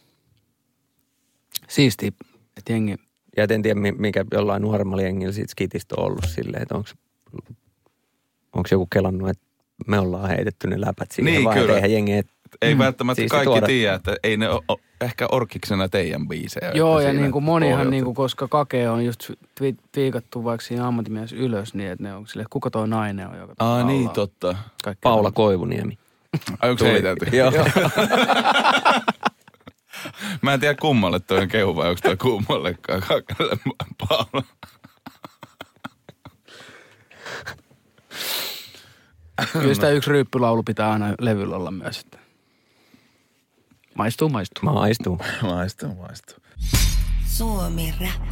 Siistiä, 1.69 2.11
että 2.57 2.73
jengi, 2.73 2.95
Ja 3.37 3.43
et 3.43 3.51
en 3.51 3.61
tiedä, 3.61 3.79
mi- 3.79 3.91
mikä 3.91 4.25
jollain 4.33 4.61
nuoremmalla 4.61 5.03
jengillä 5.03 5.33
siitä 5.33 5.51
skitistä 5.51 5.95
on 5.97 6.03
ollut 6.05 6.25
silleen, 6.27 6.61
että 6.61 6.75
onko 6.75 6.89
onko 8.53 8.67
joku 8.71 8.85
kelannut, 8.93 9.29
että 9.29 9.45
me 9.87 9.99
ollaan 9.99 10.29
heitetty 10.29 10.67
ne 10.67 10.81
läpät 10.81 11.11
siihen 11.11 11.33
Niin, 11.33 11.43
vai 11.45 11.53
kyllä. 11.53 11.65
että 11.65 11.75
eihän 11.75 11.91
jengi, 11.91 12.13
et, 12.13 12.27
Ei 12.61 12.77
välttämättä 12.77 13.19
Siisti 13.21 13.31
kaikki 13.35 13.45
tuoda. 13.45 13.65
tiedä, 13.65 13.93
että 13.93 14.15
ei 14.23 14.37
ne 14.37 14.49
ole 14.49 14.61
ehkä 15.01 15.27
orkiksena 15.31 15.89
teidän 15.89 16.27
biisejä. 16.27 16.71
joo 16.73 16.99
ja 16.99 17.13
niin 17.13 17.31
kuin 17.31 17.43
monihan, 17.43 17.73
pohjalta. 17.73 17.91
niin 17.91 18.03
kuin, 18.03 18.15
koska 18.15 18.47
kake 18.47 18.89
on 18.89 19.05
just 19.05 19.31
viikattu 19.95 20.43
vaikka 20.43 20.65
siinä 20.65 20.87
ammattimies 20.87 21.33
ylös, 21.33 21.73
niin 21.73 21.91
että 21.91 22.03
ne 22.03 22.13
on 22.15 22.23
että 22.23 22.45
kuka 22.49 22.69
toi 22.69 22.87
nainen 22.87 23.27
on, 23.27 23.37
joka 23.37 23.53
Aa, 23.59 23.67
laulaa. 23.69 23.87
niin 23.87 24.09
totta. 24.09 24.55
Kaikki 24.83 25.01
Paula 25.01 25.31
Koivuniemi. 25.31 25.97
Ai 26.61 26.69
onko 26.69 26.85
se? 26.85 27.37
Joo. 27.37 27.51
Mä 30.41 30.53
en 30.53 30.59
tiedä 30.59 30.75
kummalle 30.81 31.19
toi 31.19 31.39
on 31.41 31.47
kehu 31.47 31.75
vai 31.75 31.89
onko 31.89 31.99
toi 32.03 32.17
kummallekaan. 32.17 33.01
Kakalle 33.01 33.57
Paula. 34.07 34.43
Kyllä 39.53 39.73
sitä 39.73 39.89
yksi 39.89 40.09
ryyppylaulu 40.09 40.63
pitää 40.63 40.91
aina 40.91 41.15
levyllä 41.19 41.55
olla 41.55 41.71
myös. 41.71 41.99
Että 41.99 42.17
maistuu, 43.95 44.29
maistuu. 44.29 44.63
Maistuu. 44.73 45.17
Maistuu, 45.41 45.95
maistuu. 45.95 46.37
Suomi 47.25 47.93
Rap. 48.01 48.29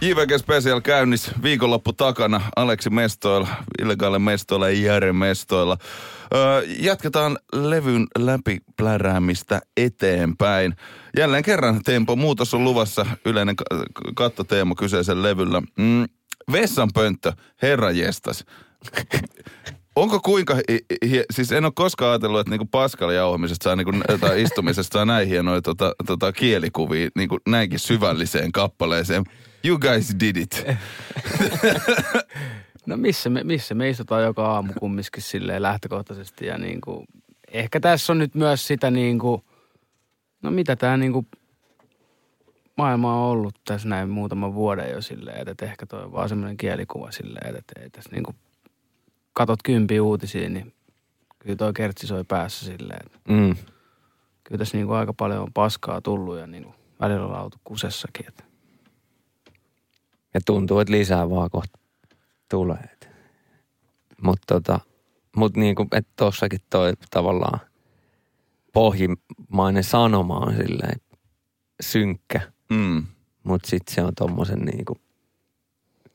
JVG 0.00 0.38
Special 0.38 0.80
käynnissä 0.80 1.32
viikonloppu 1.42 1.92
takana. 1.92 2.40
Aleksi 2.56 2.90
Mestoilla, 2.90 3.48
Illegaale 3.82 4.18
Mestoilla 4.18 4.70
ja 4.70 4.92
Jere 4.92 5.12
Mestoilla. 5.12 5.76
Öö, 6.34 6.62
jatketaan 6.80 7.38
levyn 7.52 8.06
läpi 8.18 8.58
pläräämistä 8.76 9.60
eteenpäin. 9.76 10.76
Jälleen 11.16 11.42
kerran 11.42 11.82
tempo 11.82 12.16
muutos 12.16 12.54
on 12.54 12.64
luvassa. 12.64 13.06
Yleinen 13.24 13.56
ka- 13.56 13.64
kattoteema 14.14 14.74
kyseisen 14.74 15.22
levyllä. 15.22 15.62
Mm, 15.78 16.04
vessanpönttö, 16.52 17.32
herra 17.62 17.90
jestas. 17.90 18.44
Onko 19.98 20.20
kuinka, 20.20 20.56
siis 21.30 21.52
en 21.52 21.64
ole 21.64 21.72
koskaan 21.74 22.10
ajatellut, 22.10 22.40
että 22.40 22.50
niinku 22.50 22.68
paskalla 22.70 23.12
jauhamisesta 23.12 23.64
saa 23.64 23.76
niinku, 23.76 23.92
tai 24.20 24.42
istumisesta 24.42 24.98
saa 24.98 25.04
näin 25.04 25.28
hienoja 25.28 25.62
tota, 25.62 25.94
tota 26.06 26.32
kielikuvia 26.32 27.08
niinku 27.14 27.38
näinkin 27.48 27.78
syvälliseen 27.78 28.52
kappaleeseen. 28.52 29.24
You 29.64 29.78
guys 29.78 30.14
did 30.20 30.36
it. 30.36 30.66
No 32.86 32.96
missä 32.96 33.30
me, 33.30 33.44
missä 33.44 33.74
me 33.74 33.90
istutaan 33.90 34.22
joka 34.22 34.46
aamu 34.46 34.72
kumminkin 34.78 35.22
silleen 35.22 35.62
lähtökohtaisesti 35.62 36.46
ja 36.46 36.58
niin 36.58 36.80
kuin, 36.80 37.06
ehkä 37.52 37.80
tässä 37.80 38.12
on 38.12 38.18
nyt 38.18 38.34
myös 38.34 38.66
sitä 38.66 38.90
niin 38.90 39.18
kuin, 39.18 39.42
no 40.42 40.50
mitä 40.50 40.76
tämä 40.76 40.96
niin 40.96 41.12
kuin 41.12 41.26
maailma 42.76 43.14
on 43.14 43.30
ollut 43.30 43.54
tässä 43.64 43.88
näin 43.88 44.08
muutaman 44.08 44.54
vuoden 44.54 44.90
jo 44.90 45.02
silleen, 45.02 45.48
että 45.48 45.66
ehkä 45.66 45.86
toi 45.86 46.02
on 46.02 46.12
vaan 46.12 46.28
semmoinen 46.28 46.56
kielikuva 46.56 47.10
silleen, 47.10 47.56
että 47.56 47.80
ei 47.82 47.90
tässä 47.90 48.10
niin 48.12 48.22
kuin, 48.22 48.36
katot 49.38 49.62
kympi 49.62 50.00
uutisia, 50.00 50.48
niin 50.48 50.74
kyllä 51.38 51.56
toi 51.56 51.72
kertsi 51.72 52.06
soi 52.06 52.24
päässä 52.24 52.66
silleen, 52.66 53.00
että 53.06 53.18
Mm. 53.28 53.56
kyllä 54.44 54.58
tässä 54.58 54.76
niin 54.76 54.86
kuin 54.86 54.96
aika 54.98 55.12
paljon 55.12 55.42
on 55.42 55.52
paskaa 55.52 56.00
tullut 56.00 56.38
ja 56.38 56.46
niin 56.46 56.62
kuin 56.62 56.74
välillä 57.00 57.24
ollaan 57.26 57.44
oltu 57.44 57.56
kusessakin, 57.64 58.28
että 58.28 58.44
Ja 60.34 60.40
tuntuu, 60.46 60.78
että 60.80 60.92
lisää 60.92 61.30
vaan 61.30 61.50
kohta 61.50 61.78
tulee. 62.50 62.88
Mutta 64.22 64.54
tota, 64.54 64.80
mut 65.36 65.56
niinku, 65.56 65.86
että 65.92 66.12
tossakin 66.16 66.60
toi 66.70 66.92
tavallaan 67.10 67.60
pohjimainen 68.72 69.84
sanoma 69.84 70.36
on 70.38 70.54
silleen 70.56 71.00
synkkä, 71.82 72.40
Mm. 72.70 73.06
mutta 73.42 73.68
sitten 73.70 73.94
se 73.94 74.02
on 74.02 74.14
tommosen 74.14 74.58
niinku 74.58 74.98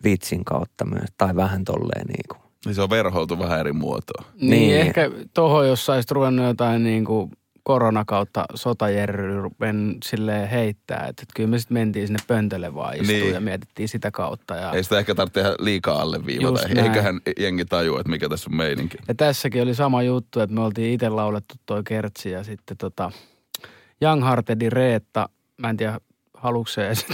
vitsin 0.03 0.45
kautta 0.45 0.85
myös, 0.85 1.09
tai 1.17 1.35
vähän 1.35 1.63
tolleen 1.63 2.05
niinku. 2.07 2.42
Niin 2.65 2.75
se 2.75 2.81
on 2.81 2.89
verhoiltu 2.89 3.39
vähän 3.39 3.59
eri 3.59 3.73
muotoa. 3.73 4.23
Niin, 4.41 4.49
Niin. 4.49 4.77
ehkä 4.77 5.11
tuohon, 5.33 5.67
jos 5.67 5.85
saisit 5.85 6.11
ruvennut 6.11 6.45
jotain 6.45 6.83
niin 6.83 7.05
kuin 7.05 7.31
koronakautta 7.63 8.45
sotajerryn 8.55 9.97
silleen 10.05 10.49
heittää. 10.49 11.05
Että, 11.09 11.23
kyllä 11.35 11.49
me 11.49 11.59
sitten 11.59 11.73
mentiin 11.73 12.07
sinne 12.07 12.19
pöntölle 12.27 12.75
vaan 12.75 12.93
istuun 12.95 13.19
Niin. 13.19 13.33
ja 13.33 13.39
mietittiin 13.41 13.89
sitä 13.89 14.11
kautta. 14.11 14.55
Ja, 14.55 14.71
Ei 14.71 14.83
sitä 14.83 14.99
ehkä 14.99 15.15
tarvitse 15.15 15.39
tehdä 15.41 15.55
liikaa 15.59 16.01
alleviivata. 16.01 16.67
Eiköhän 16.83 17.19
jengi 17.39 17.65
tajua, 17.65 17.99
että 17.99 18.09
mikä 18.09 18.29
tässä 18.29 18.49
on 18.49 18.57
meininki. 18.57 18.97
ja 19.07 19.15
tässäkin 19.15 19.61
oli 19.61 19.75
sama 19.75 20.03
juttu, 20.03 20.39
että 20.39 20.53
me 20.55 20.61
oltiin 20.61 20.93
itse 20.93 21.09
laulettu 21.09 21.55
toi 21.65 21.81
kertsi 21.83 22.31
ja 22.31 22.43
sitten 22.43 22.77
tota 22.77 23.11
Young 24.01 24.23
Heartedin 24.23 24.71
Reetta, 24.71 25.29
mä 25.57 25.69
en 25.69 25.77
tiedä 25.77 25.99
haluatko 26.43 26.71
se 26.71 26.85
edes 26.87 27.05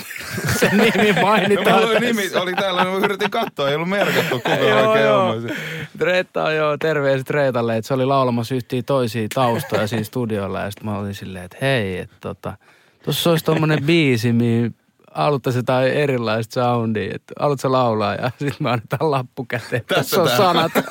sen 0.60 0.78
nimi 0.78 1.14
No, 1.14 1.22
mainitaan 1.22 1.82
mulla 1.82 2.00
nimi, 2.00 2.24
oli 2.36 2.54
täällä, 2.54 2.86
mä 2.86 2.96
yritin 2.96 3.32
katsoa, 3.32 3.70
ei 3.70 3.76
ollut 3.76 3.90
merkattu, 3.90 4.36
kuka 4.36 4.56
Joo, 4.56 4.90
oikein 4.90 5.06
joo. 5.06 5.30
on. 5.30 5.50
Reetta 6.00 6.52
joo, 6.52 6.78
terveiset 6.78 7.30
Reetalle, 7.30 7.78
että 7.78 7.88
se 7.88 7.94
oli 7.94 8.06
laulamassa 8.06 8.56
yhtiä 8.56 8.84
toisia 8.84 9.28
taustoja 9.36 9.88
siinä 9.88 10.04
studiolla 10.04 10.60
ja 10.60 10.72
sitten 10.72 10.90
mä 10.90 10.98
olin 10.98 11.16
silleen, 11.16 11.46
että 11.46 11.58
hei, 11.62 11.98
että 11.98 12.16
tota, 12.22 12.54
tuossa 13.04 13.30
olisi 13.30 13.46
tommonen 13.46 13.84
biisi, 13.84 14.34
mihin 14.34 14.76
haluttaisiin 15.14 15.60
jotain 15.60 15.94
erilaista 15.94 16.54
soundia, 16.54 17.12
että 17.16 17.34
haluatko 17.40 17.72
laulaa 17.72 18.16
ja 18.16 18.32
sitten 18.40 18.56
mä 18.60 18.72
annetaan 18.72 19.12
lappu 19.12 19.46
käteen. 19.46 19.84
Tässä 19.88 20.22
on 20.22 20.30
sanat. 20.30 20.72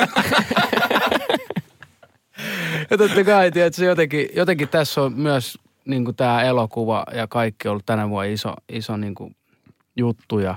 ja 2.91 2.99
totta 2.99 3.25
kai, 3.25 3.51
tiedätkö, 3.51 3.85
jotenkin, 3.85 4.29
jotenkin 4.37 4.69
tässä 4.69 5.03
on 5.03 5.13
myös 5.13 5.59
niin 5.89 6.17
tämä 6.17 6.43
elokuva 6.43 7.05
ja 7.15 7.27
kaikki 7.27 7.69
ollut 7.69 7.87
tänä 7.87 8.09
vuonna 8.09 8.33
iso, 8.33 8.55
iso 8.69 8.97
niin 8.97 9.15
kuin 9.15 9.37
juttu 9.97 10.39
ja 10.39 10.55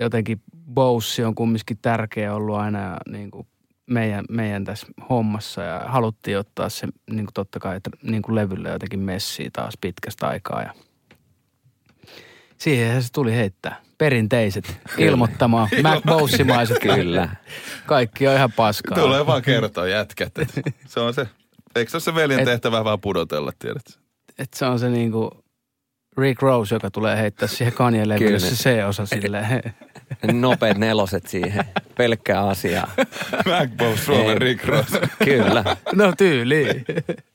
jotenkin 0.00 0.40
Boussi 0.74 1.24
on 1.24 1.34
kumminkin 1.34 1.78
tärkeä 1.82 2.34
ollut 2.34 2.56
aina 2.56 2.80
ja 2.80 2.96
niin 3.08 3.30
kuin 3.30 3.46
meidän, 3.86 4.24
meidän 4.30 4.64
tässä 4.64 4.86
hommassa 5.10 5.62
ja 5.62 5.78
haluttiin 5.86 6.38
ottaa 6.38 6.68
se 6.68 6.88
niin 7.10 7.26
kuin 7.26 7.34
totta 7.34 7.60
kai 7.60 7.76
että 7.76 7.90
niin 8.02 8.22
kuin 8.22 8.34
levylle 8.34 8.68
jotenkin 8.68 9.00
messiä 9.00 9.50
taas 9.52 9.74
pitkästä 9.80 10.28
aikaa 10.28 10.62
ja 10.62 10.74
siihen 12.58 13.02
se 13.02 13.12
tuli 13.12 13.32
heittää. 13.32 13.80
Perinteiset, 13.98 14.80
ilmoittamaan, 14.98 15.68
Mac 15.82 16.02
Boussimaiset 16.06 16.78
Kyllä. 16.78 17.28
Kaikki 17.86 18.28
on 18.28 18.34
ihan 18.34 18.52
paskaa. 18.52 18.98
Tulee 18.98 19.26
vaan 19.26 19.42
kertoa 19.42 19.88
jätkät. 19.88 20.38
että 20.38 20.60
Se 20.86 21.00
on 21.00 21.14
se, 21.14 21.28
eikö 21.78 21.90
se 21.90 21.96
ole 21.96 22.02
se 22.02 22.14
veljen 22.14 22.38
Et- 22.40 22.44
tehtävä 22.44 22.84
vähän 22.84 23.00
pudotella, 23.00 23.52
tiedätkö? 23.58 23.92
Et 24.38 24.54
se 24.54 24.66
on 24.66 24.78
se 24.78 24.88
niinku 24.90 25.30
Rick 26.18 26.42
Rose, 26.42 26.74
joka 26.74 26.90
tulee 26.90 27.16
heittää 27.16 27.48
siihen 27.48 27.72
Kanye-levylle 27.74 28.26
Kyllä. 28.26 28.38
se 28.38 28.54
C-osa 28.70 29.06
silleen. 29.06 29.62
Nopeat 30.32 30.78
neloset 30.78 31.26
siihen. 31.26 31.64
Pelkkää 31.96 32.46
asiaa. 32.48 32.90
Macbow 33.46 33.94
Suomen 33.96 34.28
Ei. 34.28 34.38
Rick 34.38 34.64
Ross. 34.64 34.90
Kyllä. 35.24 35.64
no 35.94 36.12
tyyli. 36.18 36.84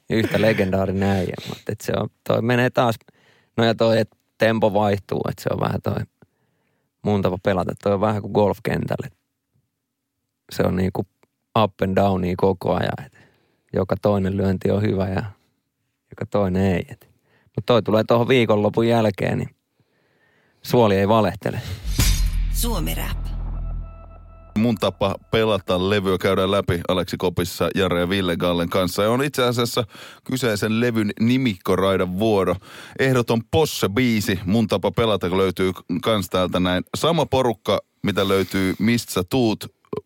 Yhtä 0.09 0.41
legendaarinen 0.41 1.09
äijä. 1.09 1.33
Mutta 1.49 1.63
et 1.71 1.81
se 1.81 1.93
on, 1.97 2.09
toi 2.27 2.41
menee 2.41 2.69
taas, 2.69 2.95
no 3.57 3.63
ja 3.63 3.75
toi, 3.75 3.99
että 3.99 4.17
tempo 4.37 4.73
vaihtuu, 4.73 5.21
että 5.29 5.43
se 5.43 5.49
on 5.53 5.59
vähän 5.59 5.81
toi 5.81 5.95
mun 7.01 7.21
tapa 7.21 7.37
pelata. 7.43 7.73
Toi 7.83 7.93
on 7.93 8.01
vähän 8.01 8.21
kuin 8.21 8.31
golfkentälle. 8.31 9.07
Se 10.51 10.63
on 10.63 10.75
niinku 10.75 11.07
up 11.59 11.73
and 11.81 11.95
downia 11.95 12.33
koko 12.37 12.73
ajan. 12.75 13.05
Et 13.05 13.13
joka 13.73 13.95
toinen 14.01 14.37
lyönti 14.37 14.71
on 14.71 14.81
hyvä 14.81 15.07
ja 15.07 15.23
joka 16.11 16.25
toinen 16.31 16.65
ei. 16.65 16.85
Mutta 17.55 17.65
toi 17.65 17.83
tulee 17.83 18.03
tuohon 18.03 18.27
viikonlopun 18.27 18.87
jälkeen, 18.87 19.37
niin 19.37 19.49
suoli 20.61 20.95
ei 20.95 21.07
valehtele. 21.07 21.61
Suomi 22.53 22.95
Rap. 22.95 23.17
Mun 24.57 24.75
tapa 24.75 25.15
pelata 25.31 25.89
levyä 25.89 26.17
käydään 26.17 26.51
läpi 26.51 26.81
Aleksi 26.87 27.17
Kopissa, 27.17 27.69
Jare 27.75 27.99
ja 27.99 28.09
Ville 28.09 28.37
Gallen 28.37 28.69
kanssa. 28.69 29.03
Ja 29.03 29.09
on 29.09 29.23
itse 29.23 29.43
asiassa 29.43 29.83
kyseisen 30.23 30.79
levyn 30.79 31.11
nimikkoraidan 31.19 32.19
vuoro. 32.19 32.55
Ehdoton 32.99 33.41
Posse-biisi, 33.51 34.39
mun 34.45 34.67
tapa 34.67 34.91
pelata, 34.91 35.29
kun 35.29 35.37
löytyy 35.37 35.71
kans 36.01 36.29
täältä 36.29 36.59
näin. 36.59 36.83
Sama 36.95 37.25
porukka, 37.25 37.79
mitä 38.03 38.27
löytyy 38.27 38.73
Mistä 38.79 39.13
sä 39.13 39.23
tuut 39.29 39.65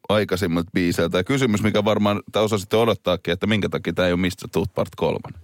aikaisemmat 0.09 0.65
biiseiltä. 0.73 1.17
Ja 1.17 1.23
kysymys, 1.23 1.63
mikä 1.63 1.85
varmaan, 1.85 2.21
tai 2.31 2.43
osasitte 2.43 2.77
odottaakin, 2.77 3.31
että 3.31 3.47
minkä 3.47 3.69
takia 3.69 3.93
tämä 3.93 4.05
ei 4.05 4.13
ole 4.13 4.19
Mistä 4.19 4.47
tuut 4.51 4.75
part 4.75 4.95
kolmonen. 4.95 5.41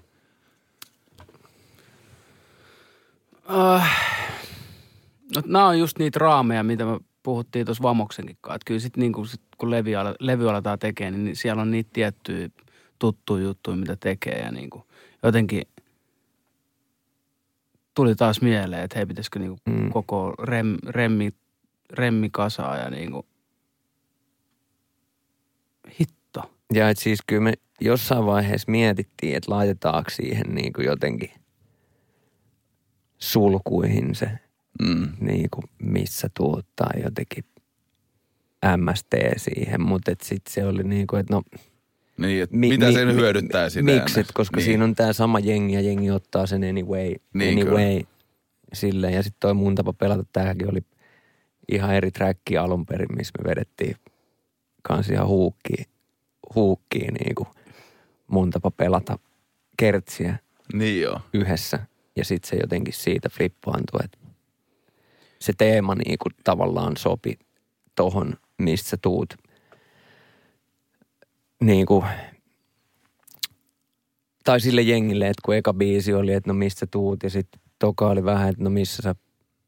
No, 5.36 5.42
nämä 5.46 5.68
on 5.68 5.80
just 5.80 6.00
niitä 6.00 6.20
raameja, 6.20 6.64
mitä 6.64 6.86
me 6.86 7.00
puhuttiin 7.24 7.66
tuossa 7.66 7.84
Vamoksenkin 7.84 8.38
kanssa. 8.42 8.56
Että 8.56 8.66
kyllä 8.66 8.80
sitten 8.80 9.02
niinku, 9.02 9.26
sit, 9.26 9.42
kun 9.58 9.72
levy, 9.72 9.96
ala, 9.96 10.16
levy 10.20 10.50
aletaan 10.50 10.80
tekemään, 10.80 11.24
niin 11.24 11.36
siellä 11.36 11.62
on 11.62 11.72
niitä 11.72 11.90
tiettyjä 11.94 12.50
tuttuja 13.00 13.44
juttuja, 13.44 13.78
mitä 13.78 13.96
tekee. 13.96 14.40
Ja 14.40 14.52
niinku, 14.52 14.88
jotenkin 15.24 15.62
tuli 17.96 18.16
taas 18.16 18.42
mieleen, 18.42 18.84
että 18.84 19.00
hei, 19.00 19.06
pitäisikö 19.06 19.40
niinku 19.40 19.58
Mm. 19.66 19.84
mm. 19.84 19.90
koko 19.90 20.34
rem, 20.44 20.78
remmi, 20.88 21.34
remmi 21.90 22.30
kasaa 22.32 22.78
ja 22.78 22.90
niinku, 22.90 23.26
hitto. 26.00 26.52
Ja 26.74 26.90
et 26.90 26.98
siis 26.98 27.20
kyllä 27.28 27.42
me 27.42 27.54
jossain 27.82 28.26
vaiheessa 28.26 28.72
mietittiin, 28.72 29.36
että 29.36 29.52
laitetaanko 29.52 30.10
siihen 30.10 30.56
niin 30.56 30.74
kuin 30.74 30.86
jotenkin 30.86 31.32
sulkuihin 33.18 34.16
se, 34.16 34.30
Mm. 34.82 35.08
niin 35.20 35.50
kuin 35.50 35.64
missä 35.80 36.30
tuut 36.38 36.66
tai 36.76 37.02
jotenkin 37.04 37.44
MST 38.78 39.14
siihen. 39.38 39.82
Mutta 39.82 40.12
sitten 40.24 40.54
se 40.54 40.66
oli 40.66 40.84
niin 40.84 41.08
kuin, 41.08 41.20
että 41.20 41.34
no 41.34 41.42
Niin, 42.18 42.44
että 42.44 42.56
mi- 42.56 42.70
mitä 42.70 42.86
mi- 42.88 42.94
sen 42.94 43.08
mi- 43.08 43.14
hyödyttää 43.14 43.70
sinne 43.70 43.92
Miksi? 43.92 44.00
äänessä? 44.02 44.22
Et 44.22 44.28
Koska 44.34 44.58
niin. 44.58 44.66
siinä 44.66 44.84
on 44.84 44.96
tämä 44.96 45.14
sama 45.14 45.40
jengi 45.40 45.74
ja 45.74 45.82
jengi 45.82 46.12
ottaa 46.12 46.46
sen 46.48 46.64
anyway. 46.64 47.14
Niin, 47.34 47.62
anyway 47.68 48.02
silleen. 48.74 49.14
Ja 49.14 49.24
sitten 49.24 49.40
toi 49.40 49.54
mun 49.54 49.76
tapa 49.76 49.94
pelata, 49.94 50.24
tämäkin 50.34 50.70
oli 50.72 50.80
ihan 51.72 51.96
eri 51.96 52.12
tracki 52.12 52.58
alun 52.58 52.86
perin, 52.86 53.08
missä 53.18 53.32
me 53.44 53.50
vedettiin 53.50 53.96
kans 54.84 55.10
ihan 55.10 55.28
huukkiin, 55.28 55.86
huukkiin 56.56 57.14
niin 57.14 57.36
kuin 57.36 57.48
mun 58.28 58.50
tapa 58.50 58.72
pelata 58.72 59.20
kertsiä 59.78 60.38
Niin 60.74 61.02
joo. 61.02 61.22
yhdessä. 61.34 61.80
Ja 62.16 62.26
sitten 62.26 62.50
se 62.50 62.56
jotenkin 62.56 62.94
siitä 62.94 63.30
flippaantui, 63.30 64.00
että 64.04 64.18
se 65.40 65.54
teema 65.58 65.96
niin 65.96 66.18
kuin 66.24 66.34
tavallaan 66.44 66.98
sopi 66.98 67.40
tohon, 67.96 68.34
mistä 68.58 68.90
sä 68.90 68.98
tuut. 69.02 69.34
Niin 71.62 71.86
kuin, 71.86 72.06
tai 74.44 74.60
sille 74.62 74.82
jengille, 74.82 75.26
että 75.28 75.42
kun 75.46 75.56
eka 75.56 75.74
biisi 75.74 76.14
oli, 76.14 76.34
että 76.34 76.50
no 76.50 76.54
mistä 76.54 76.80
sä 76.80 76.88
tuut 76.92 77.24
ja 77.24 77.30
sitten 77.30 77.62
toka 77.80 78.08
oli 78.08 78.24
vähän, 78.24 78.50
että 78.50 78.64
no 78.64 78.70
missä 78.70 79.02
sä 79.02 79.16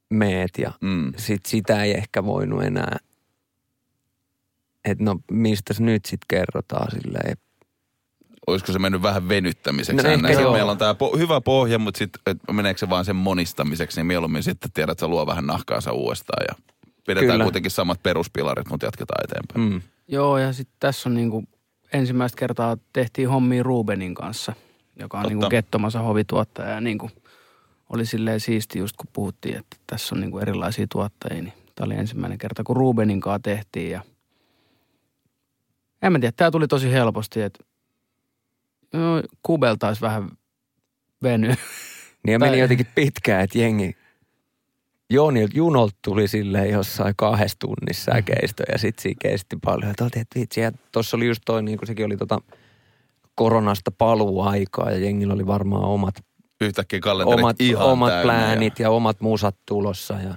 meet 0.10 0.50
ja 0.58 0.72
Mm. 0.82 1.14
sit 1.18 1.46
sitä 1.46 1.84
ei 1.84 1.92
ehkä 1.92 2.26
voinut 2.26 2.64
enää, 2.64 2.98
että 4.86 5.04
no 5.04 5.16
mistä 5.32 5.74
nyt 5.80 6.06
sitten 6.06 6.26
kerrotaan 6.28 6.92
silleen. 6.92 7.38
Olisiko 8.48 8.72
se 8.72 8.80
mennyt 8.80 9.02
vähän 9.02 9.30
venyttämiseksi? 9.30 10.08
No 10.08 10.28
ehkä 10.30 10.42
joo. 10.42 10.54
meillä 10.54 10.72
on 10.72 10.78
tämä 10.78 10.94
po- 10.94 11.18
hyvä 11.18 11.42
pohja, 11.42 11.80
mutta 11.80 11.98
sitten 11.98 12.40
meneekö 12.52 12.80
se 12.80 12.90
vaan 12.90 13.06
sen 13.06 13.16
monistamiseksi, 13.16 14.00
niin 14.00 14.06
mieluummin 14.06 14.44
sitten 14.44 14.72
tiedät, 14.72 14.92
että 14.92 15.00
se 15.00 15.08
luo 15.08 15.28
vähän 15.28 15.48
nahkaansa 15.48 15.92
uudestaan 15.92 16.46
ja 16.50 16.56
pidetään 17.08 17.32
Kyllä. 17.32 17.44
kuitenkin 17.44 17.72
samat 17.72 18.04
peruspilarit, 18.04 18.70
mutta 18.70 18.86
jatketaan 18.86 19.24
eteenpäin. 19.24 19.74
Mm. 19.74 19.82
Joo, 20.08 20.38
ja 20.38 20.54
sitten 20.54 20.76
tässä 20.80 21.10
on 21.10 21.16
niinku 21.16 21.44
ensimmäistä 21.94 22.40
kertaa 22.40 22.78
tehtiin 22.94 23.30
hommia 23.30 23.64
Rubenin 23.64 24.16
kanssa, 24.16 24.54
joka 25.00 25.18
on 25.18 25.24
Totta. 25.24 25.36
niinku 25.36 25.50
Kettomasa 25.50 26.00
hovituottaja. 26.00 26.70
Ja 26.70 26.82
niinku 26.82 27.12
oli 27.90 28.06
silleen 28.06 28.40
siisti 28.40 28.80
just 28.80 28.96
kun 28.98 29.10
puhuttiin, 29.14 29.58
että 29.58 29.78
tässä 29.88 30.16
on 30.16 30.22
niinku 30.22 30.40
erilaisia 30.40 30.86
tuottajia. 30.92 31.44
Niin 31.44 31.54
tämä 31.76 31.86
oli 31.86 31.96
ensimmäinen 31.96 32.38
kerta, 32.38 32.64
kun 32.64 32.78
Rubenin 32.78 33.22
kanssa 33.22 33.40
tehtiin. 33.40 33.92
Ja 33.92 34.02
en 36.06 36.12
mä 36.12 36.20
tiedä, 36.20 36.34
tämä 36.38 36.52
tuli 36.52 36.68
tosi 36.68 36.92
helposti, 36.92 37.42
että 37.42 37.64
no, 38.94 39.24
Kubel 39.44 39.76
taisi 39.76 40.02
vähän 40.02 40.30
veny. 41.24 41.48
Niin 41.48 42.34
ja 42.34 42.40
meni 42.40 42.60
jotenkin 42.60 42.88
pitkään, 42.96 43.44
että 43.44 43.60
jengi, 43.60 43.96
Joonilta 45.10 45.58
junolta 45.58 45.96
tuli 46.02 46.28
silleen 46.28 46.70
jossain 46.70 47.14
kahdessa 47.18 47.58
tunnissa 47.60 48.12
säkeistö 48.12 48.64
ja 48.72 48.78
sitten 48.78 49.02
siinä 49.02 49.18
kesti 49.22 49.56
paljon. 49.66 49.92
Että 49.92 50.04
oltiin, 50.04 50.22
että 50.22 50.40
vitsi, 50.40 50.62
ja 50.62 50.72
tuossa 50.92 51.18
oli 51.18 51.28
just 51.28 51.42
toi, 51.46 51.64
niin 51.64 51.78
kuin 51.78 51.88
sekin 51.88 52.06
oli 52.06 52.18
tota 52.18 52.42
koronasta 53.36 53.92
paluuaikaa 53.92 54.92
ja 54.92 54.98
jengillä 54.98 55.34
oli 55.34 55.48
varmaan 55.48 55.84
omat, 55.84 56.16
Yhtäkkiä 56.62 57.00
kalenterit 57.00 57.40
omat, 57.40 57.62
ihan 57.62 57.86
omat 57.86 58.10
täynnä 58.10 58.24
pläänit 58.24 58.80
ja... 58.80 58.90
omat 58.92 59.22
musat 59.22 59.56
tulossa 59.66 60.14
ja 60.14 60.36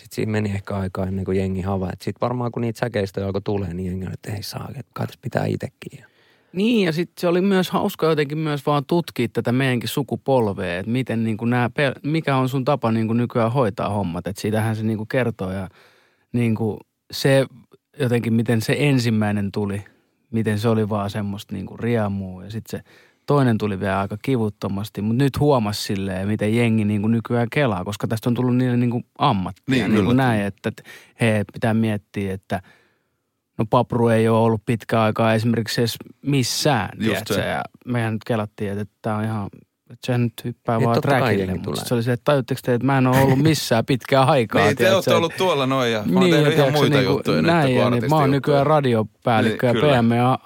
sitten 0.00 0.14
siinä 0.16 0.32
meni 0.32 0.50
ehkä 0.50 0.76
aikaa 0.76 1.06
ennen 1.06 1.24
kuin 1.24 1.38
jengi 1.38 1.60
havaitsi. 1.60 2.04
Sitten 2.04 2.20
varmaan 2.20 2.52
kun 2.52 2.60
niitä 2.60 2.78
säkeistöjä 2.78 3.26
alkoi 3.26 3.42
tulee, 3.42 3.74
niin 3.74 3.86
jengi 3.86 4.06
oli, 4.06 4.14
että 4.14 4.32
ei 4.32 4.42
saa, 4.42 4.68
kai 4.92 5.06
pitää 5.22 5.46
itsekin. 5.46 6.04
Niin, 6.52 6.86
ja 6.86 6.92
sitten 6.92 7.20
se 7.20 7.28
oli 7.28 7.40
myös 7.40 7.70
hauska 7.70 8.06
jotenkin 8.06 8.38
myös 8.38 8.66
vaan 8.66 8.84
tutkia 8.86 9.28
tätä 9.32 9.52
meidänkin 9.52 9.88
sukupolvea, 9.88 10.78
että 10.78 10.92
miten 10.92 11.24
niin 11.24 11.36
kuin 11.36 11.50
nämä, 11.50 11.70
mikä 12.02 12.36
on 12.36 12.48
sun 12.48 12.64
tapa 12.64 12.92
niin 12.92 13.06
kuin 13.06 13.16
nykyään 13.16 13.52
hoitaa 13.52 13.88
hommat, 13.88 14.26
että 14.26 14.42
siitähän 14.42 14.76
se 14.76 14.82
niin 14.82 14.96
kuin 14.96 15.08
kertoo 15.08 15.50
ja 15.50 15.68
niin 16.32 16.54
kuin 16.54 16.78
se 17.10 17.46
jotenkin, 17.98 18.34
miten 18.34 18.60
se 18.60 18.76
ensimmäinen 18.78 19.52
tuli, 19.52 19.84
miten 20.30 20.58
se 20.58 20.68
oli 20.68 20.88
vaan 20.88 21.10
semmoista 21.10 21.54
niin 21.54 21.66
kuin 21.66 21.78
riemua 21.78 22.44
ja 22.44 22.50
sitten 22.50 22.80
se 22.80 22.90
toinen 23.34 23.58
tuli 23.58 23.80
vielä 23.80 24.00
aika 24.00 24.16
kivuttomasti, 24.22 25.02
mutta 25.02 25.24
nyt 25.24 25.40
huomasi 25.40 25.82
silleen, 25.82 26.28
miten 26.28 26.56
jengi 26.56 26.84
niin 26.84 27.00
kuin 27.00 27.10
nykyään 27.10 27.46
kelaa, 27.52 27.84
koska 27.84 28.06
tästä 28.08 28.30
on 28.30 28.34
tullut 28.34 28.56
niille 28.56 28.76
niin 28.76 28.90
kuin 28.90 29.04
ammattia, 29.18 29.62
Niin, 29.70 29.82
niin, 29.82 29.90
kyllä. 29.90 30.04
kuin 30.04 30.16
näin, 30.16 30.42
että 30.42 30.68
että 30.68 30.82
he 31.20 31.44
pitää 31.52 31.74
miettiä, 31.74 32.34
että 32.34 32.62
no 33.58 33.64
papru 33.70 34.08
ei 34.08 34.28
ole 34.28 34.38
ollut 34.38 34.62
pitkä 34.66 35.02
aikaa 35.02 35.34
esimerkiksi 35.34 35.80
edes 35.80 35.96
missään, 36.22 36.88
Just 37.00 37.22
se. 37.28 37.40
ja 37.40 37.62
mehän 37.86 38.12
nyt 38.12 38.24
kelattiin, 38.24 38.78
että 38.78 38.94
tämä 39.02 39.16
on 39.16 39.24
ihan, 39.24 39.46
että 39.90 40.06
sehän 40.06 40.22
nyt 40.22 40.32
hyppää 40.44 40.78
Niin, 40.78 40.86
vaan 40.86 41.00
trackille, 41.00 41.32
jengi 41.32 41.52
mutta 41.54 41.70
tulee. 41.70 41.84
se 41.84 41.94
oli 41.94 42.02
se, 42.02 42.12
että 42.12 42.24
tajutteko 42.24 42.60
te, 42.64 42.74
että 42.74 42.86
mä 42.86 42.98
en 42.98 43.06
ole 43.06 43.20
ollut 43.20 43.38
missään 43.38 43.84
pitkää 43.86 44.22
aikaa. 44.22 44.64
Niin, 44.66 44.76
te 44.76 44.94
olette 44.94 45.14
ollut 45.14 45.36
tuolla 45.36 45.66
noin 45.66 45.92
ja 45.92 46.02
mä 46.06 46.20
oon 46.20 46.30
Niin, 46.30 46.34
tehnyt 46.34 46.54
ihan 46.54 46.72
muita 46.72 46.96
niinku 46.96 47.12
juttuja 47.12 47.42
näin, 47.42 47.68
nyt 47.68 47.76
ja 47.78 47.90
niin, 47.90 48.10
Mä 48.10 48.16
oon 48.16 48.30
nykyään 48.30 48.66
radiopäällikkö 48.66 49.72
Niin, 49.72 49.84
ja. 49.88 50.02
PM 50.02 50.12
ja 50.12 50.38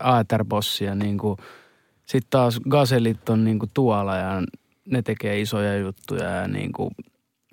Aetherbossi 0.00 0.84
ja 0.84 0.94
niin 0.94 1.18
kuin, 1.18 1.36
sitten 2.08 2.30
taas 2.30 2.60
Gaselit 2.68 3.28
on 3.28 3.44
niin 3.44 3.58
kuin 3.58 3.70
tuolla 3.74 4.16
ja 4.16 4.42
ne 4.84 5.02
tekee 5.02 5.40
isoja 5.40 5.76
juttuja 5.78 6.24
ja 6.30 6.48
niin 6.48 6.72
kuin, 6.72 6.90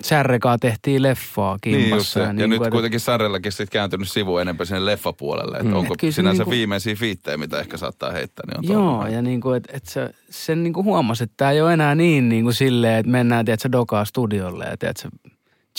Särrekaa 0.04 0.58
tehtiin 0.58 1.02
leffaa 1.04 1.58
Niin 1.66 1.82
kimpassa. 1.82 2.14
se. 2.14 2.20
Ja, 2.20 2.34
niin 2.34 2.50
nyt 2.50 2.58
kuin, 2.60 2.66
että- 2.68 2.72
kuitenkin 2.72 3.00
Särrelläkin 3.00 3.52
sit 3.52 3.70
kääntynyt 3.70 4.10
sivu 4.10 4.38
enemmän 4.38 4.66
sinne 4.68 4.86
leffapuolelle. 4.86 5.58
Että 5.58 5.70
Mm. 5.70 5.76
onko 5.76 5.94
Et 6.04 6.14
sinänsä 6.14 6.38
niinku- 6.44 6.52
viimeisiä 6.52 6.96
fiittejä, 6.96 7.38
mitä 7.38 7.60
ehkä 7.60 7.78
saattaa 7.78 8.12
heittää, 8.12 8.44
niin 8.48 8.58
on 8.58 8.74
Joo, 8.74 8.92
tuolla. 8.92 9.10
ja 9.10 9.22
niin 9.22 9.42
kuin, 9.42 9.58
että 9.58 9.74
et 9.78 9.86
se, 9.86 10.10
sen 10.30 10.64
niin 10.64 10.74
kuin 10.74 10.84
huomasi, 10.86 11.24
että 11.24 11.34
tämä 11.38 11.52
ei 11.52 11.62
ole 11.62 11.74
enää 11.74 11.96
niin, 11.96 12.30
niin 12.30 12.44
kuin 12.44 12.54
silleen, 12.54 13.00
että 13.00 13.12
mennään, 13.12 13.46
tiedätkö, 13.46 13.72
dokaa 13.72 14.06
studiolle 14.06 14.66
ja 14.66 14.78
tiedätkö, 14.78 15.10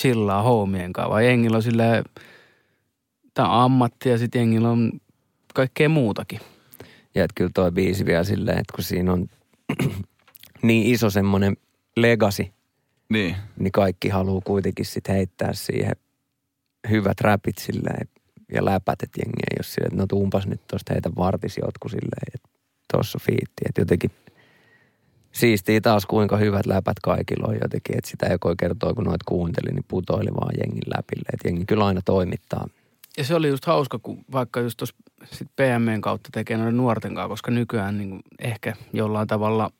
chillaa 0.01 0.43
houmien 0.43 0.93
kanssa, 0.93 1.11
vaan 1.11 1.25
jengillä 1.25 1.57
on 1.57 1.63
silleen, 1.63 2.05
tämä 3.35 3.49
on 3.49 3.63
ammatti 3.65 4.09
ja 4.09 4.19
sitten 4.19 4.39
jengillä 4.41 4.69
on 4.71 4.93
kaikkea 5.55 5.89
muutakin. 5.89 6.41
Ja 7.17 7.25
että 7.25 7.35
kyllä 7.35 7.51
toi 7.55 7.73
biisi 7.73 8.07
vielä 8.07 8.25
silleen, 8.25 8.59
että 8.59 8.73
kun 8.75 8.85
siinä 8.85 9.13
on 9.13 9.27
niin 10.63 10.87
iso 10.95 11.11
semmoinen 11.11 11.57
legacy, 11.97 12.47
Niin. 13.09 13.37
niin 13.59 13.73
kaikki 13.73 14.09
haluaa 14.09 14.41
kuitenkin 14.45 14.87
sitten 14.87 15.15
heittää 15.15 15.53
siihen 15.53 15.97
hyvät 16.91 17.21
räpit 17.21 17.59
silleen 17.59 18.09
ja 18.53 18.65
läpät, 18.65 19.03
että 19.03 19.21
jengi 19.21 19.43
ei 19.51 19.57
ole 19.59 19.65
silleen, 19.65 19.87
että 19.93 20.03
no 20.03 20.07
tuumpas 20.07 20.47
nyt 20.47 20.61
tosta 20.67 20.93
heitä 20.93 21.11
vartisi 21.17 21.61
jotkut 21.65 21.91
silleen, 21.91 22.27
että 22.35 22.49
tossa 22.93 23.19
on 23.19 23.27
fiitti. 23.27 23.63
Että 23.69 23.81
jotenkin 23.81 24.11
siistii 25.33 25.81
taas 25.81 26.07
kuinka 26.07 26.37
hyvät 26.37 26.67
läpät 26.67 27.01
kaikilla 27.03 27.47
on 27.49 27.55
jotenkin, 27.63 27.99
että 27.99 28.11
sitä 28.11 28.27
joko 28.27 28.55
kertoo, 28.59 28.95
kun 28.95 29.05
noit 29.05 29.23
kuunteli, 29.23 29.73
niin 29.75 29.85
putoili 29.89 30.31
vaan 30.41 30.55
jengin 30.59 30.83
läpille. 30.97 31.29
Että 31.33 31.49
jengi 31.49 31.65
kyllä 31.67 31.87
aina 31.87 32.01
toimittaa. 32.05 32.69
Ja 33.19 33.25
se 33.25 33.35
oli 33.35 33.49
just 33.49 33.65
hauska, 33.65 33.99
kun 34.03 34.25
vaikka 34.33 34.61
just 34.61 34.77
tuossa 34.77 34.95
sit 35.33 35.49
PMn 35.57 36.01
kautta 36.01 36.29
tekee 36.33 36.57
noiden 36.57 36.77
nuorten 36.77 37.15
kanssa, 37.15 37.29
koska 37.29 37.51
nykyään 37.51 37.99
niin 37.99 38.11
kuin 38.11 38.21
ehkä 38.39 38.73
jollain 38.93 39.29
tavalla 39.29 39.71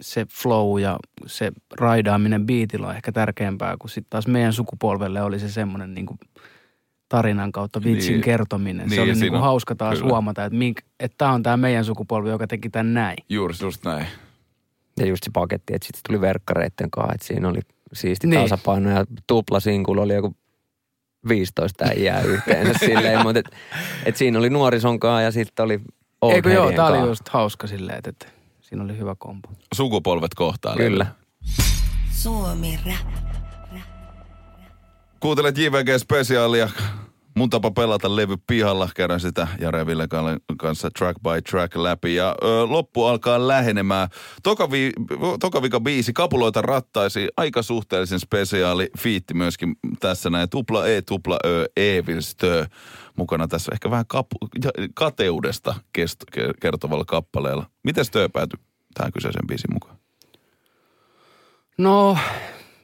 se 0.00 0.26
flow 0.42 0.80
ja 0.80 0.96
se 1.26 1.52
raidaaminen 1.80 2.46
biitillä 2.46 2.86
on 2.88 2.96
ehkä 2.96 3.12
tärkeämpää, 3.12 3.76
kun 3.78 3.90
sitten 3.90 4.10
taas 4.10 4.26
meidän 4.26 4.52
sukupolvelle 4.52 5.22
oli 5.22 5.38
se 5.38 5.48
semmoinen 5.48 5.94
niin 5.94 6.06
tarinan 7.08 7.52
kautta 7.52 7.84
vitsin 7.84 8.12
Niin. 8.12 8.22
kertominen. 8.22 8.86
Niin, 8.86 8.94
se 8.94 9.00
oli 9.00 9.12
niin 9.12 9.20
kuin 9.28 9.34
on- 9.34 9.40
hauska 9.40 9.74
taas 9.74 9.98
kyllä. 9.98 10.10
huomata, 10.10 10.44
että, 10.44 10.58
mink, 10.58 10.80
että 11.00 11.14
tämä 11.18 11.32
on 11.32 11.42
tämä 11.42 11.56
meidän 11.56 11.84
sukupolvi, 11.84 12.28
joka 12.30 12.46
teki 12.46 12.70
tämän 12.70 12.94
näin. 12.94 13.16
Juuri 13.28 13.54
just 13.62 13.84
näin. 13.84 14.06
Ja 15.00 15.06
just 15.06 15.24
se 15.24 15.30
paketti, 15.32 15.74
että 15.74 15.86
sitten 15.86 16.00
tuli 16.08 16.20
verkkareitten 16.20 16.90
kanssa, 16.90 17.14
että 17.14 17.26
siinä 17.26 17.48
oli 17.48 17.60
siisti 17.92 18.26
Niin. 18.26 18.38
niin. 18.38 18.50
tasapaino 18.50 18.90
ja 18.90 19.04
tuplasinkulu 19.26 20.00
oli 20.00 20.14
joku 20.14 20.36
15 21.28 21.84
äijää 21.84 22.20
yhteensä 22.20 22.72
silleen, 22.86 23.22
mutta 23.22 23.38
et, 23.38 23.50
et 24.04 24.16
siinä 24.16 24.38
oli 24.38 24.50
nuorison 24.50 25.00
kanssa 25.00 25.22
ja 25.22 25.30
sitten 25.30 25.64
oli 25.64 25.80
old 26.20 26.34
Eikö 26.34 26.52
joo, 26.52 26.72
tämä 26.72 26.88
oli 26.88 26.98
just 26.98 27.28
hauska 27.28 27.66
silleen, 27.66 27.98
että, 27.98 28.10
että 28.10 28.26
siinä 28.60 28.84
oli 28.84 28.98
hyvä 28.98 29.14
kompo. 29.18 29.48
Sukupolvet 29.74 30.34
kohtaa. 30.34 30.76
Kyllä. 30.76 31.06
Suomi 32.10 32.78
Rap. 32.86 33.14
Kuuntelet 35.20 35.58
JVG-spesiaalia. 35.58 36.70
Mun 37.36 37.50
tapa 37.50 37.70
pelata 37.70 38.16
levy 38.16 38.36
pihalla. 38.46 38.88
Käydään 38.96 39.20
sitä 39.20 39.48
Jare 39.60 39.86
Ville 39.86 40.08
kanssa 40.58 40.90
track 40.90 41.20
by 41.22 41.42
track 41.50 41.76
läpi. 41.76 42.14
Ja 42.14 42.34
ö, 42.42 42.66
loppu 42.66 43.04
alkaa 43.04 43.48
lähenemään. 43.48 44.08
Toka, 44.42 44.70
vi, 44.70 44.92
toka 45.40 45.62
vika 45.62 45.80
biisi, 45.80 46.12
kapuloita 46.12 46.62
rattaisi. 46.62 47.28
Aika 47.36 47.62
suhteellisen 47.62 48.20
spesiaali. 48.20 48.88
Fiitti 48.98 49.34
myöskin 49.34 49.76
tässä 50.00 50.30
näin. 50.30 50.50
Tupla 50.50 50.86
E, 50.86 51.02
tupla 51.02 51.38
Ö, 51.46 51.68
Evilstö. 51.76 52.66
Mukana 53.16 53.48
tässä 53.48 53.72
ehkä 53.72 53.90
vähän 53.90 54.06
kapu, 54.06 54.36
kateudesta 54.94 55.74
kest, 55.92 56.24
ke- 56.36 56.54
kertovalla 56.60 57.04
kappaleella. 57.04 57.66
Miten 57.84 58.04
Stö 58.04 58.28
päätyi 58.28 58.60
tähän 58.94 59.12
kyseisen 59.12 59.46
biisin 59.46 59.72
mukaan? 59.72 59.96
No, 61.78 62.18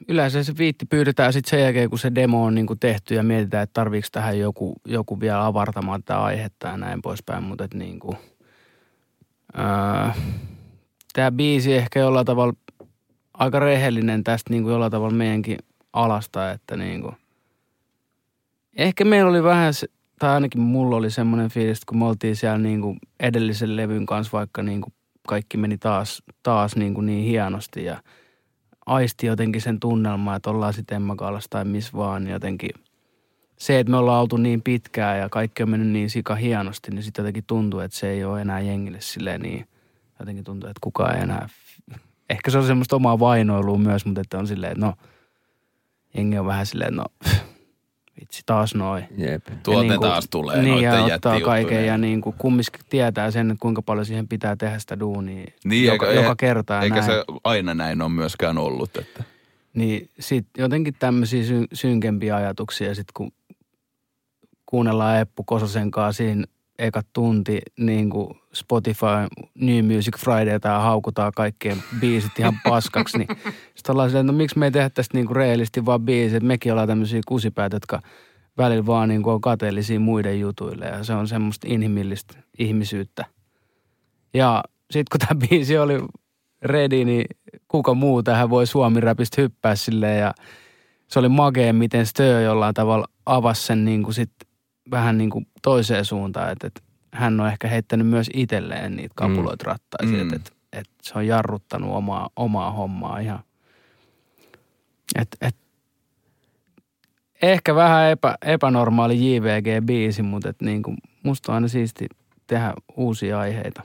yleensä 0.07 0.43
se 0.43 0.57
viitti 0.57 0.85
pyydetään 0.85 1.33
sitten 1.33 1.49
sen 1.49 1.61
jälkeen, 1.61 1.89
kun 1.89 1.99
se 1.99 2.15
demo 2.15 2.43
on 2.43 2.55
niinku 2.55 2.75
tehty 2.75 3.15
ja 3.15 3.23
mietitään, 3.23 3.63
että 3.63 3.73
tarviiko 3.73 4.07
tähän 4.11 4.39
joku, 4.39 4.73
joku 4.85 5.19
vielä 5.19 5.45
avartamaan 5.45 6.03
tätä 6.03 6.23
aihetta 6.23 6.67
ja 6.67 6.77
näin 6.77 7.01
poispäin. 7.01 7.43
Mutta 7.43 7.63
että 7.63 7.77
niinku, 7.77 8.15
tämä 11.13 11.31
biisi 11.31 11.73
ehkä 11.73 11.99
jollain 11.99 12.25
tavalla 12.25 12.53
aika 13.33 13.59
rehellinen 13.59 14.23
tästä 14.23 14.53
niinku 14.53 14.69
jollain 14.69 14.91
tavalla 14.91 15.15
meidänkin 15.15 15.57
alasta, 15.93 16.51
että 16.51 16.77
niinku, 16.77 17.13
ehkä 18.77 19.05
meillä 19.05 19.29
oli 19.29 19.43
vähän, 19.43 19.73
tai 20.19 20.29
ainakin 20.29 20.61
mulla 20.61 20.95
oli 20.95 21.11
semmoinen 21.11 21.49
fiilis, 21.49 21.85
kun 21.85 21.97
me 21.97 22.05
oltiin 22.05 22.35
siellä 22.35 22.57
niinku 22.57 22.95
edellisen 23.19 23.75
levyn 23.75 24.05
kanssa, 24.05 24.37
vaikka 24.37 24.63
niinku 24.63 24.93
kaikki 25.27 25.57
meni 25.57 25.77
taas, 25.77 26.23
taas 26.43 26.75
niinku 26.75 27.01
niin 27.01 27.23
hienosti 27.23 27.83
ja 27.83 28.03
aisti 28.87 29.27
jotenkin 29.27 29.61
sen 29.61 29.79
tunnelmaa, 29.79 30.35
että 30.35 30.49
ollaan 30.49 30.73
sitten 30.73 30.95
Emmakaalassa 30.95 31.49
tai 31.49 31.65
missä 31.65 31.91
vaan, 31.97 32.23
niin 32.23 32.33
jotenkin 32.33 32.69
se, 33.57 33.79
että 33.79 33.91
me 33.91 33.97
ollaan 33.97 34.21
oltu 34.21 34.37
niin 34.37 34.61
pitkään 34.61 35.19
ja 35.19 35.29
kaikki 35.29 35.63
on 35.63 35.69
mennyt 35.69 35.89
niin 35.89 36.09
sika 36.09 36.35
hienosti, 36.35 36.91
niin 36.91 37.03
sitten 37.03 37.23
jotenkin 37.23 37.43
tuntuu, 37.47 37.79
että 37.79 37.97
se 37.97 38.09
ei 38.09 38.23
ole 38.23 38.41
enää 38.41 38.59
jengille 38.59 39.01
silleen 39.01 39.41
niin, 39.41 39.67
jotenkin 40.19 40.43
tuntuu, 40.43 40.69
että 40.69 40.79
kukaan 40.81 41.15
ei 41.15 41.23
enää 41.23 41.49
ehkä 42.29 42.51
se 42.51 42.57
on 42.57 42.67
semmoista 42.67 42.95
omaa 42.95 43.19
vainoilua 43.19 43.77
myös, 43.77 44.05
mutta 44.05 44.21
että 44.21 44.37
on 44.37 44.47
silleen, 44.47 44.71
että 44.71 44.85
no, 44.85 44.93
jengi 46.13 46.37
on 46.37 46.45
vähän 46.45 46.65
silleen, 46.65 46.95
no, 46.95 47.05
vitsi 48.19 48.41
taas 48.45 48.75
noin. 48.75 49.05
Jep. 49.17 49.45
Tuolta 49.63 49.71
Ja 49.71 49.83
ne 49.83 49.89
niin 49.89 49.99
kuin- 49.99 50.09
taas 50.09 50.27
tulee 50.31 50.61
Niin, 50.61 50.83
ja 50.83 51.03
ottaa 51.15 51.41
kaiken 51.41 51.85
ja 51.85 51.97
niin 51.97 52.21
kuin 52.21 52.35
kumminkin 52.37 52.81
tietää 52.89 53.31
sen, 53.31 53.51
että 53.51 53.61
kuinka 53.61 53.81
paljon 53.81 54.05
siihen 54.05 54.27
pitää 54.27 54.55
tehdä 54.55 54.79
sitä 54.79 54.99
duunia 54.99 55.45
Niin, 55.63 55.85
joka, 55.85 56.07
eikä- 56.09 56.21
joka 56.21 56.35
kerta 56.35 56.73
ja 56.73 56.81
Eikä 56.81 56.95
näin. 56.95 57.05
se 57.05 57.23
aina 57.43 57.73
näin 57.73 58.01
ole 58.01 58.09
myöskään 58.09 58.57
ollut. 58.57 58.97
Että. 58.97 59.23
Niin 59.73 60.09
sitten 60.19 60.61
jotenkin 60.61 60.95
tämmöisiä 60.99 61.43
sy- 61.43 61.67
synkempiä 61.73 62.35
ajatuksia 62.35 62.95
sit 62.95 63.07
kun 63.13 63.31
kuunnellaan 64.65 65.19
Eppu 65.19 65.43
Kososen 65.43 65.91
kanssa 65.91 66.17
siinä 66.17 66.43
eka 66.79 67.01
tunti 67.13 67.59
niin 67.77 68.09
kuin 68.09 68.29
Spotify 68.57 69.27
New 69.55 69.85
Music 69.85 70.17
Friday 70.17 70.59
tai 70.59 70.81
haukutaan 70.81 71.31
kaikkien 71.35 71.83
biisit 71.99 72.39
ihan 72.39 72.59
paskaksi, 72.63 73.17
niin 73.17 73.27
sitten 73.75 73.93
ollaan 73.93 74.09
silleen, 74.09 74.25
no 74.25 74.33
miksi 74.33 74.59
me 74.59 74.65
ei 74.65 74.71
tehdä 74.71 74.89
tästä 74.89 75.17
niin 75.17 75.25
kuin 75.25 75.35
reilisti 75.35 75.85
vaan 75.85 76.01
biisit, 76.01 76.43
mekin 76.43 76.71
ollaan 76.71 76.87
tämmöisiä 76.87 77.21
kusipäitä, 77.27 77.75
jotka 77.75 78.01
välillä 78.57 78.85
vaan 78.85 79.09
niin 79.09 79.23
kuin 79.23 79.33
on 79.33 79.41
kateellisia 79.41 79.99
muiden 79.99 80.39
jutuille 80.39 80.85
ja 80.85 81.03
se 81.03 81.13
on 81.13 81.27
semmoista 81.27 81.67
inhimillistä 81.69 82.33
ihmisyyttä. 82.59 83.25
Ja 84.33 84.63
sitten 84.91 85.19
kun 85.19 85.27
tämä 85.27 85.47
biisi 85.49 85.77
oli 85.77 85.99
ready, 86.61 87.05
niin 87.05 87.25
kuka 87.67 87.93
muu 87.93 88.23
tähän 88.23 88.49
voi 88.49 88.67
suomi-räpistä 88.67 89.41
hyppää 89.41 89.75
silleen 89.75 90.19
ja 90.19 90.33
se 91.07 91.19
oli 91.19 91.29
makea, 91.29 91.73
miten 91.73 92.05
Stö 92.05 92.41
jollain 92.41 92.73
tavalla 92.73 93.07
avasi 93.25 93.63
sen 93.63 93.85
niin 93.85 94.03
kuin 94.03 94.13
sit 94.13 94.31
vähän 94.91 95.17
niin 95.17 95.29
kuin 95.29 95.47
toiseen 95.61 96.05
suuntaan, 96.05 96.51
että 96.51 96.81
hän 97.17 97.39
on 97.39 97.47
ehkä 97.47 97.67
heittänyt 97.67 98.07
myös 98.07 98.29
itselleen 98.33 98.95
niitä 98.95 99.13
kapuloita 99.15 99.63
mm. 99.65 99.67
rattaisiin, 99.71 100.19
Mm. 100.19 100.33
että, 100.33 100.35
että, 100.35 100.51
että 100.73 100.93
se 101.01 101.13
on 101.15 101.27
jarruttanut 101.27 101.95
omaa, 101.95 102.29
omaa 102.35 102.71
hommaa 102.71 103.19
ihan. 103.19 103.39
Et, 105.21 105.27
et, 105.41 105.55
ehkä 107.41 107.75
vähän 107.75 108.11
epä, 108.11 108.37
epänormaali 108.45 109.15
JVG-biisi, 109.19 110.23
mutta 110.23 110.49
et 110.49 110.61
niin 110.61 110.83
kuin, 110.83 110.97
musta 111.23 111.51
on 111.51 111.55
aina 111.55 111.67
siisti 111.67 112.05
tehdä 112.47 112.73
uusia 112.97 113.39
aiheita. 113.39 113.83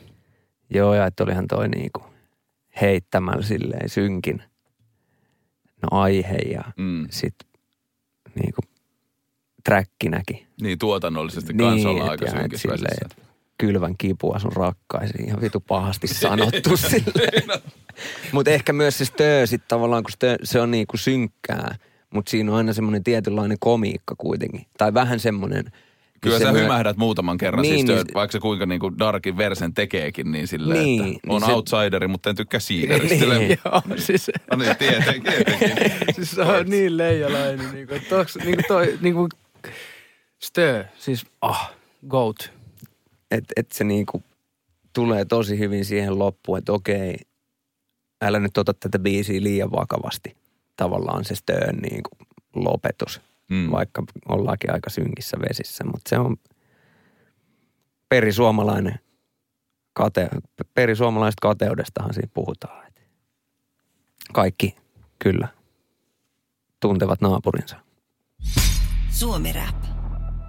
Joo, 0.70 0.95
ja 0.95 1.07
että 1.07 1.24
olihan 1.24 1.49
toi 1.49 1.68
niinku 1.68 2.05
heittämällä 2.80 3.43
silleen 3.43 3.89
synkin 3.89 4.43
no 5.83 5.89
aihe 5.91 6.37
ja 6.37 6.62
Mm. 6.76 7.07
sit 7.11 7.35
niinku 8.43 8.61
trackinäkin. 9.64 10.47
Niin 10.61 10.78
tuotannollisesti 10.78 11.55
kanssa 11.55 11.91
ollaan 11.91 12.11
aika 12.11 12.24
et- 12.26 12.33
et 12.35 12.41
synkissä 12.41 12.68
et 13.05 13.22
kylvän 13.67 13.95
kipua 13.99 14.39
sun 14.39 14.53
rakkaisiin. 14.53 15.27
Ihan 15.29 15.41
vitu 15.41 15.61
pahasti 15.61 16.07
sanottu 16.09 16.77
silleen. 16.91 17.61
Mutta 18.33 18.51
ehkä 18.51 18.73
myös 18.73 18.99
se 18.99 19.05
stö 19.05 19.43
sit 19.47 19.63
tavallaan, 19.69 20.03
kun 20.03 20.13
stö, 20.13 20.37
se 20.43 20.61
on 20.61 20.71
niinku 20.71 20.97
synkkää, 20.97 21.75
mutta 22.11 22.31
siinä 22.31 22.51
on 22.53 22.57
aina 22.59 22.73
semmoinen 22.73 23.05
tietynlainen 23.05 23.57
komiikka 23.61 24.15
kuitenkin. 24.19 24.67
Tai 24.79 24.95
vähän 24.95 25.21
semmoinen... 25.21 25.65
Kyllä 26.21 26.39
se 26.39 26.45
sä 26.45 26.53
myö- 26.53 26.63
hymähdät 26.63 26.97
muutaman 26.97 27.39
kerran, 27.39 27.63
Niin, 27.63 27.75
siis 27.75 27.87
niin- 27.87 27.97
työt, 27.97 28.15
vaikka 28.15 28.33
se 28.33 28.41
kuinka 28.41 28.67
niinku 28.67 28.99
Darkin 28.99 29.37
versen 29.37 29.75
tekeekin, 29.75 30.33
niin 30.33 30.49
silleen, 30.49 30.85
Niin, 30.85 31.01
että 31.01 31.11
niin 31.13 31.21
on 31.29 31.41
se- 31.41 31.53
outsideri, 31.53 32.09
mutta 32.09 32.31
en 32.31 32.37
tykkää 32.37 32.61
siideristä. 32.61 33.27
Niin. 33.27 33.59
Joo, 33.65 33.83
siis, 33.97 34.31
No 34.51 34.57
niin, 34.57 34.77
tietenkin, 34.77 35.33
tietenkin. 35.33 35.93
siis 36.15 36.31
se 36.31 36.43
on 36.43 36.67
niin 36.71 36.97
leijalainen. 36.97 37.73
Niin 37.73 37.89
kuin, 37.89 38.01
toks, 38.09 38.37
niin 38.37 38.55
kuin 38.55 38.65
toi, 38.69 38.99
niin 39.01 39.15
kuin 39.15 39.29
Stö, 40.43 40.85
siis 40.99 41.27
ah, 41.41 41.71
goat. 42.09 42.53
Että 43.33 43.53
et 43.57 43.72
se 43.72 43.85
niinku 43.85 44.22
tulee 44.93 45.24
tosi 45.24 45.59
hyvin 45.59 45.85
siihen 45.85 46.18
loppuun, 46.18 46.59
että 46.59 46.72
okei, 46.72 47.16
älä 48.22 48.39
nyt 48.39 48.59
ota 48.59 48.74
tätä 48.74 48.99
biisiä 48.99 49.43
liian 49.43 49.72
vakavasti. 49.72 50.37
Tavallaan 50.76 51.24
se 51.24 51.35
Stön 51.35 51.76
niinku 51.76 52.11
lopetus, 52.55 53.20
Mm. 53.51 53.57
mm. 53.57 53.70
vaikka 53.70 54.03
ollaankin 54.28 54.72
aika 54.72 54.91
synkissä 54.91 55.37
vesissä, 55.49 55.85
mutta 55.85 56.09
se 56.09 56.18
on 56.18 56.37
perisuomalainen 58.09 58.99
kate, 59.93 60.28
perisuomalaisesta 60.74 61.41
kateudestahan 61.49 62.14
siinä 62.14 62.30
puhutaan. 62.35 62.87
Et 62.87 63.03
kaikki 64.33 64.76
kyllä 65.18 65.49
tuntevat 66.80 67.20
naapurinsa. 67.20 67.76
Suomi 69.11 69.53
Rap. 69.53 69.91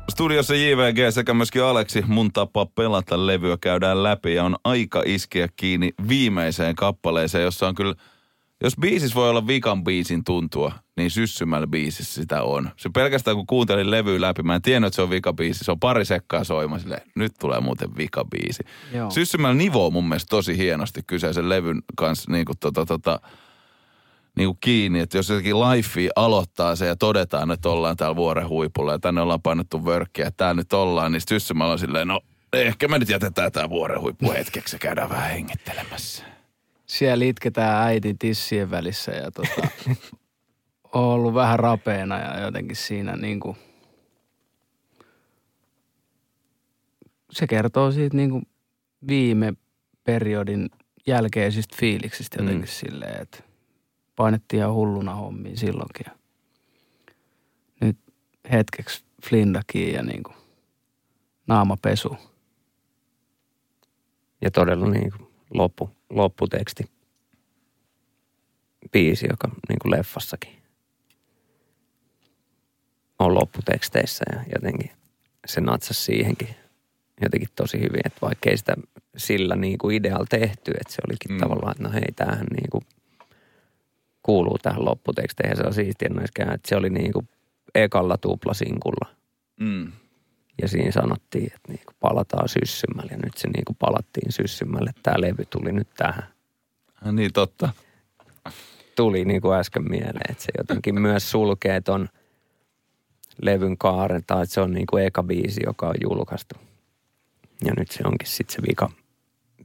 Studiossa 0.09 0.55
JVG 0.55 0.97
sekä 1.13 1.33
myöskin 1.33 1.63
Aleksi 1.63 2.03
mun 2.07 2.31
tapa 2.31 2.65
pelata 2.65 3.27
levyä 3.27 3.57
käydään 3.61 4.03
läpi 4.03 4.33
ja 4.33 4.43
on 4.43 4.55
aika 4.63 5.03
iskeä 5.05 5.47
kiinni 5.55 5.93
viimeiseen 6.09 6.75
kappaleeseen, 6.75 7.43
jossa 7.43 7.67
on 7.67 7.75
kyllä, 7.75 7.95
jos 8.63 8.73
biisis 8.81 9.15
voi 9.15 9.29
olla 9.29 9.47
vikan 9.47 9.83
biisin 9.83 10.23
tuntua, 10.23 10.71
niin 10.97 11.11
syssymällä 11.11 11.67
biisissä 11.67 12.21
sitä 12.21 12.43
on. 12.43 12.69
Se 12.77 12.89
pelkästään 12.93 13.37
kun 13.37 13.47
kuuntelin 13.47 13.91
levyä 13.91 14.21
läpi, 14.21 14.43
mä 14.43 14.55
en 14.55 14.61
tiennyt, 14.61 14.87
että 14.87 14.95
se 14.95 15.01
on 15.01 15.09
vika 15.09 15.33
biisi. 15.33 15.63
Se 15.63 15.71
on 15.71 15.79
pari 15.79 16.05
sekkaa 16.05 16.43
soima 16.43 16.79
silleen, 16.79 17.01
nyt 17.15 17.31
tulee 17.39 17.59
muuten 17.59 17.97
vika 17.97 18.25
biisi. 18.25 18.63
Joo. 18.93 19.11
Syssymällä 19.11 19.55
nivoo 19.55 19.91
mun 19.91 20.07
mielestä 20.09 20.29
tosi 20.29 20.57
hienosti 20.57 21.01
kyseisen 21.07 21.49
levyn 21.49 21.81
kanssa 21.97 22.31
niin 22.31 22.45
kuin 22.45 22.57
tota, 22.59 22.85
tota, 22.85 23.19
niin 24.37 24.47
kuin 24.47 24.57
kiinni, 24.61 24.99
että 24.99 25.17
jos 25.17 25.29
jotenkin 25.29 25.59
life 25.59 26.09
aloittaa 26.15 26.75
se 26.75 26.85
ja 26.85 26.95
todetaan, 26.95 27.51
että 27.51 27.69
ollaan 27.69 27.97
täällä 27.97 28.15
vuoren 28.15 28.49
huipulla 28.49 28.91
ja 28.91 28.99
tänne 28.99 29.21
ollaan 29.21 29.41
painettu 29.41 29.85
vörkkiä, 29.85 30.27
että 30.27 30.37
täällä 30.37 30.61
nyt 30.61 30.73
ollaan, 30.73 31.11
niin 31.11 31.21
syssymällä 31.29 31.73
on 31.73 31.79
silleen, 31.79 32.07
no 32.07 32.21
ehkä 32.53 32.87
me 32.87 32.99
nyt 32.99 33.09
jätetään 33.09 33.51
tää 33.51 33.69
vuoren 33.69 34.01
huippu 34.01 34.31
hetkeksi 34.31 34.75
ja 34.75 34.79
käydään 34.79 35.09
vähän 35.09 35.29
hengittelemässä. 35.29 36.23
Siellä 36.85 37.25
itketään 37.25 37.87
äitin 37.87 38.17
tissien 38.17 38.71
välissä 38.71 39.11
ja 39.11 39.31
tota, 39.31 39.67
on 40.93 41.03
ollut 41.03 41.33
vähän 41.33 41.59
rapeena 41.59 42.19
ja 42.19 42.39
jotenkin 42.39 42.75
siinä 42.75 43.15
niin 43.15 43.39
kuin, 43.39 43.57
se 47.31 47.47
kertoo 47.47 47.91
siitä 47.91 48.17
niin 48.17 48.29
kuin 48.29 48.43
viime 49.07 49.53
periodin 50.03 50.69
jälkeisistä 51.07 51.75
fiiliksistä 51.79 52.41
jotenkin 52.41 52.69
mm. 52.69 52.89
silleen, 52.89 53.21
että 53.21 53.43
painettiin 54.15 54.59
ihan 54.59 54.73
hulluna 54.73 55.15
hommiin 55.15 55.57
silloinkin. 55.57 56.05
Ja 56.07 56.11
nyt 57.81 57.97
hetkeksi 58.51 59.05
flindakiin 59.25 59.93
ja 59.93 60.03
niin 60.03 60.23
kuin 60.23 60.35
naamapesu. 61.47 62.17
Ja 64.41 64.51
todella 64.51 64.89
niin 64.89 65.11
kuin 65.17 65.29
loppu, 65.53 65.89
lopputeksti. 66.09 66.83
Biisi, 68.91 69.27
joka 69.29 69.47
niin 69.69 69.79
kuin 69.81 69.91
leffassakin 69.91 70.63
on 73.19 73.35
lopputeksteissä 73.35 74.23
ja 74.31 74.43
jotenkin 74.55 74.91
se 75.47 75.61
natsas 75.61 76.05
siihenkin 76.05 76.55
jotenkin 77.21 77.49
tosi 77.55 77.77
hyvin, 77.77 78.01
että 78.05 78.19
vaikka 78.21 78.49
ei 78.49 78.57
sitä 78.57 78.73
sillä 79.17 79.55
niin 79.55 79.77
kuin 79.77 79.95
idealla 79.95 80.25
tehty, 80.29 80.71
että 80.71 80.93
se 80.93 81.01
olikin 81.07 81.31
mm. 81.31 81.39
tavallaan, 81.39 81.71
että 81.71 81.83
no 81.83 81.91
hei, 81.91 82.11
tämähän 82.15 82.47
niin 82.55 82.69
kuin 82.69 82.83
kuuluu 84.23 84.57
tähän 84.61 84.85
lopputeksteihin 84.85 85.51
ja 85.51 85.55
se 85.55 85.63
on 85.63 85.73
siistiä 85.73 86.09
myöskään, 86.09 86.53
että 86.53 86.69
se 86.69 86.75
oli 86.75 86.89
niin 86.89 87.13
kuin 87.13 87.27
ekalla 87.75 88.17
tuplasinkulla 88.17 89.07
Mm. 89.59 89.91
ja 90.61 90.67
siinä 90.67 90.91
sanottiin, 90.91 91.45
että 91.45 91.71
niin 91.71 91.81
kuin 91.85 91.95
palataan 91.99 92.49
syssymälle 92.49 93.11
ja 93.11 93.17
nyt 93.17 93.37
se 93.37 93.47
niin 93.47 93.65
kuin 93.65 93.77
palattiin 93.79 94.31
syssymälle. 94.31 94.91
Tämä 95.03 95.21
levy 95.21 95.45
tuli 95.49 95.71
nyt 95.71 95.87
tähän. 95.97 96.23
Ah, 97.05 97.13
Niin 97.13 97.33
totta. 97.33 97.69
Tuli 98.95 99.25
niin 99.25 99.41
kuin 99.41 99.57
äsken 99.57 99.89
mieleen, 99.89 100.31
että 100.31 100.43
se 100.43 100.51
jotenkin 100.57 101.01
myös 101.07 101.31
sulkee 101.31 101.81
ton 101.81 102.09
levyn 103.41 103.77
kaaren 103.77 104.23
tai 104.27 104.43
että 104.43 104.53
se 104.53 104.61
on 104.61 104.71
niin 104.71 104.87
kuin 104.87 105.05
eka 105.05 105.23
biisi, 105.23 105.61
joka 105.65 105.87
on 105.87 105.95
julkaistu. 106.03 106.55
Ja 107.65 107.73
nyt 107.77 107.91
se 107.91 108.03
onkin 108.05 108.27
sitten 108.27 108.55
se 108.55 108.61
vika 108.69 108.89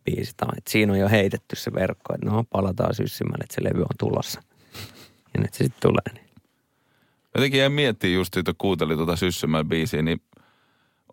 biisi. 0.05 0.33
Tai 0.37 0.49
että 0.57 0.71
siinä 0.71 0.93
on 0.93 0.99
jo 0.99 1.09
heitetty 1.09 1.57
se 1.57 1.73
verkko, 1.75 2.15
että 2.15 2.27
no 2.31 2.45
palataan 2.51 2.95
syssymälle, 2.95 3.43
että 3.43 3.55
se 3.55 3.65
levy 3.65 3.81
on 3.81 3.97
tulossa. 3.99 4.41
Ja 5.35 5.41
nyt 5.41 5.55
se 5.55 5.65
sitten 5.65 5.91
tulee. 5.91 6.15
Niin. 6.15 6.29
Jotenkin 7.35 7.61
jäin 7.61 7.73
miettimään 7.73 8.15
just 8.15 8.35
kun 8.35 8.55
kuuntelin 8.59 8.97
tuota 8.97 9.17
Syssymällä 9.17 9.65
biisiä, 9.65 10.03
niin 10.03 10.21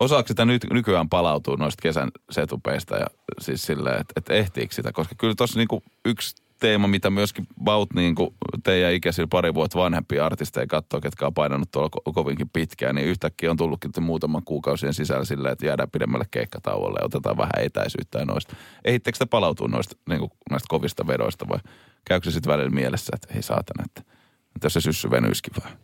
osaako 0.00 0.28
sitä 0.28 0.44
nyt, 0.44 0.66
nykyään 0.70 1.08
palautua 1.08 1.56
noista 1.56 1.82
kesän 1.82 2.10
setupeista 2.30 2.96
ja 2.96 3.06
siis 3.40 3.66
silleen, 3.66 4.00
että, 4.00 4.12
että 4.16 4.34
ehtiikö 4.34 4.74
sitä? 4.74 4.92
Koska 4.92 5.14
kyllä 5.18 5.34
tuossa 5.34 5.58
niinku 5.58 5.82
yksi 6.04 6.45
teema, 6.60 6.88
mitä 6.88 7.10
myöskin 7.10 7.46
Baut 7.64 7.94
niinku 7.94 8.34
teidän 8.64 8.92
ikäisillä 8.92 9.28
pari 9.30 9.54
vuotta 9.54 9.78
vanhempia 9.78 10.26
artisteja 10.26 10.66
katsoo, 10.66 11.00
ketkä 11.00 11.26
on 11.26 11.34
painanut 11.34 11.70
tuolla 11.70 11.90
ko- 11.96 12.12
kovinkin 12.12 12.50
pitkään, 12.52 12.94
niin 12.94 13.06
yhtäkkiä 13.06 13.50
on 13.50 13.56
tullutkin 13.56 13.90
muutaman 14.00 14.42
kuukausien 14.44 14.94
sisällä 14.94 15.24
silleen, 15.24 15.52
että 15.52 15.66
jäädään 15.66 15.90
pidemmälle 15.90 16.24
keikkatauolle 16.30 16.98
ja 17.00 17.06
otetaan 17.06 17.36
vähän 17.36 17.52
etäisyyttä 17.58 18.18
ja 18.18 18.24
noista. 18.24 18.56
Ehittekö 18.84 19.16
sitä 19.16 19.26
palautua 19.26 19.68
noista, 19.68 19.96
niinku, 20.08 20.30
näistä 20.50 20.66
kovista 20.68 21.06
vedoista 21.06 21.48
vai 21.48 21.58
käykö 22.04 22.24
se 22.24 22.30
sitten 22.30 22.52
välillä 22.52 22.70
mielessä, 22.70 23.12
että 23.14 23.34
hei 23.34 23.42
saatana, 23.42 23.84
että, 23.84 24.12
että 24.56 24.68
se 24.68 24.80
syssy 24.80 25.10
venyisikin 25.10 25.52
vähän? 25.62 25.78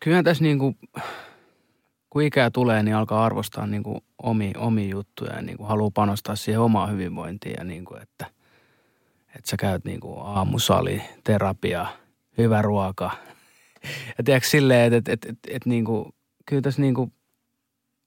kyllähän 0.00 0.24
tässä 0.24 0.44
niin 0.44 0.58
kuin, 0.58 0.78
kun 2.10 2.22
ikää 2.22 2.50
tulee, 2.50 2.82
niin 2.82 2.96
alkaa 2.96 3.24
arvostaa 3.24 3.66
niin 3.66 3.82
kuin 3.82 4.00
omi, 4.22 4.52
omia 4.56 4.88
juttuja 4.88 5.34
ja 5.34 5.42
niin 5.42 5.56
kuin 5.56 5.68
haluaa 5.68 5.90
panostaa 5.94 6.36
siihen 6.36 6.60
omaan 6.60 6.92
hyvinvointiin 6.92 7.54
ja 7.58 7.64
niin 7.64 7.84
kuin, 7.84 8.02
että, 8.02 8.26
että 9.36 9.50
sä 9.50 9.56
käyt 9.56 9.84
niinku 9.84 10.20
aamusali, 10.20 11.02
terapia, 11.24 11.86
hyvä 12.38 12.62
ruoka. 12.62 13.10
Ja 14.18 14.24
tiedätkö 14.24 14.48
silleen, 14.48 14.92
että 14.92 15.12
et, 15.12 15.24
et, 15.24 15.30
et, 15.30 15.38
et 15.48 15.66
niinku, 15.66 16.14
kyllä 16.46 16.62
tässä 16.62 16.80
niinku 16.80 17.12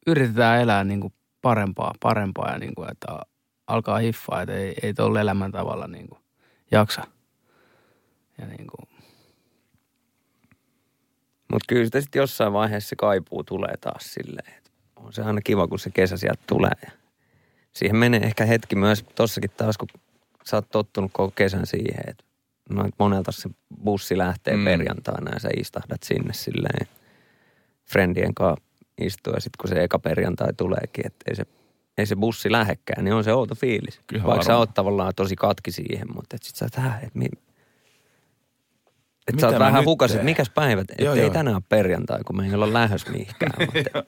yritetään 0.08 0.62
elää 0.62 0.84
niinku 0.84 1.14
parempaa, 1.42 1.94
parempaa 2.00 2.52
ja 2.52 2.60
niinku, 2.60 2.84
että 2.84 3.08
alkaa 3.68 3.98
hiffaa, 3.98 4.42
että 4.42 4.54
ei, 4.54 4.76
ei 4.84 4.94
tuolla 4.94 5.22
elämäntavalla 5.22 5.88
niinku 5.88 6.18
jaksa. 6.72 7.04
Ja 8.38 8.48
niinku, 8.48 8.78
Mutta 11.52 11.66
kyllä 11.68 11.86
sitä 11.86 12.02
sitten 12.02 12.20
jossain 12.20 12.54
vaiheessa 12.54 12.90
se 12.90 12.96
kaipuu 12.96 13.44
tulee 13.44 13.78
taas 13.82 14.14
silleen. 14.14 14.54
että 14.58 14.72
On 14.96 15.14
se 15.14 15.22
aina 15.22 15.42
kiva, 15.42 15.68
kun 15.68 15.80
se 15.80 15.90
kesä 15.90 16.18
sieltä 16.18 16.44
tulee. 16.48 16.78
Ja 16.82 16.92
siihen 17.74 17.96
menee 17.96 18.20
ehkä 18.20 18.46
hetki 18.46 18.76
myös 18.76 19.06
tossakin 19.16 19.52
taas, 19.58 19.78
kun 19.78 19.88
sä 20.48 20.58
oot 20.58 20.70
tottunut 20.72 21.12
koko 21.14 21.32
kesän 21.36 21.66
siihen, 21.66 22.04
että 22.08 22.24
no, 22.70 22.86
et 22.88 22.94
monelta 23.00 23.32
se 23.32 23.50
bussi 23.84 24.18
lähtee 24.18 24.56
Mm. 24.58 24.64
perjantaina 24.64 25.32
ja 25.34 25.40
sä 25.40 25.50
istahdat 25.58 26.04
sinne 26.04 26.34
silleen 26.34 26.88
friendien 27.92 28.34
kanssa 28.34 28.64
istua. 29.02 29.34
Ja 29.34 29.42
sitten 29.42 29.58
kun 29.62 29.70
se 29.70 29.84
eka 29.84 30.00
perjantai 30.00 30.54
tuleekin, 30.58 31.06
että 31.08 31.26
ei 31.30 31.36
se, 31.36 31.44
ei 31.98 32.06
se 32.06 32.16
bussi 32.16 32.52
lähekkään, 32.52 33.04
niin 33.06 33.14
on 33.14 33.24
se 33.24 33.34
outo 33.34 33.56
fiilis. 33.56 34.02
Kyllä 34.08 34.24
Vaikka 34.24 34.44
sä 34.44 34.48
varmaan. 34.48 34.60
oot 34.60 34.74
tavallaan 34.74 35.14
tosi 35.16 35.36
katki 35.36 35.72
siihen, 35.72 36.08
mutta 36.16 36.36
et 36.36 36.44
sit 36.44 36.56
sä 36.56 36.66
oot, 36.66 36.76
"Hä, 36.76 37.00
et 37.04 37.16
mi, 37.16 37.26
et 39.28 39.40
sä 39.40 39.48
oot 39.48 39.60
vähän 39.60 39.86
hukas, 39.86 40.12
että 40.12 40.24
mikäs 40.26 40.50
päivä, 40.50 40.82
että 40.82 41.04
Joo, 41.04 41.14
ei 41.14 41.22
joo. 41.22 41.30
tänään 41.30 41.56
ole 41.56 41.64
perjantai, 41.70 42.20
kun 42.24 42.38
me 42.38 42.46
ei 42.48 42.54
olla 42.54 42.74
lähdössä 42.74 43.12
mihinkään. 43.12 43.52
mutta 43.60 44.04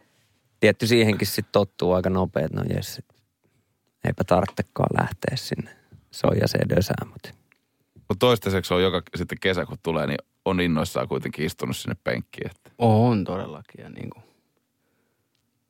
tietty 0.60 0.86
siihenkin 0.86 1.26
sitten 1.26 1.52
tottuu 1.52 1.92
aika 1.92 2.10
nopeet, 2.10 2.52
no 2.52 2.62
jes, 2.76 3.02
eipä 4.04 4.24
tarvitsekaan 4.24 4.88
lähteä 5.02 5.36
sinne 5.36 5.70
soijaseen 6.14 6.68
dösään, 6.68 7.08
mutta 7.08 7.28
Mutta 7.94 8.18
toistaiseksi 8.18 8.74
on 8.74 8.82
joka 8.82 9.02
sitten 9.16 9.38
kesä, 9.40 9.66
kun 9.66 9.78
tulee, 9.82 10.06
niin 10.06 10.18
on 10.44 10.60
innoissaan 10.60 11.08
kuitenkin 11.08 11.46
istunut 11.46 11.76
sinne 11.76 11.96
penkkiin. 12.04 12.50
Että. 12.50 12.70
On 12.78 13.24
todellakin. 13.24 13.82
Ja 13.82 13.90
niin 13.90 14.10
kuin, 14.10 14.24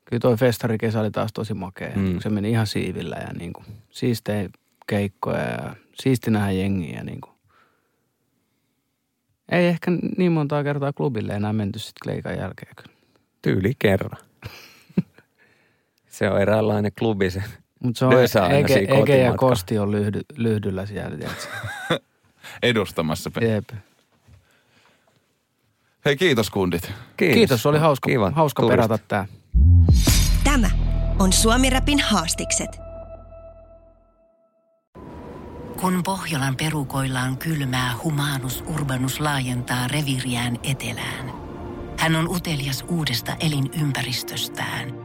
kyllä 0.05 0.19
toi 0.19 0.37
festarikesä 0.37 0.99
oli 0.99 1.11
taas 1.11 1.33
tosi 1.33 1.53
makea. 1.53 1.95
Mm. 1.95 2.19
Se 2.19 2.29
meni 2.29 2.49
ihan 2.49 2.67
siivillä 2.67 3.15
ja 3.15 3.33
niin 3.33 3.53
kuin, 3.53 3.65
siistejä 3.89 4.49
keikkoja 4.87 5.41
ja 5.41 5.75
siisti 6.01 6.31
nähdä 6.31 6.51
jengiä. 6.51 6.97
Ja 6.97 7.03
niin 7.03 7.21
kuin. 7.21 7.35
Ei 9.51 9.67
ehkä 9.67 9.91
niin 10.17 10.31
montaa 10.31 10.63
kertaa 10.63 10.93
klubille 10.93 11.33
enää 11.33 11.53
menty 11.53 11.79
sitten 11.79 12.01
kleikan 12.03 12.37
jälkeen. 12.37 12.75
Kyllä. 12.75 12.95
tyyli 13.41 13.73
kerran. 13.79 14.17
se 16.07 16.29
on 16.29 16.41
eräänlainen 16.41 16.91
klubi 16.99 17.29
se. 17.29 17.43
Mutta 17.83 17.99
se 17.99 18.05
on 18.05 18.11
Dösä 18.11 18.47
Ege, 18.47 18.73
siinä 18.73 18.95
Ege 18.95 19.17
ja. 19.17 19.33
Kosti 19.33 19.77
on 19.79 19.91
lyhdy, 19.91 20.21
lyhdyllä 20.35 20.85
siellä, 20.85 21.17
tiedätkö? 21.17 21.47
Edustamassa. 22.63 23.31
Jep. 23.41 23.69
Hei, 26.05 26.17
kiitos 26.17 26.49
kundit. 26.49 26.91
Kiitos, 27.17 27.35
Kiitos, 27.35 27.65
oli 27.65 27.79
hauska, 27.79 28.09
Kiva 28.09 28.31
hauska 28.31 28.67
perata 28.67 28.97
tää. 28.97 29.25
Tämä 30.43 30.69
on 31.19 31.33
Suomi 31.33 31.69
Rapin 31.69 31.99
haastikset. 31.99 32.69
Kun 35.81 36.03
Pohjolan 36.03 36.55
perukoillaan 36.55 37.37
kylmää, 37.37 37.93
humanus 38.03 38.63
urbanus 38.67 39.19
laajentaa 39.19 39.87
reviriään 39.87 40.59
etelään. 40.63 41.31
Hän 41.99 42.15
on 42.15 42.29
utelias 42.29 42.85
uudesta 42.87 43.35
elinympäristöstään. 43.39 45.04